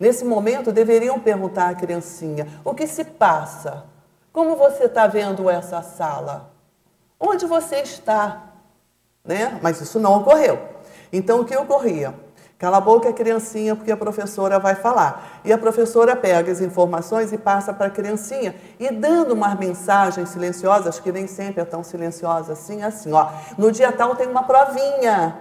[0.00, 3.84] Nesse momento, deveriam perguntar à criancinha: o que se passa?
[4.32, 6.50] Como você está vendo essa sala?
[7.20, 8.46] Onde você está?
[9.24, 9.60] Né?
[9.62, 10.71] Mas isso não ocorreu.
[11.12, 12.14] Então, o que ocorria?
[12.62, 15.40] Cala a boca a criancinha, porque a professora vai falar.
[15.44, 20.28] E a professora pega as informações e passa para a criancinha, e dando umas mensagens
[20.28, 23.28] silenciosas, que nem sempre é tão silenciosa assim, assim, ó.
[23.58, 25.36] No dia tal tem uma provinha.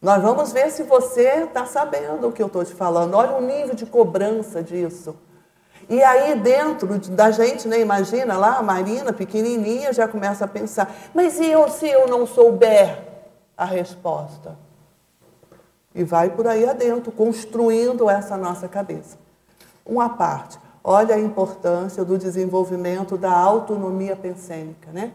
[0.00, 3.12] Nós vamos ver se você está sabendo o que eu estou te falando.
[3.12, 5.14] Olha o nível de cobrança disso.
[5.86, 10.90] E aí dentro da gente, né, imagina lá a Marina, pequenininha, já começa a pensar,
[11.12, 13.02] mas e eu se eu não souber
[13.54, 14.63] a resposta?
[15.94, 19.16] E vai por aí adentro, construindo essa nossa cabeça.
[19.86, 25.12] Uma parte, olha a importância do desenvolvimento da autonomia pensênica, né?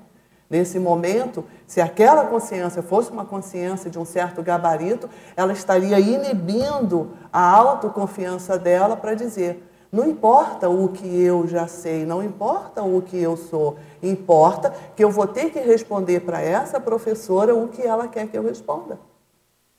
[0.49, 7.11] Nesse momento, se aquela consciência fosse uma consciência de um certo gabarito, ela estaria inibindo
[7.31, 12.99] a autoconfiança dela para dizer: não importa o que eu já sei, não importa o
[12.99, 17.83] que eu sou, importa que eu vou ter que responder para essa professora o que
[17.83, 18.99] ela quer que eu responda.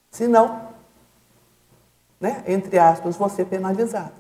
[0.09, 0.70] Senão,
[2.21, 4.13] né, entre aspas, você penalizado.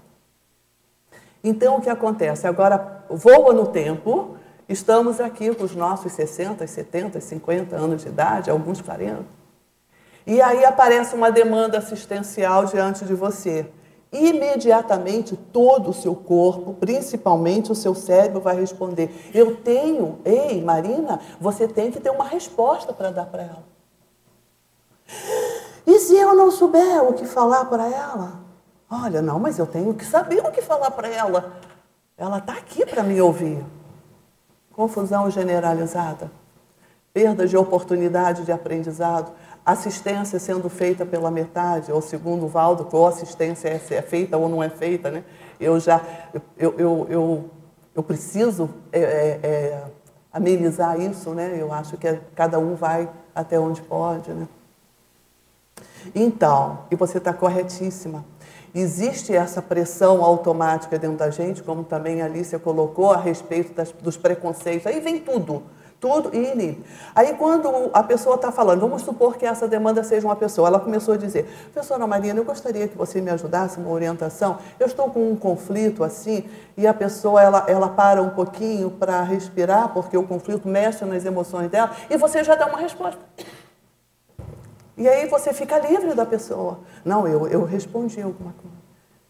[1.45, 2.47] Então, o que acontece?
[2.47, 4.37] Agora, voa no tempo,
[4.69, 9.25] estamos aqui com os nossos 60, 70, 50 anos de idade, alguns 40.
[10.27, 13.67] E aí aparece uma demanda assistencial diante de você.
[14.13, 21.21] Imediatamente, todo o seu corpo, principalmente o seu cérebro, vai responder: Eu tenho, ei, Marina,
[21.41, 23.65] você tem que ter uma resposta para dar para ela.
[25.91, 28.35] E se eu não souber o que falar para ela?
[28.89, 31.57] Olha, não, mas eu tenho que saber o que falar para ela.
[32.17, 33.67] Ela está aqui para me ouvir.
[34.73, 36.31] Confusão generalizada,
[37.13, 39.33] perda de oportunidade de aprendizado,
[39.67, 44.49] assistência sendo feita pela metade, ou segundo o Valdo, qual assistência é, é feita ou
[44.49, 45.25] não é feita, né?
[45.59, 46.01] Eu já,
[46.57, 47.51] eu, eu, eu,
[47.97, 49.85] eu preciso é, é, é
[50.33, 51.57] amenizar isso, né?
[51.59, 54.47] Eu acho que cada um vai até onde pode, né?
[56.15, 58.25] Então, e você está corretíssima.
[58.75, 63.91] Existe essa pressão automática dentro da gente, como também a Alicia colocou, a respeito das,
[63.91, 64.87] dos preconceitos.
[64.87, 65.63] Aí vem tudo.
[66.01, 66.83] Tudo e inibe.
[67.15, 70.81] Aí, quando a pessoa está falando, vamos supor que essa demanda seja uma pessoa, ela
[70.81, 71.45] começou a dizer:
[71.75, 74.57] Professora Marina, eu gostaria que você me ajudasse, uma orientação.
[74.79, 76.45] Eu estou com um conflito assim,
[76.75, 81.27] e a pessoa ela, ela para um pouquinho para respirar, porque o conflito mexe nas
[81.27, 83.21] emoções dela, e você já dá uma resposta.
[85.01, 86.81] E aí você fica livre da pessoa.
[87.03, 88.77] Não, eu, eu respondi alguma coisa.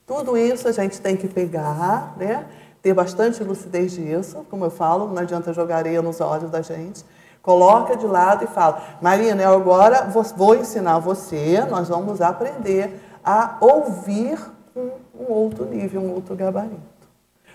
[0.05, 2.45] Tudo isso a gente tem que pegar, né?
[2.83, 7.05] ter bastante lucidez disso, como eu falo, não adianta jogar areia nos olhos da gente.
[7.41, 13.01] Coloca de lado e fala, Marina, eu agora vou, vou ensinar você, nós vamos aprender
[13.25, 14.41] a ouvir
[14.75, 14.91] um,
[15.21, 16.81] um outro nível, um outro gabarito.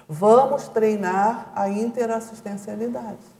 [0.07, 3.35] Vamos treinar a interassistencialidade.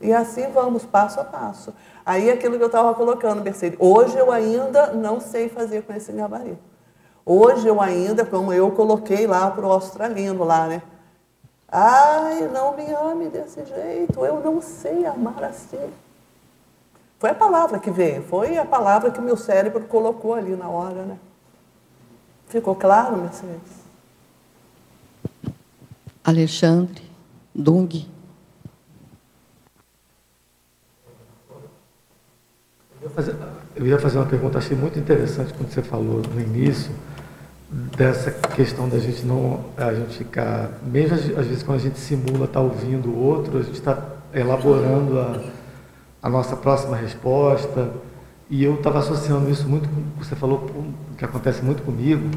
[0.00, 1.74] E assim vamos, passo a passo.
[2.10, 6.10] Aí aquilo que eu estava colocando, Mercedes, hoje eu ainda não sei fazer com esse
[6.10, 6.58] gabarito.
[7.24, 10.82] Hoje eu ainda, como eu coloquei lá para o australino lá, né?
[11.70, 15.78] Ai, não me ame desse jeito, eu não sei amar assim.
[17.20, 21.04] Foi a palavra que veio, foi a palavra que meu cérebro colocou ali na hora,
[21.04, 21.16] né?
[22.48, 23.84] Ficou claro, Mercedes?
[26.24, 27.08] Alexandre,
[27.54, 28.04] Dung.
[33.74, 36.90] Eu ia, fazer, uma pergunta, achei muito interessante quando você falou no início
[37.96, 42.48] dessa questão da gente não a gente ficar mesmo às vezes quando a gente simula
[42.48, 43.96] tá ouvindo o outro a gente está
[44.34, 45.40] elaborando a,
[46.22, 47.90] a nossa próxima resposta.
[48.48, 50.68] E eu estava associando isso muito com você falou
[51.16, 52.28] que acontece muito comigo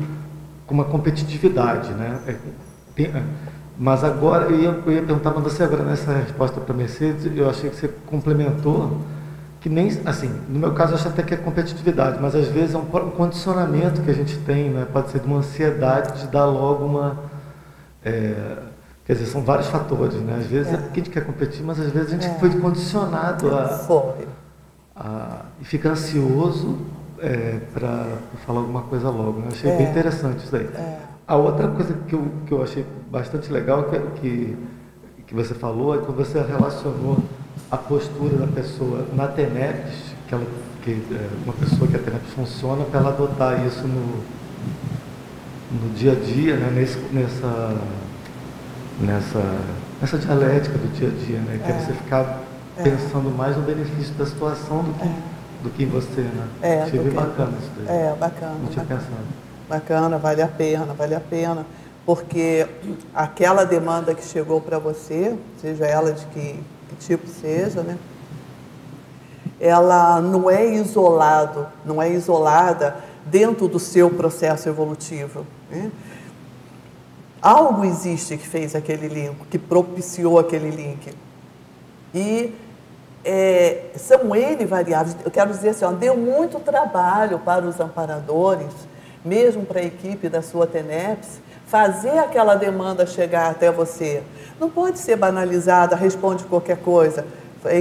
[0.68, 2.20] com uma competitividade né?
[2.28, 2.36] É,
[2.96, 3.24] tem, é,
[3.78, 7.50] mas agora eu ia, eu ia perguntar para você agora nessa resposta para Mercedes eu
[7.50, 9.02] achei que você complementou
[9.64, 12.76] que nem, assim, no meu caso eu acho até que é competitividade, mas às vezes
[12.76, 14.86] é um, condicionamento que a gente tem, né?
[14.92, 17.18] pode ser de uma ansiedade de dar logo uma.
[18.04, 18.58] É,
[19.06, 20.36] quer dizer, são vários fatores, né?
[20.38, 22.40] Às vezes é, é porque a gente quer competir, mas às vezes a gente é.
[22.40, 24.28] foi condicionado a, foi.
[24.98, 25.46] a.
[25.62, 26.80] e fica ansioso
[27.20, 29.40] é, para falar alguma coisa logo.
[29.40, 29.48] Né?
[29.50, 29.90] Achei bem é.
[29.92, 30.66] interessante isso aí.
[30.76, 31.00] É.
[31.26, 34.58] A outra coisa que eu, que eu achei bastante legal que, que,
[35.26, 37.24] que você falou é que você relacionou
[37.74, 40.46] a postura da pessoa na TENEPS, que, ela,
[40.84, 44.24] que é uma pessoa que a TENEPS funciona, para ela adotar isso no,
[45.82, 47.76] no dia a dia, né, nesse, nessa,
[49.02, 49.42] nessa,
[50.00, 52.42] nessa dialética do dia a dia, né, que é, é você ficar
[52.78, 52.84] é.
[52.84, 55.16] pensando mais no benefício da situação do que, é.
[55.64, 56.22] do que em você.
[56.22, 56.48] Né?
[56.62, 57.98] É, Achei bem bacana isso daí.
[57.98, 58.56] É, bacana.
[58.62, 59.02] Não tinha bacana.
[59.02, 59.28] pensado.
[59.68, 61.66] Bacana, vale a pena, vale a pena.
[62.06, 62.68] Porque
[63.16, 66.60] aquela demanda que chegou para você, seja ela de que
[67.00, 67.98] tipo seja, né?
[69.60, 75.46] Ela não é isolado, não é isolada dentro do seu processo evolutivo.
[75.70, 75.92] Né?
[77.42, 81.14] Algo existe que fez aquele link, que propiciou aquele link.
[82.14, 82.54] E
[83.24, 85.16] é, são N variáveis.
[85.24, 88.74] Eu quero dizer assim, ó, deu muito trabalho para os amparadores,
[89.24, 91.42] mesmo para a equipe da sua TENEPS,
[91.74, 94.22] fazer aquela demanda chegar até você.
[94.60, 97.26] Não pode ser banalizada, responde qualquer coisa,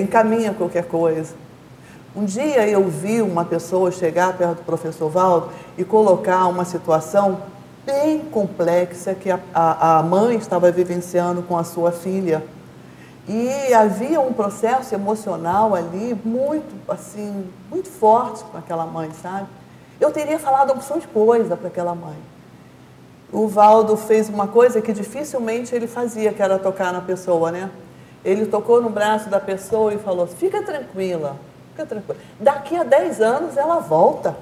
[0.03, 1.34] encaminha qualquer coisa.
[2.16, 7.43] Um dia eu vi uma pessoa chegar perto do professor Valdo e colocar uma situação
[7.84, 12.43] bem complexa que a, a, a mãe estava vivenciando com a sua filha.
[13.28, 19.49] E havia um processo emocional ali muito, assim, muito forte com aquela mãe, sabe?
[20.01, 22.32] Eu teria falado opção de coisa para aquela mãe
[23.33, 27.70] o Valdo fez uma coisa que dificilmente ele fazia, que era tocar na pessoa, né?
[28.22, 31.37] Ele tocou no braço da pessoa e falou: fica tranquila,
[31.70, 32.18] fica tranquila.
[32.39, 34.37] Daqui a 10 anos ela volta.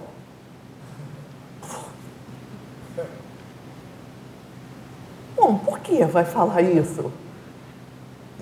[5.37, 7.11] Bom, por que vai falar isso?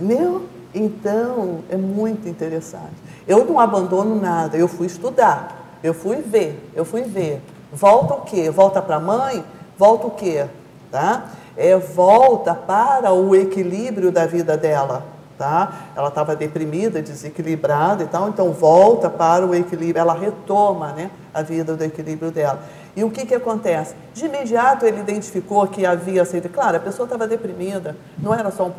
[0.00, 2.96] Meu, então é muito interessante.
[3.26, 7.40] Eu não abandono nada, eu fui estudar, eu fui ver, eu fui ver.
[7.72, 8.50] Volta o quê?
[8.50, 9.44] Volta para a mãe?
[9.78, 10.46] Volta o quê?
[10.90, 11.28] Tá?
[11.56, 15.04] É, volta para o equilíbrio da vida dela.
[15.38, 15.72] Tá?
[15.96, 21.42] Ela estava deprimida, desequilibrada e tal, então volta para o equilíbrio, ela retoma né, a
[21.42, 22.60] vida do equilíbrio dela.
[22.96, 23.94] E o que, que acontece?
[24.12, 28.64] De imediato ele identificou que havia sido, claro, a pessoa estava deprimida, não era só
[28.64, 28.72] um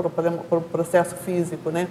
[0.63, 1.87] processo físico, né?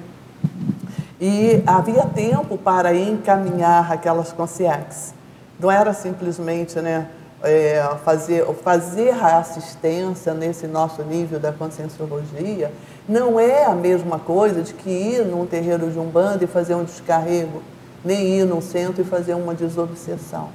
[1.19, 5.15] E havia tempo para encaminhar aquelas consciências.
[5.59, 7.09] Não era simplesmente, né?
[7.43, 12.73] É, fazer, fazer a assistência nesse nosso nível da conscienciologia
[13.09, 16.85] não é a mesma coisa de que ir num terreiro de umbanda e fazer um
[16.85, 17.63] descarrego,
[18.05, 20.51] nem ir num centro e fazer uma desobsessão.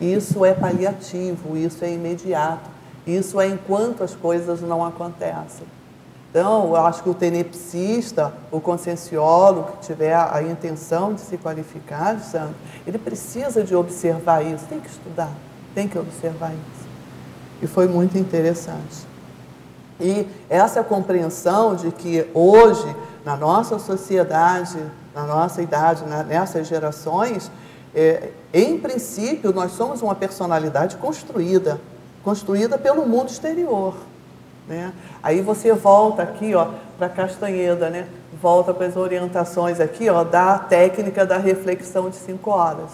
[0.00, 2.68] Isso é paliativo, isso é imediato,
[3.06, 5.66] isso é enquanto as coisas não acontecem.
[6.30, 12.18] Então, eu acho que o tenepsista, o conscienciólogo que tiver a intenção de se qualificar,
[12.18, 15.30] Sandro, ele precisa de observar isso, tem que estudar,
[15.74, 16.88] tem que observar isso.
[17.62, 19.06] E foi muito interessante.
[20.00, 22.94] E essa compreensão de que hoje,
[23.24, 24.78] na nossa sociedade,
[25.14, 27.50] na nossa idade, nessas gerações,
[27.94, 31.80] é, em princípio, nós somos uma personalidade construída,
[32.24, 33.94] construída pelo mundo exterior.
[34.66, 34.92] Né?
[35.22, 36.68] Aí você volta aqui ó,
[36.98, 38.08] para Castanheda, né?
[38.42, 42.90] volta para as orientações aqui ó, da técnica da reflexão de cinco horas.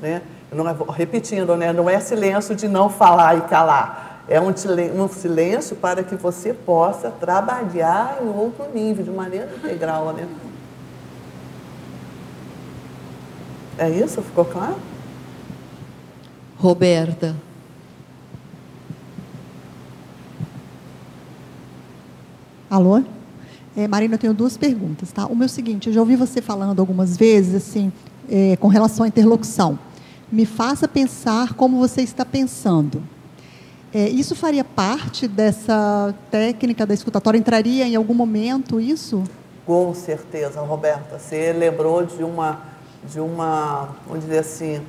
[0.00, 0.22] Né?
[0.52, 1.72] Não é, repetindo, né?
[1.72, 4.24] não é silêncio de não falar e calar.
[4.28, 10.12] É um, um silêncio para que você possa trabalhar em outro nível, de maneira integral.
[10.12, 10.28] Né?
[13.78, 14.20] É isso?
[14.22, 14.76] Ficou claro?
[16.58, 17.34] Roberta.
[22.68, 23.02] Alô?
[23.76, 25.10] É, Marina, eu tenho duas perguntas.
[25.10, 25.26] Tá?
[25.26, 27.92] O meu seguinte, eu já ouvi você falando algumas vezes assim,
[28.28, 29.78] é, com relação à interlocução.
[30.30, 33.02] Me faça pensar como você está pensando.
[33.92, 37.36] É, isso faria parte dessa técnica da escutatória?
[37.36, 39.24] Entraria em algum momento isso?
[39.66, 41.18] Com certeza, Roberta.
[41.18, 42.60] Você lembrou de uma,
[43.04, 44.80] de uma, vamos dizer assim,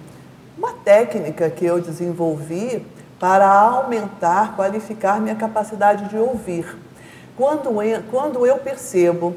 [0.55, 2.85] uma técnica que eu desenvolvi
[3.19, 6.65] para aumentar, qualificar minha capacidade de ouvir.
[7.35, 9.35] Quando eu, quando eu percebo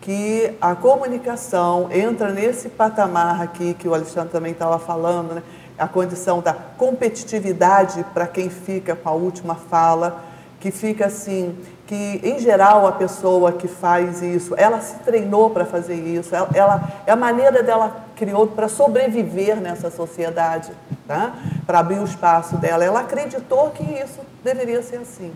[0.00, 5.42] que a comunicação entra nesse patamar aqui que o Alexandre também estava falando, né?
[5.78, 10.24] a condição da competitividade para quem fica com a última fala,
[10.58, 11.56] que fica assim,
[11.86, 16.50] que em geral a pessoa que faz isso, ela se treinou para fazer isso, ela,
[16.54, 20.70] ela, é a maneira dela criou para sobreviver nessa sociedade,
[21.08, 21.32] tá?
[21.66, 22.84] para abrir o espaço dela.
[22.84, 25.32] Ela acreditou que isso deveria ser assim.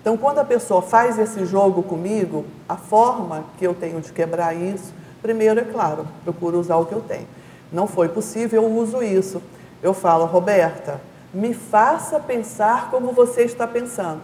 [0.00, 4.54] Então, quando a pessoa faz esse jogo comigo, a forma que eu tenho de quebrar
[4.54, 7.26] isso, primeiro, é claro, procuro usar o que eu tenho.
[7.70, 9.42] Não foi possível, eu uso isso.
[9.82, 11.00] Eu falo, Roberta,
[11.32, 14.20] me faça pensar como você está pensando.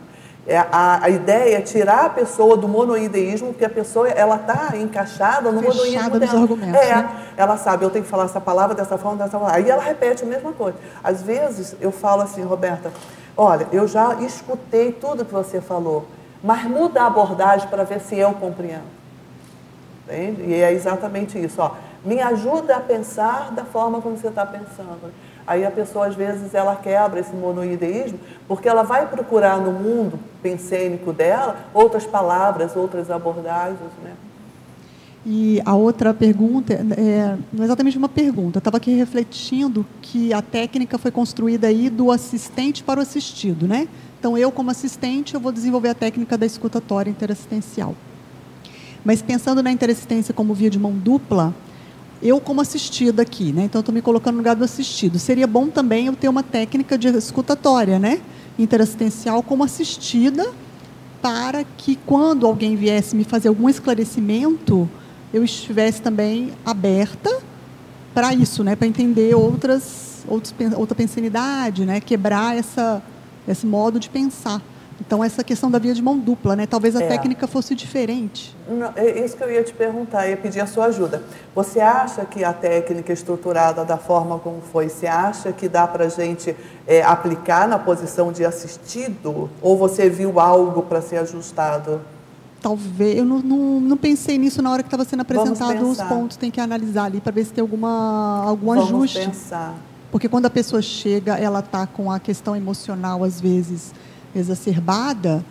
[0.47, 4.77] É, a, a, ideia é tirar a pessoa do monoideísmo, porque a pessoa ela está
[4.77, 6.43] encaixada no Fechada monoísmo dela.
[6.43, 7.27] Argumentos, é, né?
[7.36, 9.53] ela sabe, eu tenho que falar essa palavra dessa forma, dessa forma.
[9.53, 10.78] Aí ela repete a mesma coisa.
[11.03, 12.93] Às vezes eu falo assim, Roberta,
[13.36, 16.06] olha, eu já escutei tudo que você falou,
[16.42, 18.96] mas muda a abordagem para ver se eu compreendo.
[20.04, 20.42] Entende?
[20.42, 21.60] E é exatamente isso.
[21.60, 21.72] Ó.
[22.04, 25.12] Me ajuda a pensar da forma como você está pensando.
[25.46, 28.18] Aí a pessoa, às vezes, ela quebra esse monoideísmo,
[28.48, 34.12] porque ela vai procurar no mundo pensênico dela outras palavras, outras abordagens, né?
[35.28, 40.40] E a outra pergunta, é, não é exatamente uma pergunta, estava aqui refletindo que a
[40.40, 43.89] técnica foi construída aí do assistente para o assistido, né?
[44.20, 47.97] Então, eu, como assistente, eu vou desenvolver a técnica da escutatória interassistencial.
[49.05, 51.53] Mas pensando na interassistência como via de mão dupla,
[52.23, 53.65] eu como assistida aqui, né?
[53.65, 55.19] Então estou me colocando no lugar do assistido.
[55.19, 58.20] Seria bom também eu ter uma técnica de escutatória, né?
[58.59, 60.53] Interassistencial como assistida,
[61.20, 64.89] para que quando alguém viesse me fazer algum esclarecimento,
[65.32, 67.39] eu estivesse também aberta
[68.15, 68.74] para isso, né?
[68.74, 72.01] Para entender outras, outros, outra pensanidade, né?
[72.01, 73.03] Quebrar essa,
[73.47, 74.62] esse modo de pensar.
[74.98, 76.66] Então, essa questão da via de mão dupla, né?
[76.66, 77.07] talvez a É.
[77.09, 78.57] técnica fosse diferente.
[78.66, 81.23] Não, é isso que eu ia te perguntar, ia pedir a sua ajuda.
[81.55, 86.07] Você acha que a técnica estruturada da forma como foi, você acha que dá para
[86.07, 89.51] a gente é, aplicar na posição de assistido?
[89.61, 92.01] Ou você viu algo para ser ajustado?
[92.61, 96.37] Talvez, eu não, não, não pensei nisso na hora que estava sendo apresentado os pontos,
[96.37, 99.19] tem que analisar ali para ver se tem alguma, algum Vamos ajuste.
[99.20, 99.74] pensar.
[100.11, 103.93] Porque quando a pessoa chega, ela está com a questão emocional, às vezes,
[104.35, 105.45] exacerbada,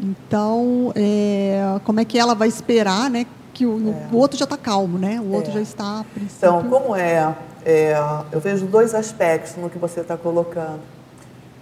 [0.00, 4.56] então, é, como é que ela vai esperar né, que o, o outro já está
[4.56, 5.20] calmo, né?
[5.20, 5.54] o outro É.
[5.54, 6.36] já está, princípio...
[6.36, 7.96] Então, como é, é,
[8.32, 10.80] eu vejo dois aspectos no que você está colocando.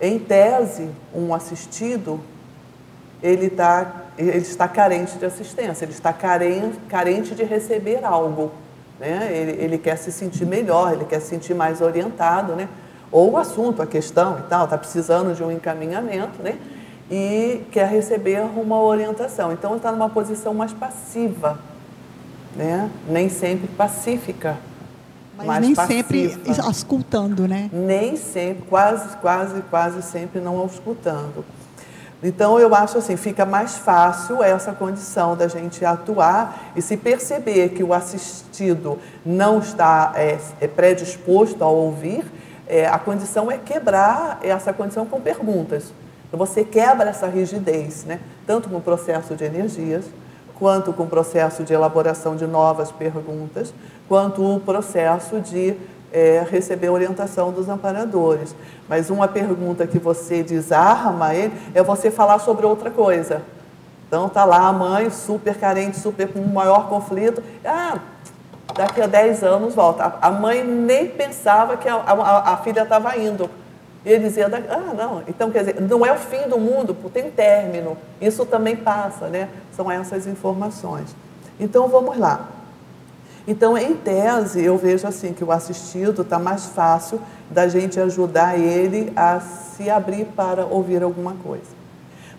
[0.01, 2.19] Em tese, um assistido,
[3.23, 8.51] ele, tá, ele está carente de assistência, ele está carente, carente de receber algo.
[8.99, 9.31] Né?
[9.33, 12.69] Ele, ele quer se sentir melhor, ele quer se sentir mais orientado, né?
[13.11, 16.59] ou o assunto, a questão e tal, está precisando de um encaminhamento, né?
[17.11, 19.53] e quer receber uma orientação.
[19.53, 21.59] Então, ele está numa posição mais passiva,
[22.57, 22.91] né?
[23.09, 24.57] nem sempre pacífica.
[25.37, 26.03] Mas nem passiva.
[26.03, 27.71] sempre auscultando, né?
[27.73, 31.45] Nem sempre, quase, quase, quase sempre não auscultando.
[32.23, 37.71] Então, eu acho assim, fica mais fácil essa condição da gente atuar e se perceber
[37.71, 42.25] que o assistido não está é, é predisposto a ouvir,
[42.69, 45.93] é, a condição é quebrar essa condição com perguntas.
[46.29, 48.21] Então, você quebra essa rigidez, né?
[48.47, 50.05] tanto no processo de energias,
[50.59, 53.75] quanto com o processo de elaboração de novas perguntas,
[54.09, 55.77] quanto o processo de
[56.13, 58.55] é, receber orientação dos amparadores.
[58.89, 63.43] Mas uma pergunta que você desarma ele é você falar sobre outra coisa.
[64.07, 67.43] Então tá lá a mãe super carente, super com maior conflito.
[67.65, 67.99] Ah,
[68.75, 70.15] daqui a 10 anos volta.
[70.21, 73.49] A mãe nem pensava que a, a, a filha estava indo.
[74.05, 77.97] Ele dizia, ah, não, então quer dizer, não é o fim do mundo, tem término.
[78.21, 79.49] Isso também passa, né?
[79.75, 81.15] São essas informações.
[81.59, 82.49] Então vamos lá.
[83.47, 87.21] Então, em tese, eu vejo assim que o assistido está mais fácil
[87.51, 91.83] da gente ajudar ele a se abrir para ouvir alguma coisa.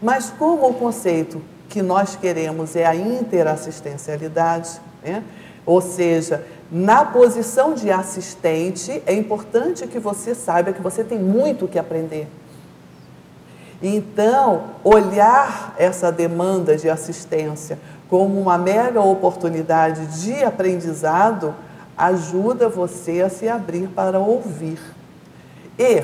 [0.01, 5.23] Mas como o conceito que nós queremos é a interassistencialidade, né?
[5.65, 11.67] ou seja, na posição de assistente, é importante que você saiba que você tem muito
[11.67, 12.27] que aprender.
[13.81, 17.77] Então, olhar essa demanda de assistência
[18.13, 21.55] como uma mega oportunidade de aprendizado
[21.97, 24.77] ajuda você a se abrir para ouvir.
[25.79, 26.03] E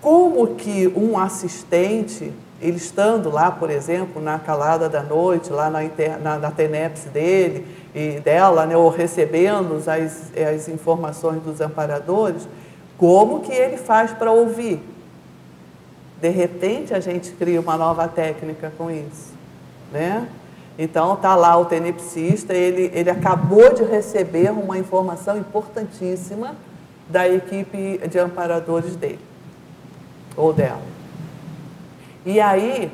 [0.00, 2.32] como que um assistente,
[2.62, 5.80] ele estando lá, por exemplo, na calada da noite, lá na,
[6.22, 6.50] na, na
[7.12, 12.48] dele e dela, né, ou recebendo as, as informações dos amparadores,
[12.96, 14.80] como que ele faz para ouvir?
[16.22, 19.34] De repente a gente cria uma nova técnica com isso,
[19.92, 20.26] né?
[20.78, 26.56] Então está lá o tenepsista, ele, ele acabou de receber uma informação importantíssima
[27.08, 29.20] da equipe de amparadores dele
[30.36, 30.82] ou dela.
[32.26, 32.90] E aí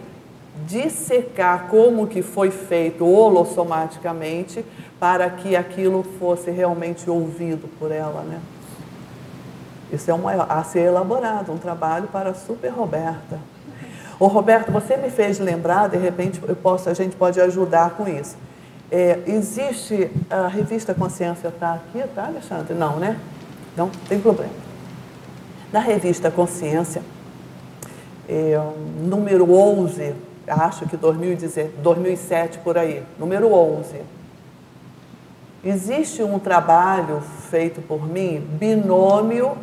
[0.67, 4.65] dissecar como que foi feito holossomaticamente
[4.99, 8.41] para que aquilo fosse realmente ouvido por ela, né?
[9.93, 13.39] Isso é uma, a ser elaborado, um trabalho para a Super Roberta.
[14.21, 18.07] Ô Roberto, você me fez lembrar, de repente eu posso, a gente pode ajudar com
[18.07, 18.37] isso.
[18.93, 22.75] É, existe a revista Consciência está aqui, tá, Alexandre?
[22.75, 23.19] Não, né?
[23.75, 24.53] Não tem problema.
[25.73, 27.01] Na revista Consciência,
[28.29, 28.61] é,
[29.01, 30.15] número 11,
[30.47, 34.03] acho que 2007 por aí, número 11.
[35.65, 39.57] Existe um trabalho feito por mim, binômio,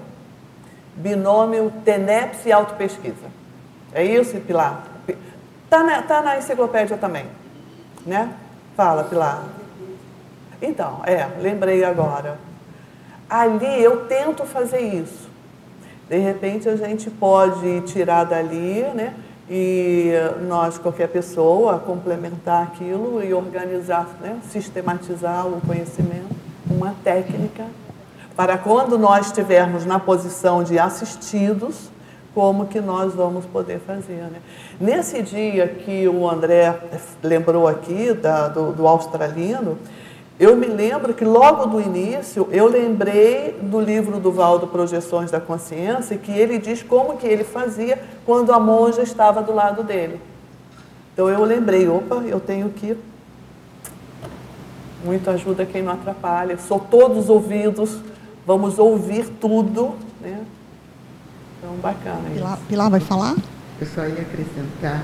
[0.95, 3.36] binômio TENEPS e autopesquisa.
[3.93, 4.83] É isso, Pilar?
[5.63, 7.25] Está na, tá na enciclopédia também,
[8.05, 8.33] né?
[8.75, 9.43] Fala, Pilar.
[10.61, 12.37] Então, é, lembrei agora.
[13.29, 15.27] Ali eu tento fazer isso.
[16.09, 19.13] De repente a gente pode tirar dali, né?
[19.49, 20.11] E
[20.47, 24.39] nós, qualquer pessoa, complementar aquilo e organizar, né?
[24.49, 26.35] sistematizar o conhecimento,
[26.69, 27.63] uma técnica,
[28.35, 31.89] para quando nós estivermos na posição de assistidos,
[32.37, 34.21] como que nós vamos poder fazer.
[34.29, 34.39] Né?
[34.79, 36.71] Nesse dia que o André
[37.23, 39.75] lembrou aqui da, do, do australino,
[40.39, 45.41] eu me lembro que logo do início eu lembrei do livro do Valdo Projeções da
[45.41, 50.21] Consciência, que ele diz como que ele fazia quando a monja estava do lado dele.
[51.15, 52.95] Então eu lembrei, opa, eu tenho que
[55.03, 56.55] muito ajuda quem não atrapalha.
[56.59, 57.97] Sou todos ouvidos,
[58.45, 59.95] vamos ouvir tudo?
[61.57, 62.65] Então, bacana Pilar, isso.
[62.67, 63.35] Pilar vai falar?
[63.79, 65.03] Eu só ia acrescentar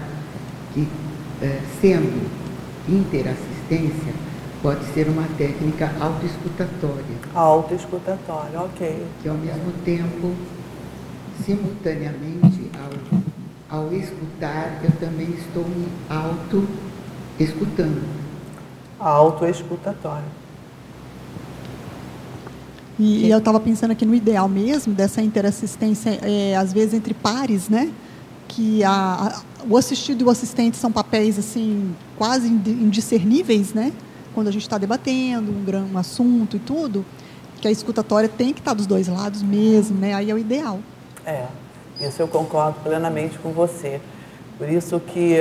[0.73, 0.88] que,
[1.41, 2.30] é, sendo
[2.88, 4.13] interassistência,
[4.61, 7.17] pode ser uma técnica autoescutatória.
[7.34, 9.05] Autoescutatória, ok.
[9.21, 10.35] Que, ao mesmo tempo,
[11.43, 12.69] simultaneamente,
[13.69, 18.03] ao, ao escutar, eu também estou me auto-escutando.
[18.99, 20.43] Autoescutatória.
[22.99, 27.14] E, e eu estava pensando aqui no ideal mesmo dessa interassistência, é, às vezes entre
[27.14, 27.91] pares, né?
[28.48, 33.91] Que a, a, o assistido e o assistente são papéis assim quase indiscerníveis, né?
[34.34, 37.06] Quando a gente está debatendo um, gran, um assunto e tudo,
[37.60, 40.14] que a escutatória tem que estar tá dos dois lados mesmo, né?
[40.14, 40.80] Aí é o ideal.
[41.26, 41.45] É,
[42.02, 43.99] isso eu concordo plenamente com você.
[44.57, 45.38] Por isso que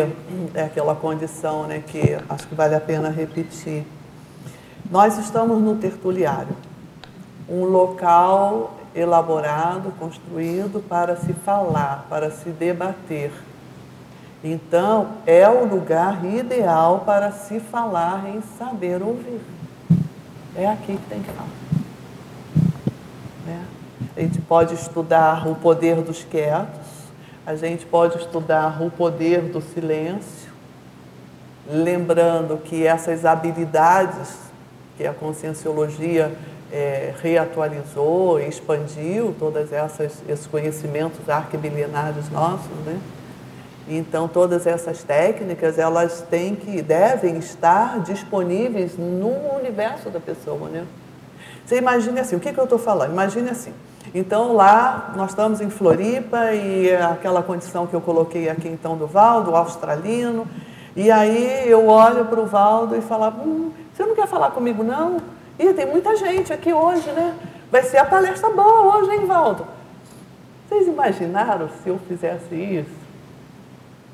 [0.54, 3.84] é aquela condição, né, que acho que vale a pena repetir.
[4.90, 6.56] Nós estamos no tertuliário
[7.52, 13.30] um local elaborado, construído para se falar, para se debater.
[14.42, 19.40] Então, é o lugar ideal para se falar em saber ouvir.
[20.56, 21.48] É aqui que tem que falar.
[23.46, 23.64] Né?
[24.16, 27.02] A gente pode estudar o poder dos quietos,
[27.46, 30.50] a gente pode estudar o poder do silêncio,
[31.70, 34.52] lembrando que essas habilidades
[34.96, 36.32] que a conscienciologia
[36.72, 42.98] é, reatualizou, expandiu todos esses conhecimentos arquibilinários nossos, né?
[43.86, 50.86] Então, todas essas técnicas, elas têm que, devem estar disponíveis no universo da pessoa, né?
[51.66, 53.12] Você imagine assim, o que, que eu estou falando?
[53.12, 53.72] Imagine assim,
[54.14, 59.06] então lá nós estamos em Floripa e aquela condição que eu coloquei aqui então do
[59.06, 60.46] Valdo, australino,
[60.96, 64.82] e aí eu olho para o Valdo e falo, hum, você não quer falar comigo
[64.82, 65.18] não?
[65.58, 67.36] Ih, tem muita gente aqui hoje, né?
[67.70, 69.66] Vai ser a palestra boa hoje, hein, Valdo?
[70.68, 73.02] Vocês imaginaram se eu fizesse isso?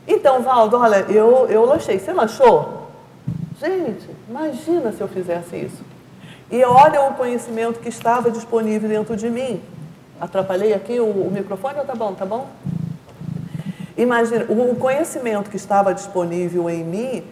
[0.06, 1.98] Então, Valdo, olha, eu, eu lanchei.
[1.98, 2.88] Você lanchou?
[3.60, 5.84] Gente, imagina se eu fizesse isso.
[6.50, 9.60] E olha o conhecimento que estava disponível dentro de mim.
[10.20, 12.14] Atrapalhei aqui o, o microfone tá bom?
[12.14, 12.48] Tá bom?
[13.96, 17.24] Imagina, o conhecimento que estava disponível em mim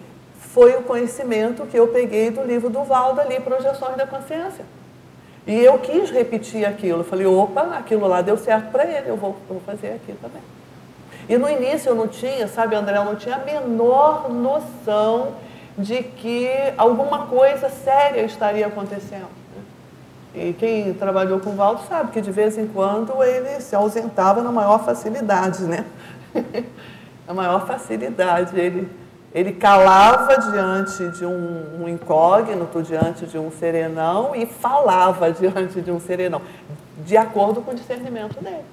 [0.56, 4.64] foi o conhecimento que eu peguei do livro do Valdo ali, Projeções da Consciência.
[5.46, 7.00] E eu quis repetir aquilo.
[7.00, 10.14] Eu falei, opa, aquilo lá deu certo para ele, eu vou, eu vou fazer aqui
[10.14, 10.40] também.
[11.28, 15.34] E no início eu não tinha, sabe, André, eu não tinha a menor noção
[15.76, 19.28] de que alguma coisa séria estaria acontecendo.
[20.34, 24.40] E quem trabalhou com o Valdo sabe que de vez em quando ele se ausentava
[24.40, 25.84] na maior facilidade, né?
[27.28, 28.58] na maior facilidade.
[28.58, 28.88] Ele,
[29.36, 35.90] ele calava diante de um, um incógnito, diante de um serenão e falava diante de
[35.90, 36.40] um serenão,
[37.04, 38.64] de acordo com o discernimento dele.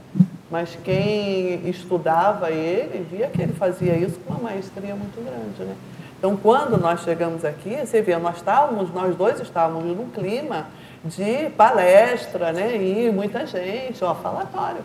[0.49, 5.75] Mas quem estudava ele via que ele fazia isso com uma maestria muito grande, né?
[6.17, 10.67] Então, quando nós chegamos aqui, você vê, nós estávamos, nós dois estávamos num clima
[11.03, 12.77] de palestra, né?
[12.77, 14.81] E muita gente, ó, falatório.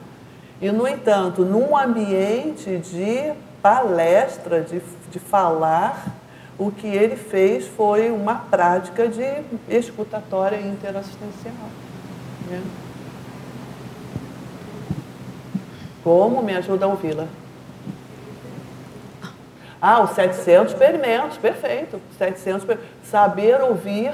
[0.60, 3.32] E, no entanto, num ambiente de
[3.62, 4.80] palestra, de,
[5.10, 6.06] de falar,
[6.58, 9.24] o que ele fez foi uma prática de
[9.68, 11.54] escutatória interassistencial.
[12.48, 12.62] Né?
[16.02, 16.42] Como?
[16.42, 17.26] Me ajuda a ouvi-la.
[19.80, 22.00] Ah, os 700 experimentos, perfeito.
[22.18, 24.12] 700 Saber ouvir,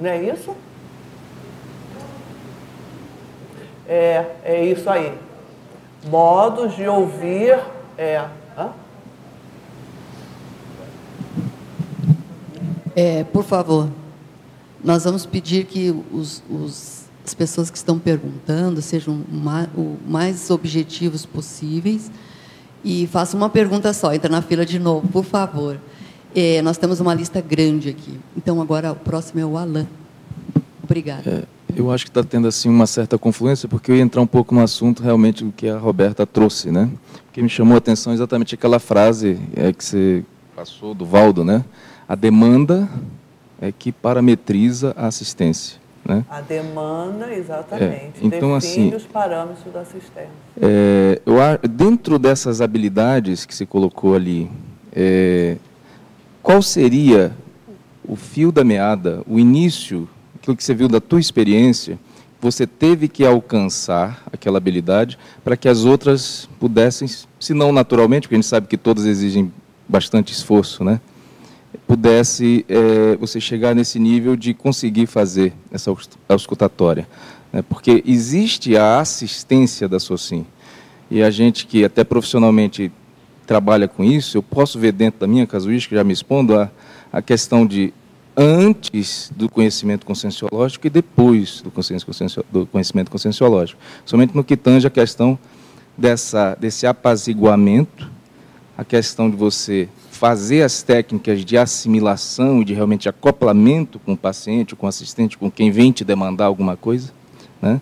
[0.00, 0.56] não é isso?
[3.86, 5.16] É, é isso aí.
[6.06, 7.58] Modos de ouvir,
[7.96, 8.24] é.
[8.56, 8.70] Hã?
[13.00, 13.88] É, por favor,
[14.82, 19.22] nós vamos pedir que os, os as pessoas que estão perguntando sejam
[19.76, 22.10] o mais objetivos possíveis
[22.82, 24.12] e faça uma pergunta só.
[24.12, 25.78] Entra na fila de novo, por favor.
[26.34, 28.18] É, nós temos uma lista grande aqui.
[28.36, 29.86] Então, agora o próximo é o Alain.
[30.82, 31.30] Obrigada.
[31.30, 31.42] É,
[31.76, 34.52] eu acho que está tendo assim uma certa confluência, porque eu ia entrar um pouco
[34.52, 36.90] no assunto realmente do que a Roberta trouxe, né?
[37.26, 40.24] Porque me chamou a atenção exatamente aquela frase é, que você
[40.56, 41.64] passou do Valdo, né?
[42.08, 42.88] A demanda
[43.60, 45.78] é que parametriza a assistência.
[46.04, 46.24] Né?
[46.30, 50.30] A demanda, exatamente, é, então, define assim, os parâmetros da assistência.
[50.58, 51.36] É, eu,
[51.68, 54.50] dentro dessas habilidades que se colocou ali,
[54.90, 55.58] é,
[56.42, 57.30] qual seria
[58.02, 61.98] o fio da meada, o início, aquilo que você viu da tua experiência,
[62.40, 67.06] você teve que alcançar aquela habilidade para que as outras pudessem,
[67.38, 69.52] se não naturalmente, porque a gente sabe que todas exigem
[69.86, 71.02] bastante esforço, né?
[71.88, 75.90] Pudesse é, você chegar nesse nível de conseguir fazer essa
[76.28, 77.08] auscultatória.
[77.50, 77.62] Né?
[77.62, 80.44] Porque existe a assistência da SOCIM.
[81.10, 82.92] E a gente que até profissionalmente
[83.46, 86.70] trabalha com isso, eu posso ver dentro da minha casuística, já me expondo, a,
[87.10, 87.94] a questão de
[88.36, 91.72] antes do conhecimento conscienciológico e depois do,
[92.52, 93.80] do conhecimento conscienciológico.
[94.04, 95.38] Somente no que tange a questão
[95.96, 98.10] dessa, desse apaziguamento,
[98.76, 99.88] a questão de você
[100.18, 105.38] fazer as técnicas de assimilação e de realmente acoplamento com o paciente, com o assistente,
[105.38, 107.12] com quem vem te demandar alguma coisa,
[107.62, 107.80] né?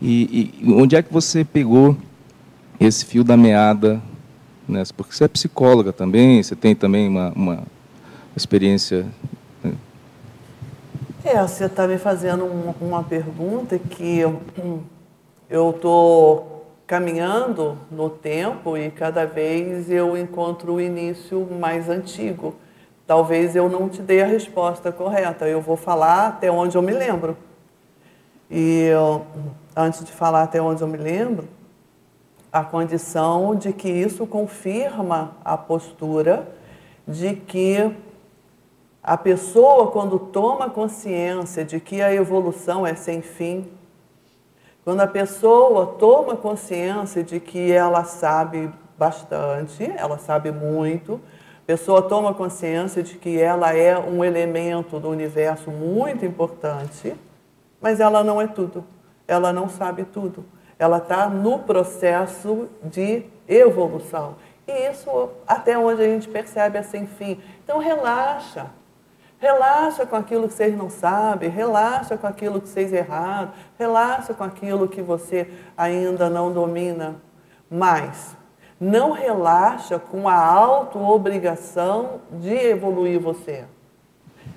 [0.00, 1.94] E, e onde é que você pegou
[2.80, 4.00] esse fio da meada?
[4.66, 4.82] Né?
[4.96, 7.62] Porque você é psicóloga também, você tem também uma, uma
[8.34, 9.06] experiência.
[9.62, 9.74] Né?
[11.22, 14.20] É, você está me fazendo uma, uma pergunta que
[15.50, 16.57] eu estou
[16.88, 22.54] caminhando no tempo e cada vez eu encontro o início mais antigo.
[23.06, 26.92] Talvez eu não te dê a resposta correta, eu vou falar até onde eu me
[26.92, 27.36] lembro.
[28.50, 29.26] E eu,
[29.76, 31.46] antes de falar até onde eu me lembro,
[32.50, 36.48] a condição de que isso confirma a postura
[37.06, 37.94] de que
[39.02, 43.66] a pessoa, quando toma consciência de que a evolução é sem fim,
[44.88, 51.20] quando a pessoa toma consciência de que ela sabe bastante, ela sabe muito,
[51.62, 57.14] a pessoa toma consciência de que ela é um elemento do universo muito importante,
[57.82, 58.82] mas ela não é tudo,
[59.26, 60.42] ela não sabe tudo.
[60.78, 64.36] Ela está no processo de evolução.
[64.66, 67.38] E isso até onde a gente percebe é sem fim.
[67.62, 68.70] Então relaxa.
[69.40, 74.42] Relaxa com aquilo que vocês não sabem, relaxa com aquilo que vocês erraram, relaxa com
[74.42, 77.16] aquilo que você ainda não domina.
[77.70, 78.36] Mas
[78.80, 83.64] não relaxa com a auto-obrigação de evoluir você.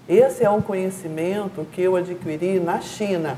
[0.10, 3.38] Esse é um conhecimento que eu adquiri na China,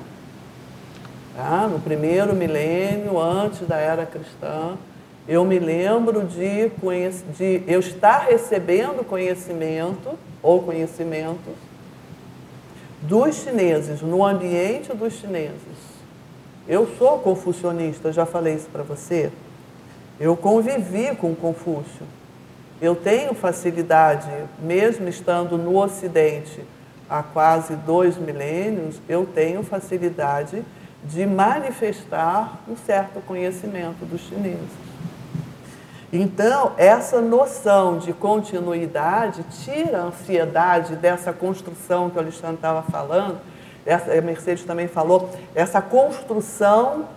[1.35, 1.67] tá?
[1.67, 4.77] no primeiro milênio, antes da era cristã.
[5.27, 6.69] Eu me lembro de,
[7.35, 11.55] de eu estar recebendo conhecimento ou conhecimentos
[13.01, 15.93] dos chineses, no ambiente dos chineses.
[16.67, 19.31] Eu sou confucionista, já falei isso para você.
[20.19, 22.05] Eu convivi com Confúcio.
[22.81, 24.29] Eu tenho facilidade,
[24.59, 26.61] mesmo estando no Ocidente
[27.09, 30.63] há quase dois milênios, eu tenho facilidade
[31.03, 34.92] de manifestar um certo conhecimento dos chineses.
[36.15, 43.40] Então, essa noção de continuidade tira a ansiedade dessa construção que o Alexandre estava falando,
[43.84, 47.07] essa, a Mercedes também falou, essa construção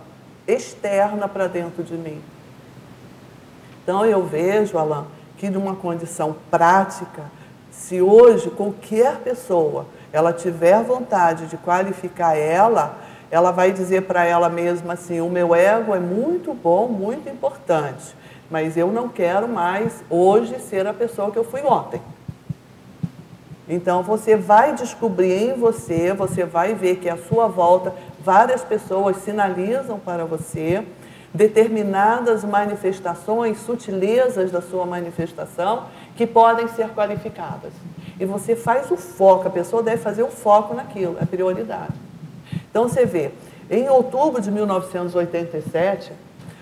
[0.47, 2.19] externa para dentro de mim.
[3.83, 5.05] Então, eu vejo, Alain,
[5.37, 7.21] que numa condição prática,
[7.69, 12.97] se hoje qualquer pessoa ela tiver vontade de qualificar ela,
[13.29, 18.16] ela vai dizer para ela mesma assim: o meu ego é muito bom, muito importante
[18.49, 22.01] mas eu não quero mais hoje ser a pessoa que eu fui ontem.
[23.67, 27.93] Então você vai descobrir em você, você vai ver que à sua volta
[28.23, 30.85] várias pessoas sinalizam para você
[31.33, 35.83] determinadas manifestações, sutilezas da sua manifestação
[36.15, 37.73] que podem ser qualificadas.
[38.19, 41.93] E você faz o foco, a pessoa deve fazer o foco naquilo, é prioridade.
[42.69, 43.31] Então você vê,
[43.69, 46.11] em outubro de 1987,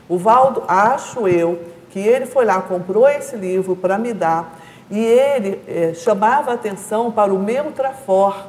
[0.10, 1.60] o Valdo, acho eu,
[1.95, 4.53] que ele foi lá, comprou esse livro para me dar,
[4.91, 8.47] e ele é, chamava atenção para o meu trafor.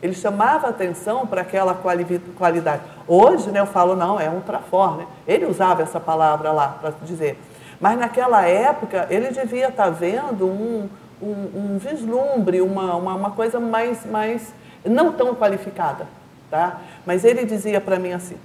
[0.00, 2.04] Ele chamava atenção para aquela quali
[2.38, 2.82] qualidade.
[3.08, 4.96] Hoje, né, eu falo, não, é um trafor.
[4.96, 5.06] Né?
[5.26, 7.36] Ele usava essa palavra lá para dizer.
[7.80, 10.88] Mas naquela época, ele devia estar tá vendo um,
[11.20, 14.54] um, um vislumbre, uma, uma, uma, coisa mais, mais,
[14.84, 16.06] não tão qualificada.
[16.48, 16.78] Tá?
[17.04, 18.36] Mas ele dizia para mim assim,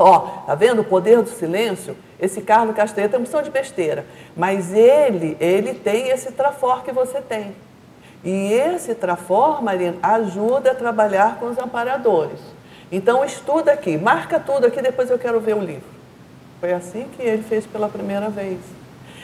[0.00, 1.96] ó, tá vendo o poder do silêncio?
[2.18, 4.04] Esse Carlos Castanheira tem uma opção de besteira,
[4.36, 7.54] mas ele, ele tem esse trafor que você tem.
[8.24, 12.38] E esse trafor, Marina, ajuda a trabalhar com os amparadores.
[12.90, 15.88] Então estuda aqui, marca tudo aqui, depois eu quero ver o livro.
[16.60, 18.58] Foi assim que ele fez pela primeira vez.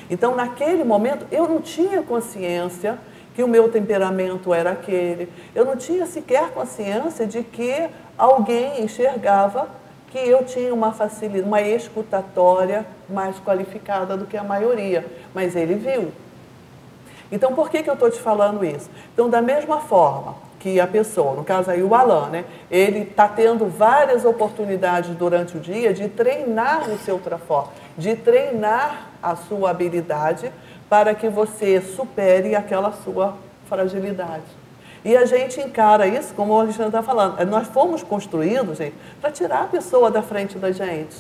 [0.08, 2.98] Então, naquele momento, eu não tinha consciência
[3.34, 5.28] que o meu temperamento era aquele.
[5.54, 9.68] Eu não tinha sequer consciência de que alguém enxergava
[10.10, 15.74] que eu tinha uma facilidade, uma escutatória mais qualificada do que a maioria, mas ele
[15.74, 16.12] viu.
[17.30, 18.88] Então, por que, que eu estou te falando isso?
[19.12, 23.28] Então, da mesma forma que a pessoa, no caso aí o Alan, né, ele está
[23.28, 29.70] tendo várias oportunidades durante o dia de treinar o seu trafor, de treinar a sua
[29.70, 30.50] habilidade
[30.88, 33.36] para que você supere aquela sua
[33.68, 34.55] fragilidade.
[35.06, 39.30] E a gente encara isso, como o Alexandre está falando, nós fomos construídos, gente, para
[39.30, 41.16] tirar a pessoa da frente da gente.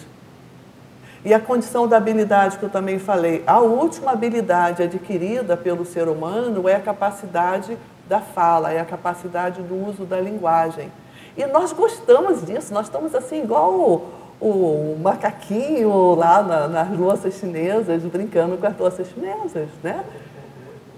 [1.24, 6.08] E a condição da habilidade que eu também falei, a última habilidade adquirida pelo ser
[6.08, 10.90] humano é a capacidade da fala, é a capacidade do uso da linguagem.
[11.36, 14.10] E nós gostamos disso, nós estamos assim igual o,
[14.40, 20.04] o macaquinho lá na, nas louças chinesas, brincando com as louças chinesas, né?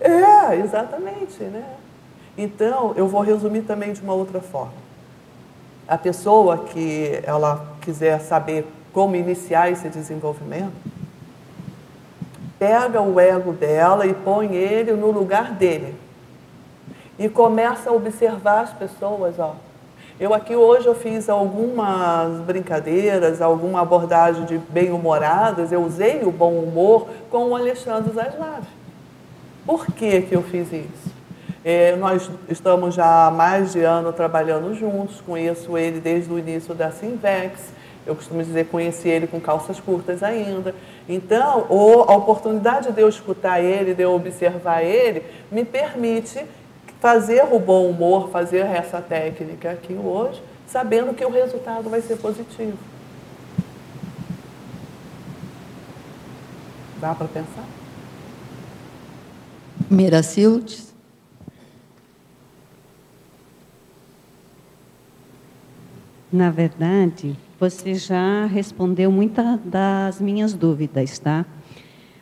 [0.00, 1.64] É, exatamente, né?
[2.38, 4.72] Então, eu vou resumir também de uma outra forma.
[5.88, 10.72] A pessoa que ela quiser saber como iniciar esse desenvolvimento,
[12.56, 15.96] pega o ego dela e põe ele no lugar dele.
[17.18, 19.56] E começa a observar as pessoas, ó.
[20.20, 26.52] Eu aqui hoje eu fiz algumas brincadeiras, alguma abordagem de bem-humoradas, eu usei o bom
[26.52, 28.64] humor com o Alexandre Zaslav.
[29.66, 31.17] Por que, que eu fiz isso?
[31.64, 36.74] É, nós estamos já há mais de ano trabalhando juntos, conheço ele desde o início
[36.74, 37.72] da Sinvex,
[38.06, 40.74] eu costumo dizer, conheci ele com calças curtas ainda.
[41.06, 41.66] Então,
[42.08, 45.22] a oportunidade de eu escutar ele, de eu observar ele,
[45.52, 46.42] me permite
[47.00, 52.16] fazer o bom humor, fazer essa técnica aqui hoje, sabendo que o resultado vai ser
[52.16, 52.78] positivo.
[56.98, 57.64] Dá para pensar?
[59.90, 60.87] Miracildes?
[66.30, 71.46] Na verdade, você já respondeu muitas das minhas dúvidas, tá?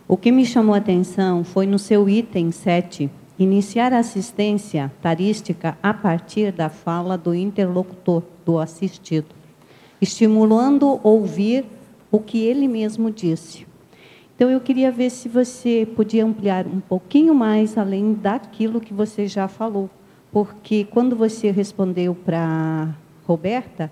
[0.06, 5.76] O que me chamou a atenção foi no seu item 7, iniciar a assistência tarística
[5.82, 9.34] a partir da fala do interlocutor, do assistido,
[10.00, 11.64] estimulando ouvir
[12.08, 13.66] o que ele mesmo disse.
[14.36, 19.26] Então, eu queria ver se você podia ampliar um pouquinho mais além daquilo que você
[19.26, 19.90] já falou.
[20.30, 22.94] Porque quando você respondeu para
[23.26, 23.90] Roberta,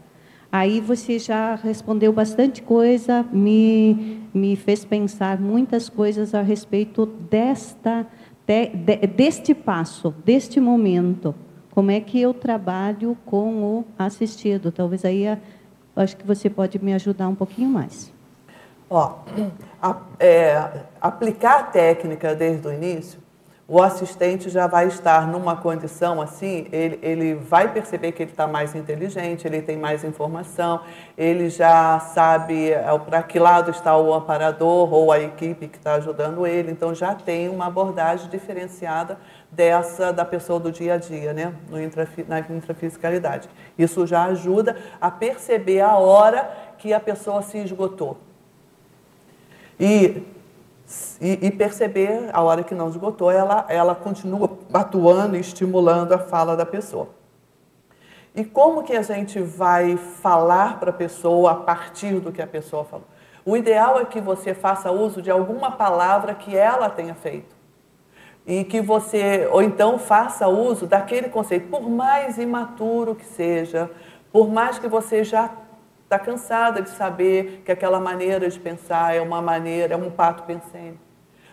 [0.51, 8.07] aí você já respondeu bastante coisa, me, me fez pensar muitas coisas a respeito desta,
[8.47, 11.35] de, de, deste passo, deste momento.
[11.73, 14.71] Como é que eu trabalho com o assistido?
[14.71, 15.25] Talvez aí
[15.97, 18.13] acho que você pode me ajudar um pouquinho mais.
[18.89, 19.19] Ó,
[19.83, 23.19] a, é, aplicar a técnica desde o início,
[23.67, 28.47] o assistente já vai estar numa condição assim, ele, ele vai perceber que ele está
[28.47, 30.83] mais inteligente, ele tem mais informação,
[31.17, 35.95] ele já sabe é, para que lado está o amparador ou a equipe que está
[35.95, 39.19] ajudando ele, então já tem uma abordagem diferenciada
[39.51, 43.49] dessa da pessoa do dia a dia, né, no intrafi, na intrafisicalidade.
[43.79, 48.19] Isso já ajuda a perceber a hora que a pessoa se esgotou.
[49.81, 50.23] E,
[51.21, 56.19] e, e, perceber a hora que não esgotou, ela, ela continua atuando e estimulando a
[56.19, 57.09] fala da pessoa.
[58.35, 62.47] E como que a gente vai falar para a pessoa a partir do que a
[62.47, 63.07] pessoa falou?
[63.47, 67.55] O ideal é que você faça uso de alguma palavra que ela tenha feito.
[68.47, 73.91] E que você, ou então faça uso daquele conceito, por mais imaturo que seja,
[74.33, 75.51] por mais que você já
[76.15, 80.45] está cansada de saber que aquela maneira de pensar é uma maneira, é um pato
[80.45, 80.99] pensando.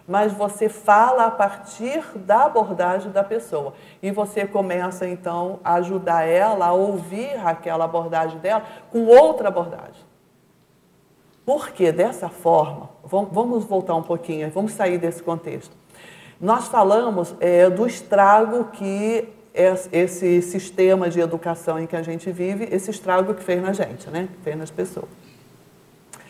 [0.08, 3.74] Mas você fala a partir da abordagem da pessoa.
[4.02, 10.04] E você começa, então, a ajudar ela a ouvir aquela abordagem dela com outra abordagem.
[11.46, 15.76] Porque dessa forma, vamos voltar um pouquinho, vamos sair desse contexto.
[16.40, 22.68] Nós falamos é, do estrago que esse sistema de educação em que a gente vive,
[22.72, 24.30] esse estrago que fez na gente, né?
[24.32, 25.10] que fez nas pessoas.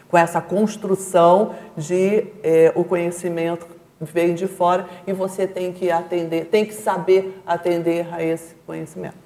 [0.10, 3.68] Com essa construção de é, o conhecimento
[4.00, 9.18] vem de fora e você tem que atender, tem que saber atender a esse conhecimento.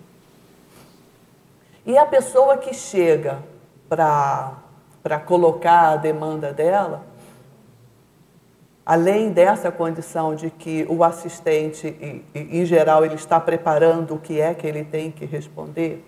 [1.85, 3.39] E a pessoa que chega
[3.87, 7.04] para colocar a demanda dela,
[8.85, 14.53] além dessa condição de que o assistente, em geral, ele está preparando o que é
[14.53, 16.05] que ele tem que responder,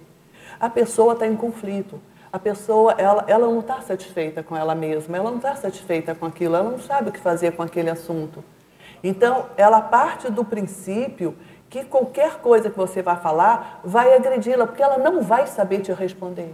[0.59, 1.99] a pessoa está em conflito.
[2.31, 6.25] A pessoa, ela, ela não está satisfeita com ela mesma, ela não está satisfeita com
[6.25, 8.43] aquilo, ela não sabe o que fazer com aquele assunto.
[9.03, 11.35] Então, ela parte do princípio
[11.69, 15.91] que qualquer coisa que você vai falar vai agredi-la, porque ela não vai saber te
[15.93, 16.53] responder.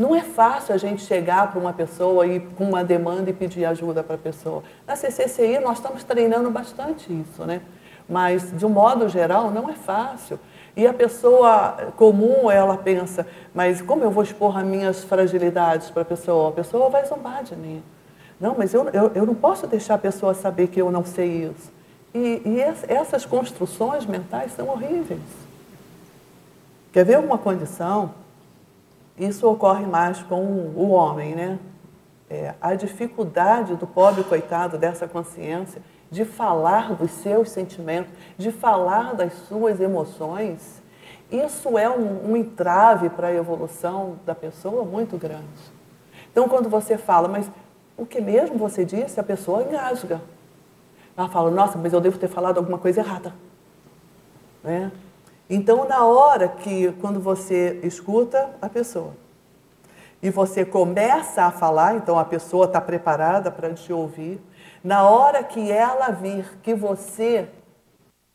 [0.00, 3.66] Não é fácil a gente chegar para uma pessoa e com uma demanda e pedir
[3.66, 4.62] ajuda para a pessoa.
[4.86, 7.60] Na CCCI nós estamos treinando bastante isso, né?
[8.08, 10.40] Mas de um modo geral não é fácil.
[10.74, 16.00] E a pessoa comum, ela pensa, mas como eu vou expor as minhas fragilidades para
[16.00, 16.48] a pessoa?
[16.48, 17.82] A pessoa vai zombar de mim.
[18.40, 21.44] Não, mas eu, eu, eu não posso deixar a pessoa saber que eu não sei
[21.44, 21.70] isso.
[22.14, 25.20] E, e essas construções mentais são horríveis.
[26.90, 28.14] Quer ver uma condição?
[29.20, 31.58] Isso ocorre mais com o homem, né?
[32.30, 39.14] É, a dificuldade do pobre coitado dessa consciência de falar dos seus sentimentos, de falar
[39.14, 40.82] das suas emoções,
[41.30, 45.44] isso é um, um entrave para a evolução da pessoa muito grande.
[46.32, 47.48] Então, quando você fala, mas
[47.98, 50.22] o que mesmo você disse, a pessoa engasga.
[51.14, 53.34] Ela fala, nossa, mas eu devo ter falado alguma coisa errada.
[54.64, 54.90] Né?
[55.52, 59.14] Então, na hora que, quando você escuta a pessoa
[60.22, 64.40] e você começa a falar, então a pessoa está preparada para te ouvir,
[64.84, 67.48] na hora que ela vir que você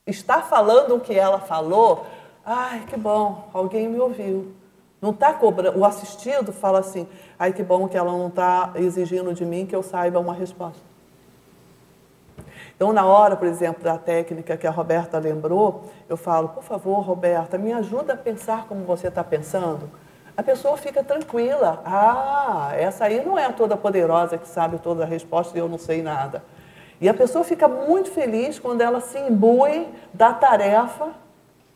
[0.06, 2.06] está falando o que ela falou,
[2.46, 4.52] ai, que bom, alguém me ouviu.
[5.02, 7.08] Não está cobrando, o assistido fala assim,
[7.40, 10.84] ai, que bom que ela não está exigindo de mim que eu saiba uma resposta.
[12.76, 17.00] Então, na hora, por exemplo, da técnica que a Roberta lembrou, eu falo, por favor,
[17.00, 19.90] Roberta, me ajuda a pensar como você está pensando.
[20.36, 21.82] A pessoa fica tranquila.
[21.86, 25.70] Ah, essa aí não é a toda poderosa que sabe toda a resposta e eu
[25.70, 26.44] não sei nada.
[27.00, 31.12] E a pessoa fica muito feliz quando ela se imbui da tarefa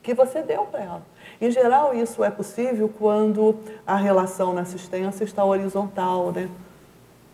[0.04, 1.02] que você deu para ela.
[1.40, 3.56] Em geral, isso é possível quando
[3.88, 6.50] a relação na assistência está horizontal, né?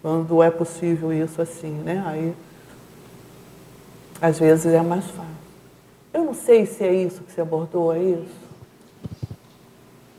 [0.04, 2.04] Quando é possível isso assim, né?
[2.06, 2.36] Aí
[4.22, 5.36] às vezes é mais fácil.
[6.14, 8.46] Eu não sei se é isso que você abordou, é isso?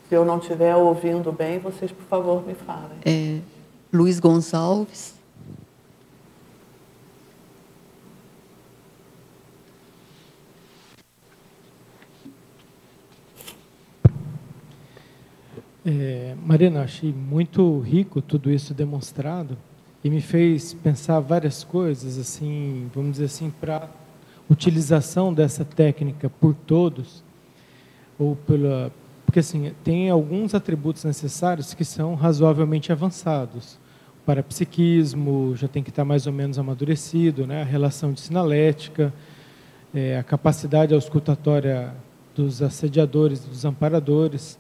[0.08, 2.98] Se eu não estiver ouvindo bem, vocês, por favor, me falem.
[3.04, 3.40] É,
[3.92, 5.16] Luiz Gonçalves.
[15.84, 19.56] É, Marina, achei muito rico tudo isso demonstrado
[20.06, 23.90] e me fez pensar várias coisas, assim, vamos dizer assim, para
[24.48, 27.24] utilização dessa técnica por todos
[28.16, 28.92] ou pela
[29.24, 33.80] porque assim tem alguns atributos necessários que são razoavelmente avançados.
[34.22, 37.62] O parapsiquismo já tem que estar mais ou menos amadurecido, né?
[37.62, 39.12] A relação de sinalética,
[39.92, 41.92] é, a capacidade auscultatória
[42.32, 44.56] dos assediadores, dos amparadores.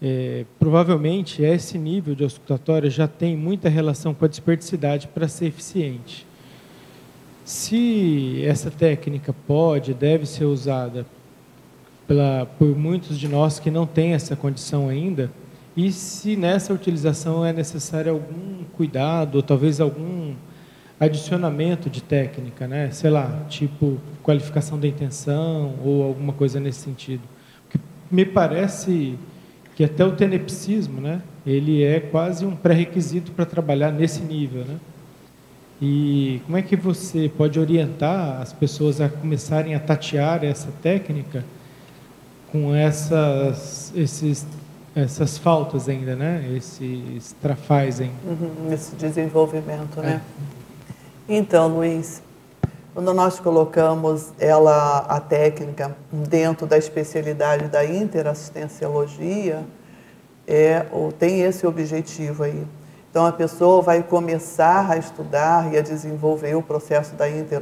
[0.00, 5.46] É, provavelmente esse nível de auscultatória já tem muita relação com a desperticidade para ser
[5.46, 6.26] eficiente.
[7.44, 11.06] Se essa técnica pode, deve ser usada
[12.06, 15.30] pela, por muitos de nós que não têm essa condição ainda,
[15.76, 20.34] e se nessa utilização é necessário algum cuidado, ou talvez algum
[20.98, 22.90] adicionamento de técnica, né?
[22.90, 27.22] sei lá, tipo qualificação da intenção ou alguma coisa nesse sentido.
[28.10, 29.18] Me parece
[29.76, 34.76] que até o tenepsismo, né, ele é quase um pré-requisito para trabalhar nesse nível, né?
[35.80, 41.44] E como é que você pode orientar as pessoas a começarem a tatear essa técnica
[42.50, 44.46] com essas, esses,
[44.94, 46.50] essas faltas ainda, né?
[46.56, 48.14] Esses trafais ainda.
[48.24, 50.22] Uhum, esse desenvolvimento, né?
[51.28, 51.36] É.
[51.36, 52.22] Então, Luiz,
[52.96, 59.66] quando nós colocamos ela, a técnica, dentro da especialidade da interassistenciologia,
[60.46, 60.86] é,
[61.18, 62.66] tem esse objetivo aí.
[63.10, 67.60] Então, a pessoa vai começar a estudar e a desenvolver o processo da inter,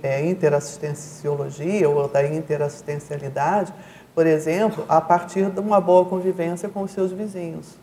[0.00, 3.74] é, interassistenciologia ou da interassistencialidade
[4.14, 7.78] por exemplo, a partir de uma boa convivência com os seus vizinhos,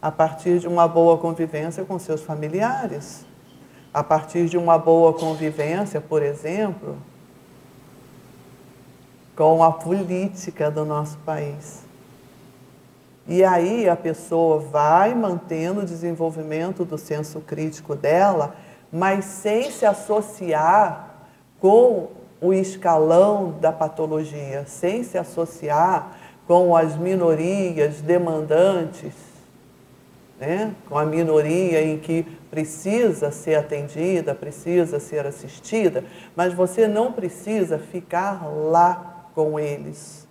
[0.00, 3.26] a partir de uma boa convivência com seus familiares,
[3.94, 6.98] a partir de uma boa convivência, por exemplo,
[9.36, 11.84] com a política do nosso país.
[13.26, 18.56] E aí a pessoa vai mantendo o desenvolvimento do senso crítico dela,
[18.92, 21.14] mas sem se associar
[21.60, 22.08] com
[22.40, 29.14] o escalão da patologia, sem se associar com as minorias demandantes,
[30.38, 30.74] né?
[30.88, 36.04] com a minoria em que precisa ser atendida, precisa ser assistida,
[36.36, 40.24] mas você não precisa ficar lá com eles.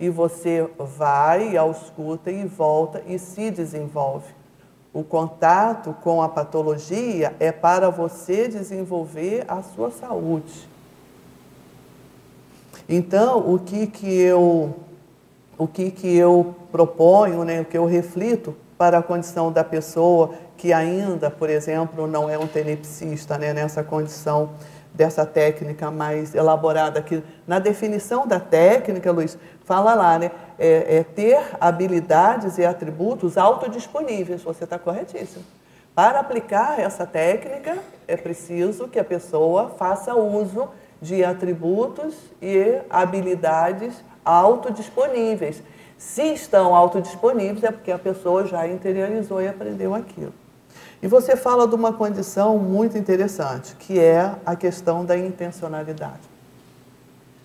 [0.00, 4.26] E você vai, ausculta e volta e se desenvolve.
[4.92, 10.68] O contato com a patologia é para você desenvolver a sua saúde.
[12.88, 14.74] Então, o que, que eu
[15.56, 20.34] o que, que eu proponho, né, o que eu reflito para a condição da pessoa
[20.58, 24.50] que ainda, por exemplo, não é um tenepsista, né, nessa condição
[24.92, 27.22] dessa técnica mais elaborada aqui.
[27.46, 34.42] Na definição da técnica, Luiz, fala lá, né, é, é ter habilidades e atributos autodisponíveis.
[34.42, 35.44] Você está corretíssimo.
[35.94, 37.78] Para aplicar essa técnica,
[38.08, 40.68] é preciso que a pessoa faça uso
[41.00, 45.62] de atributos e habilidades autodisponíveis.
[45.96, 50.32] Se estão autodisponíveis, é porque a pessoa já interiorizou e aprendeu aquilo.
[51.02, 56.28] E você fala de uma condição muito interessante, que é a questão da intencionalidade.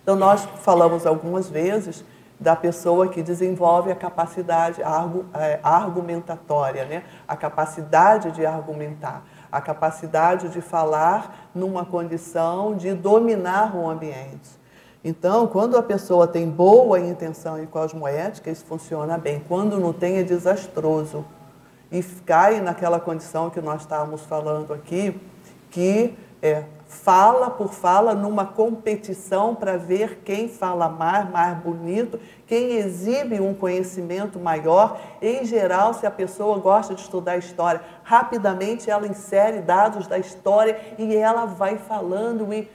[0.02, 2.04] Então, nós falamos algumas vezes
[2.40, 7.04] da pessoa que desenvolve a capacidade é, argumentatória, né?
[7.28, 9.24] a capacidade de argumentar
[9.54, 14.50] a capacidade de falar numa condição de dominar o ambiente.
[15.04, 19.44] Então, quando a pessoa tem boa intenção e cosmoética, isso funciona bem.
[19.48, 21.24] Quando não tem, é desastroso.
[21.94, 25.16] E cai naquela condição que nós estávamos falando aqui,
[25.70, 32.78] que é, fala por fala numa competição para ver quem fala mais, mais bonito, quem
[32.78, 35.00] exibe um conhecimento maior.
[35.22, 40.80] Em geral, se a pessoa gosta de estudar história, rapidamente ela insere dados da história
[40.98, 42.68] e ela vai falando e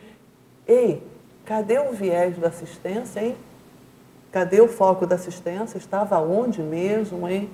[0.64, 1.02] ei,
[1.44, 3.36] cadê o viés da assistência, hein?
[4.30, 5.76] Cadê o foco da assistência?
[5.76, 7.50] Estava onde mesmo, hein?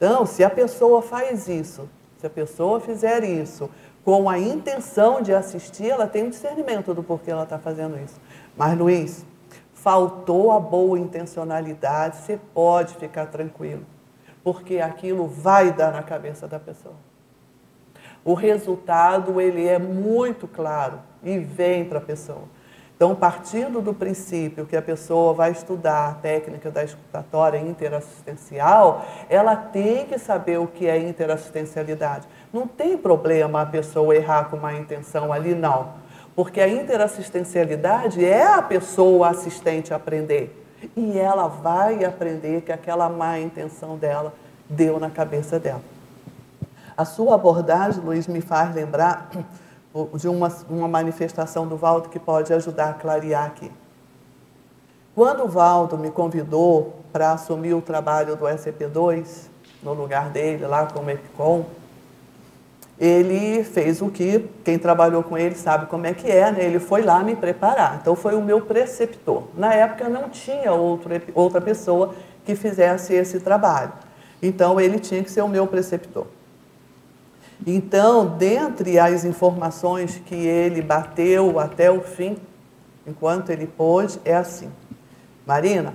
[0.00, 1.86] Então, se a pessoa faz isso,
[2.16, 3.68] se a pessoa fizer isso,
[4.02, 8.18] com a intenção de assistir, ela tem um discernimento do porquê ela está fazendo isso.
[8.56, 9.26] Mas, Luiz,
[9.74, 13.84] faltou a boa intencionalidade, você pode ficar tranquilo,
[14.42, 16.94] porque aquilo vai dar na cabeça da pessoa.
[18.24, 22.44] O resultado, ele é muito claro e vem para a pessoa.
[23.00, 29.56] Então, partindo do princípio que a pessoa vai estudar a técnica da escutatória interassistencial, ela
[29.56, 32.28] tem que saber o que é interassistencialidade.
[32.52, 35.94] Não tem problema a pessoa errar com má intenção ali, não.
[36.36, 40.62] Porque a interassistencialidade é a pessoa assistente aprender.
[40.94, 44.34] E ela vai aprender que aquela má intenção dela
[44.68, 45.80] deu na cabeça dela.
[46.94, 49.30] A sua abordagem, Luiz, me faz lembrar
[50.14, 53.70] de uma, uma manifestação do Valdo que pode ajudar a clarear aqui.
[55.14, 59.48] Quando o Valdo me convidou para assumir o trabalho do SCP-2,
[59.82, 61.64] no lugar dele, lá com o EPCOM,
[62.98, 66.64] ele fez o que quem trabalhou com ele sabe como é que é, né?
[66.64, 67.98] ele foi lá me preparar.
[68.00, 69.44] Então foi o meu preceptor.
[69.54, 72.14] Na época não tinha outro, outra pessoa
[72.44, 73.92] que fizesse esse trabalho.
[74.42, 76.26] Então ele tinha que ser o meu preceptor.
[77.66, 82.38] Então, dentre as informações que ele bateu até o fim,
[83.06, 84.70] enquanto ele pôde, é assim:
[85.46, 85.92] Marina,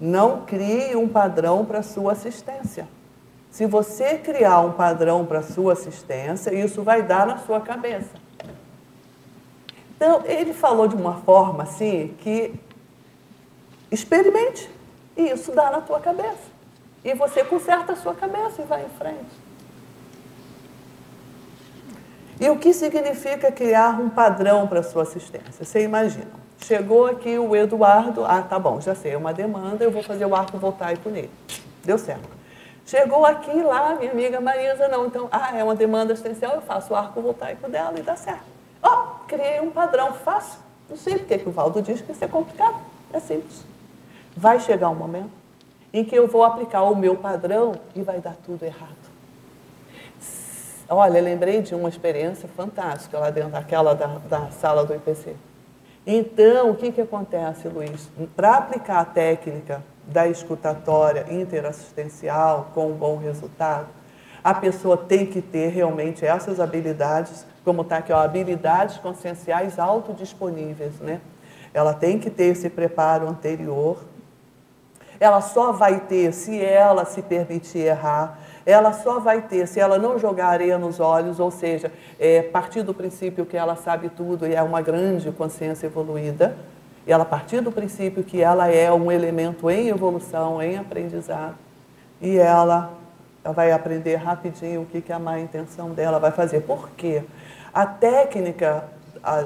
[0.00, 2.86] não crie um padrão para sua assistência.
[3.50, 8.10] Se você criar um padrão para sua assistência, isso vai dar na sua cabeça.
[9.96, 12.54] Então, ele falou de uma forma assim que
[13.90, 14.68] experimente
[15.16, 16.54] e isso dá na tua cabeça.
[17.02, 19.45] E você conserta a sua cabeça e vai em frente.
[22.38, 25.64] E o que significa criar um padrão para sua assistência?
[25.64, 26.26] Você imagina,
[26.58, 30.26] chegou aqui o Eduardo, ah, tá bom, já sei, é uma demanda, eu vou fazer
[30.26, 31.30] o arco voltar e punir.
[31.82, 32.28] Deu certo.
[32.84, 36.92] Chegou aqui lá, minha amiga Marisa, não, então, ah, é uma demanda essencial, eu faço
[36.92, 38.44] o arco voltaico dela e dá certo.
[38.82, 40.58] Ó, oh, criei um padrão, faço.
[40.88, 42.76] Não sei porque que o Valdo diz que isso é complicado,
[43.12, 43.64] é simples.
[44.36, 45.30] Vai chegar um momento
[45.92, 49.05] em que eu vou aplicar o meu padrão e vai dar tudo errado.
[50.88, 55.34] Olha, lembrei de uma experiência fantástica lá dentro daquela da, da sala do IPC.
[56.06, 58.08] Então, o que, que acontece, Luiz?
[58.36, 63.88] Para aplicar a técnica da escutatória interassistencial com um bom resultado,
[64.44, 71.00] a pessoa tem que ter realmente essas habilidades, como está aqui, ó, habilidades conscienciais autodisponíveis,
[71.00, 71.20] né?
[71.74, 73.98] Ela tem que ter esse preparo anterior.
[75.18, 78.38] Ela só vai ter se ela se permitir errar.
[78.66, 82.82] Ela só vai ter se ela não jogar areia nos olhos, ou seja, é, partir
[82.82, 86.56] do princípio que ela sabe tudo e é uma grande consciência evoluída
[87.06, 91.54] e ela partir do princípio que ela é um elemento em evolução, em aprendizado,
[92.20, 92.92] e ela,
[93.44, 96.62] vai aprender rapidinho o que, que a má intenção dela vai fazer.
[96.62, 97.22] Por quê?
[97.72, 98.88] A técnica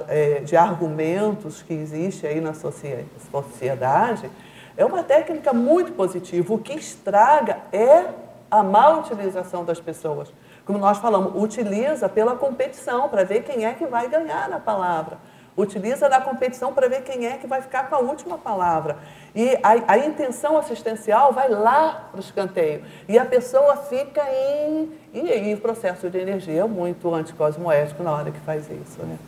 [0.09, 4.31] é, de argumentos que existe aí na sociedade
[4.75, 6.55] é uma técnica muito positiva.
[6.55, 8.07] O que estraga é
[8.51, 10.33] a má utilização das pessoas.
[10.65, 15.19] Como nós falamos, utiliza pela competição, para ver quem é que vai ganhar na palavra
[15.57, 18.97] utiliza da competição para ver quem é que vai ficar com a última palavra.
[19.35, 22.83] E a, a intenção assistencial vai lá para o escanteio.
[23.09, 24.91] E a pessoa fica em.
[25.13, 29.03] E, e o processo de energia é muito anticosmoético na hora que faz isso.
[29.03, 29.19] Né?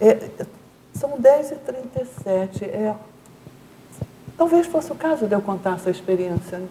[0.00, 0.46] É,
[0.94, 2.62] são 10h37.
[2.62, 2.94] É,
[4.36, 6.58] talvez fosse o caso de eu contar essa experiência.
[6.58, 6.68] Né?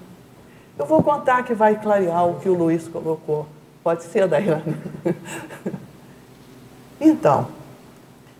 [0.80, 3.46] Eu vou contar que vai clarear o que o Luiz colocou.
[3.84, 4.76] Pode ser, Daiane.
[7.02, 7.48] Então,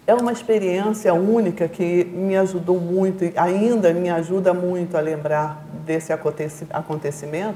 [0.06, 5.64] é uma experiência única que me ajudou muito e ainda me ajuda muito a lembrar
[5.86, 7.56] desse acontecimento,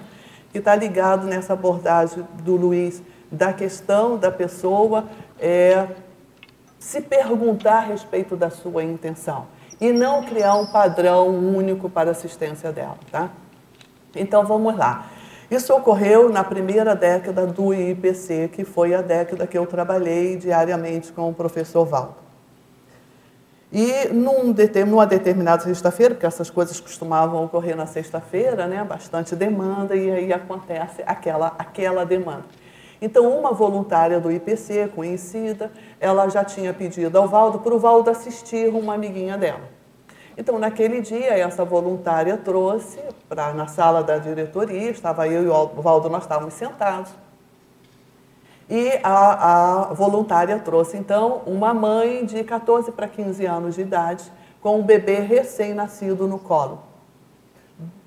[0.49, 5.03] que está ligado nessa abordagem do Luiz, da questão da pessoa
[5.37, 5.87] é,
[6.79, 9.47] se perguntar a respeito da sua intenção
[9.81, 12.97] e não criar um padrão único para assistência dela.
[13.11, 13.29] Tá?
[14.15, 15.07] Então vamos lá.
[15.49, 21.11] Isso ocorreu na primeira década do IPC, que foi a década que eu trabalhei diariamente
[21.11, 22.15] com o professor Valdo.
[23.71, 24.53] E num,
[24.85, 30.31] numa determinada sexta-feira, porque essas coisas costumavam ocorrer na sexta-feira, né, bastante demanda, e aí
[30.31, 32.45] acontece aquela, aquela demanda.
[33.01, 38.09] Então, uma voluntária do IPC, conhecida, ela já tinha pedido ao Valdo para o Valdo
[38.09, 39.82] assistir uma amiguinha dela.
[40.37, 42.99] Então, naquele dia, essa voluntária trouxe
[43.29, 47.11] para na sala da diretoria, estava eu e o Valdo, nós estávamos sentados.
[48.69, 54.31] E a, a voluntária trouxe, então, uma mãe de 14 para 15 anos de idade,
[54.61, 56.81] com um bebê recém-nascido no colo.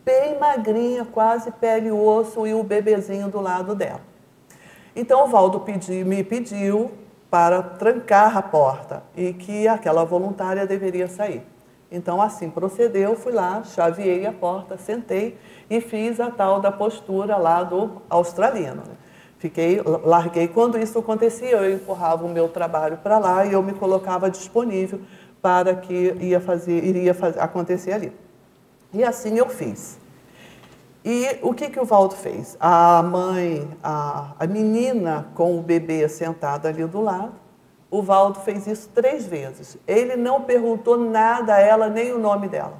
[0.04, 4.00] Bem magrinha, quase pele e osso, e o bebezinho do lado dela.
[4.94, 6.90] Então, o Valdo pedi, me pediu
[7.30, 11.44] para trancar a porta e que aquela voluntária deveria sair.
[11.90, 15.38] Então, assim procedeu, fui lá, chaveei a porta, sentei
[15.70, 18.82] e fiz a tal da postura lá do australiano.
[18.86, 18.94] Né?
[19.38, 20.48] Fiquei, larguei.
[20.48, 25.00] Quando isso acontecia, eu empurrava o meu trabalho para lá e eu me colocava disponível
[25.40, 28.12] para que ia fazer, iria fazer, acontecer ali.
[28.92, 29.98] E assim eu fiz.
[31.04, 32.56] E o que, que o Valdo fez?
[32.58, 37.32] A mãe, a, a menina com o bebê sentado ali do lado,
[37.98, 39.78] o Valdo fez isso três vezes.
[39.86, 42.74] Ele não perguntou nada a ela, nem o nome dela.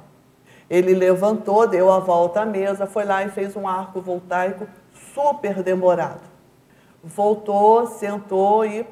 [0.69, 4.67] Ele levantou, deu a volta à mesa, foi lá e fez um arco voltaico
[5.13, 6.21] super demorado.
[7.03, 8.85] Voltou, sentou e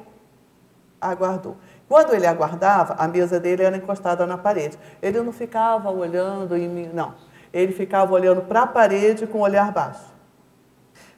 [1.00, 1.56] aguardou.
[1.88, 4.76] Quando ele aguardava, a mesa dele era encostada na parede.
[5.00, 7.14] Ele não ficava olhando em mim, não.
[7.52, 10.12] Ele ficava olhando para a parede com o olhar baixo.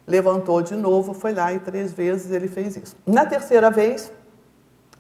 [0.07, 2.97] Levantou de novo, foi lá e três vezes ele fez isso.
[3.07, 4.13] Na terceira vez,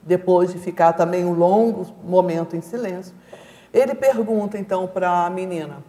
[0.02, 3.14] depois de ficar também um longo momento em silêncio,
[3.72, 5.82] ele pergunta então para a menina: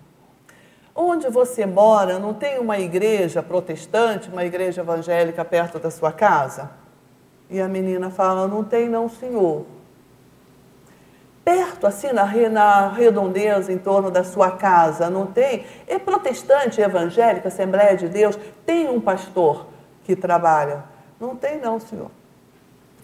[0.95, 6.71] Onde você mora não tem uma igreja protestante, uma igreja evangélica perto da sua casa?
[7.49, 9.65] E a menina fala: Não tem, não, senhor.
[11.43, 15.65] Perto, assim, na, na redondeza, em torno da sua casa, não tem?
[15.87, 19.65] É protestante, evangélica, Assembleia de Deus, tem um pastor
[20.03, 20.83] que trabalha?
[21.19, 22.11] Não tem, não, senhor.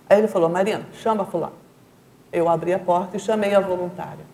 [0.09, 1.55] Aí ele falou: Marina, chama Fulano.
[2.31, 4.25] Eu abri a porta e chamei a voluntária.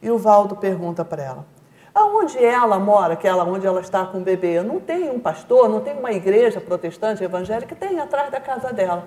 [0.00, 1.46] E o Valdo pergunta para ela:
[1.94, 5.80] Aonde ela mora, aquela onde ela está com o bebê, não tem um pastor, não
[5.80, 7.74] tem uma igreja protestante evangélica?
[7.74, 9.06] Tem atrás da casa dela.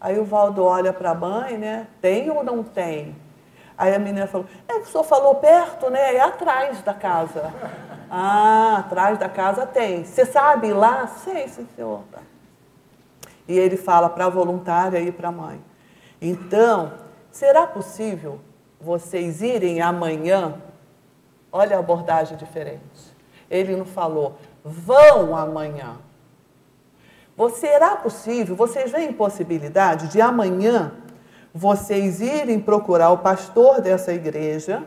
[0.00, 1.86] Aí o Valdo olha para a mãe, né?
[2.00, 3.16] Tem ou não tem?
[3.76, 6.16] Aí a menina falou: É, o senhor falou perto, né?
[6.16, 7.52] É atrás da casa.
[8.10, 10.02] Ah, atrás da casa tem.
[10.02, 11.06] Você sabe lá?
[11.08, 12.00] Sei, sim, senhor.
[13.48, 15.60] E ele fala para a voluntária e para a mãe:
[16.20, 16.92] Então,
[17.30, 18.38] será possível
[18.80, 20.60] vocês irem amanhã
[21.50, 23.16] Olha a abordagem diferente.
[23.50, 25.96] Ele não falou, vão amanhã.
[27.54, 30.92] Será possível, vocês veem possibilidade de amanhã
[31.54, 34.82] vocês irem procurar o pastor dessa igreja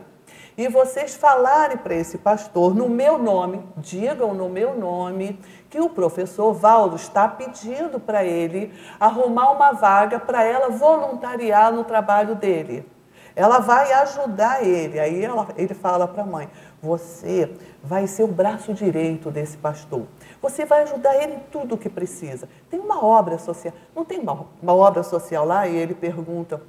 [0.62, 5.90] e vocês falarem para esse pastor, no meu nome, digam no meu nome, que o
[5.90, 12.88] professor Valdo está pedindo para ele arrumar uma vaga para ela voluntariar no trabalho dele.
[13.34, 15.00] Ela vai ajudar ele.
[15.00, 16.48] Aí ela, ele fala para a mãe:
[16.80, 17.50] Você
[17.82, 20.06] vai ser o braço direito desse pastor.
[20.40, 22.48] Você vai ajudar ele em tudo o que precisa.
[22.70, 23.74] Tem uma obra social.
[23.96, 25.66] Não tem uma, uma obra social lá?
[25.66, 26.62] E ele pergunta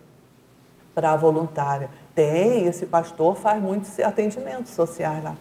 [0.93, 5.35] para a voluntária: Tem, esse pastor faz muitos atendimentos sociais lá.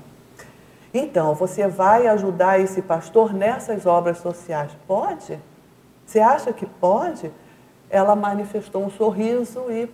[0.94, 4.70] Então, você vai ajudar esse pastor nessas obras sociais?
[4.86, 5.38] Pode?
[6.04, 7.30] Você acha que pode?
[7.88, 9.90] Ela manifestou um sorriso e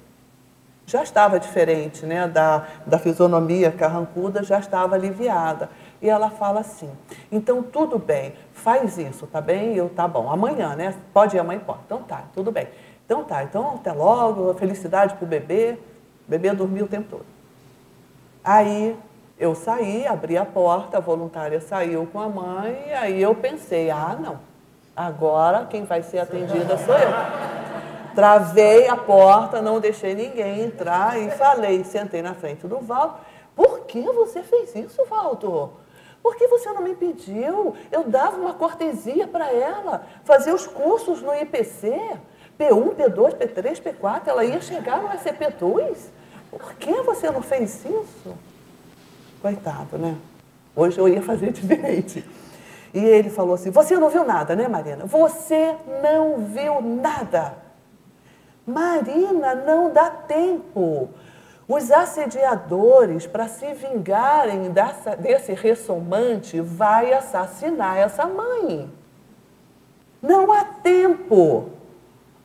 [0.88, 2.26] já estava diferente, né?
[2.26, 5.68] Da, da fisionomia carrancuda já estava aliviada.
[6.00, 6.90] E ela fala assim:
[7.30, 9.76] então tudo bem, faz isso, tá bem?
[9.76, 10.30] Eu tá bom.
[10.30, 10.94] Amanhã, né?
[11.12, 11.60] Pode ir amanhã?
[11.60, 11.80] Pode.
[11.86, 12.66] Então tá, tudo bem.
[13.08, 15.78] Então tá, então até logo, felicidade pro bebê.
[16.26, 17.24] O bebê dormiu o tempo todo.
[18.44, 18.94] Aí
[19.38, 23.90] eu saí, abri a porta, a voluntária saiu com a mãe, e aí eu pensei:
[23.90, 24.38] ah, não,
[24.94, 27.08] agora quem vai ser atendida sou eu.
[28.14, 33.14] Travei a porta, não deixei ninguém entrar e falei, sentei na frente do Valdo.
[33.56, 35.70] Por que você fez isso, Valdo?
[36.22, 37.74] Por que você não me pediu?
[37.90, 42.18] Eu dava uma cortesia para ela, fazer os cursos no IPC,
[42.58, 45.96] P1, P2, P3, P4, ela ia chegar no SCP2.
[46.50, 48.34] Por que você não fez isso?
[49.40, 50.16] Coitado, né?
[50.74, 52.24] Hoje eu ia fazer diferente.
[52.92, 55.04] E ele falou assim: Você não viu nada, né, Marina?
[55.06, 57.54] Você não viu nada.
[58.66, 61.08] Marina, não dá tempo.
[61.68, 68.90] Os assediadores, para se vingarem dessa, desse ressomante, vai assassinar essa mãe.
[70.20, 71.77] Não há tempo.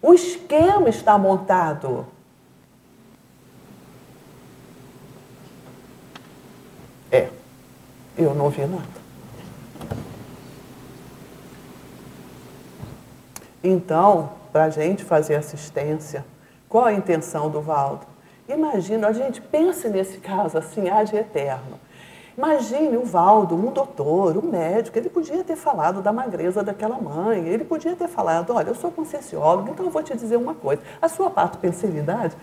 [0.03, 2.05] O esquema está montado.
[7.09, 7.29] É,
[8.17, 8.83] eu não vi nada.
[13.63, 16.25] Então, para a gente fazer assistência.
[16.67, 18.05] Qual a intenção do Valdo?
[18.49, 21.79] Imagina, a gente pense nesse caso assim, de eterno.
[22.37, 27.47] Imagine o Valdo, um doutor, um médico, ele podia ter falado da magreza daquela mãe,
[27.47, 30.81] ele podia ter falado, olha, eu sou conscienciólogo, então eu vou te dizer uma coisa,
[30.99, 32.35] a sua patopensilidade,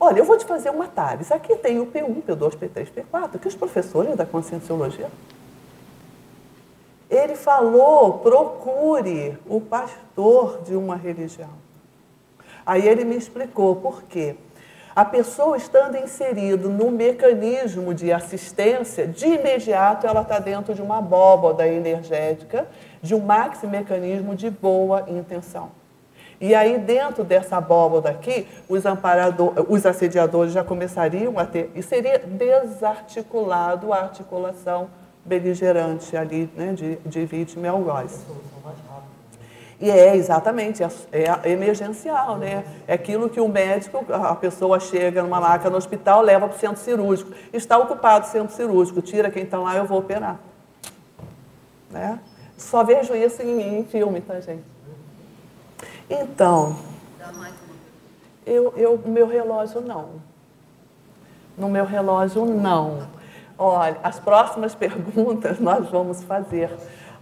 [0.00, 3.48] olha, eu vou te fazer uma TARES, aqui tem o P1, P2, P3, P4, que
[3.48, 5.10] os professores da conscienciologia
[7.10, 11.50] ele falou: procure o pastor de uma religião.
[12.64, 14.36] Aí ele me explicou por quê.
[14.98, 20.98] A pessoa estando inserida no mecanismo de assistência, de imediato ela está dentro de uma
[20.98, 22.66] abóboda energética,
[23.00, 25.70] de um maxi mecanismo de boa intenção.
[26.40, 28.82] E aí, dentro dessa abóboda aqui, os,
[29.68, 34.90] os assediadores já começariam a ter, e seria desarticulado a articulação
[35.24, 38.26] beligerante ali, né, de, de vítima e algoz.
[39.80, 42.64] E é exatamente, é, é emergencial, né?
[42.86, 46.58] É aquilo que o médico, a pessoa chega numa maca no hospital, leva para o
[46.58, 47.32] centro cirúrgico.
[47.52, 50.40] Está ocupado o centro cirúrgico, tira quem está lá, eu vou operar.
[51.90, 52.18] Né?
[52.56, 54.64] Só vejo isso em, em filme, tá, gente?
[56.10, 56.76] Então,
[58.44, 60.08] eu, eu, meu relógio não.
[61.56, 63.06] No meu relógio, não.
[63.56, 66.70] Olha, as próximas perguntas nós vamos fazer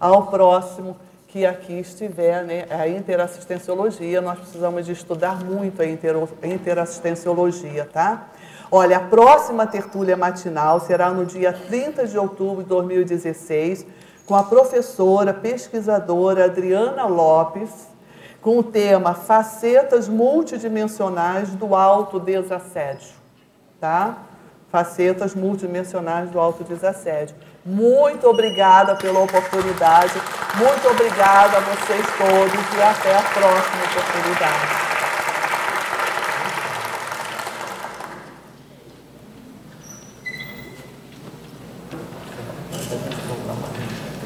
[0.00, 0.96] ao próximo
[1.36, 8.28] que aqui estiver, né, a interassistenciologia, nós precisamos de estudar muito a interassistenciologia, tá?
[8.70, 13.84] Olha, a próxima tertúlia matinal será no dia 30 de outubro de 2016,
[14.24, 17.86] com a professora pesquisadora Adriana Lopes,
[18.40, 23.10] com o tema Facetas Multidimensionais do Autodesassédio,
[23.78, 24.22] tá?
[24.72, 27.36] Facetas multidimensionais do autodesassédio.
[27.66, 30.12] Muito obrigada pela oportunidade,
[30.54, 34.86] muito obrigada a vocês todos e até a próxima oportunidade.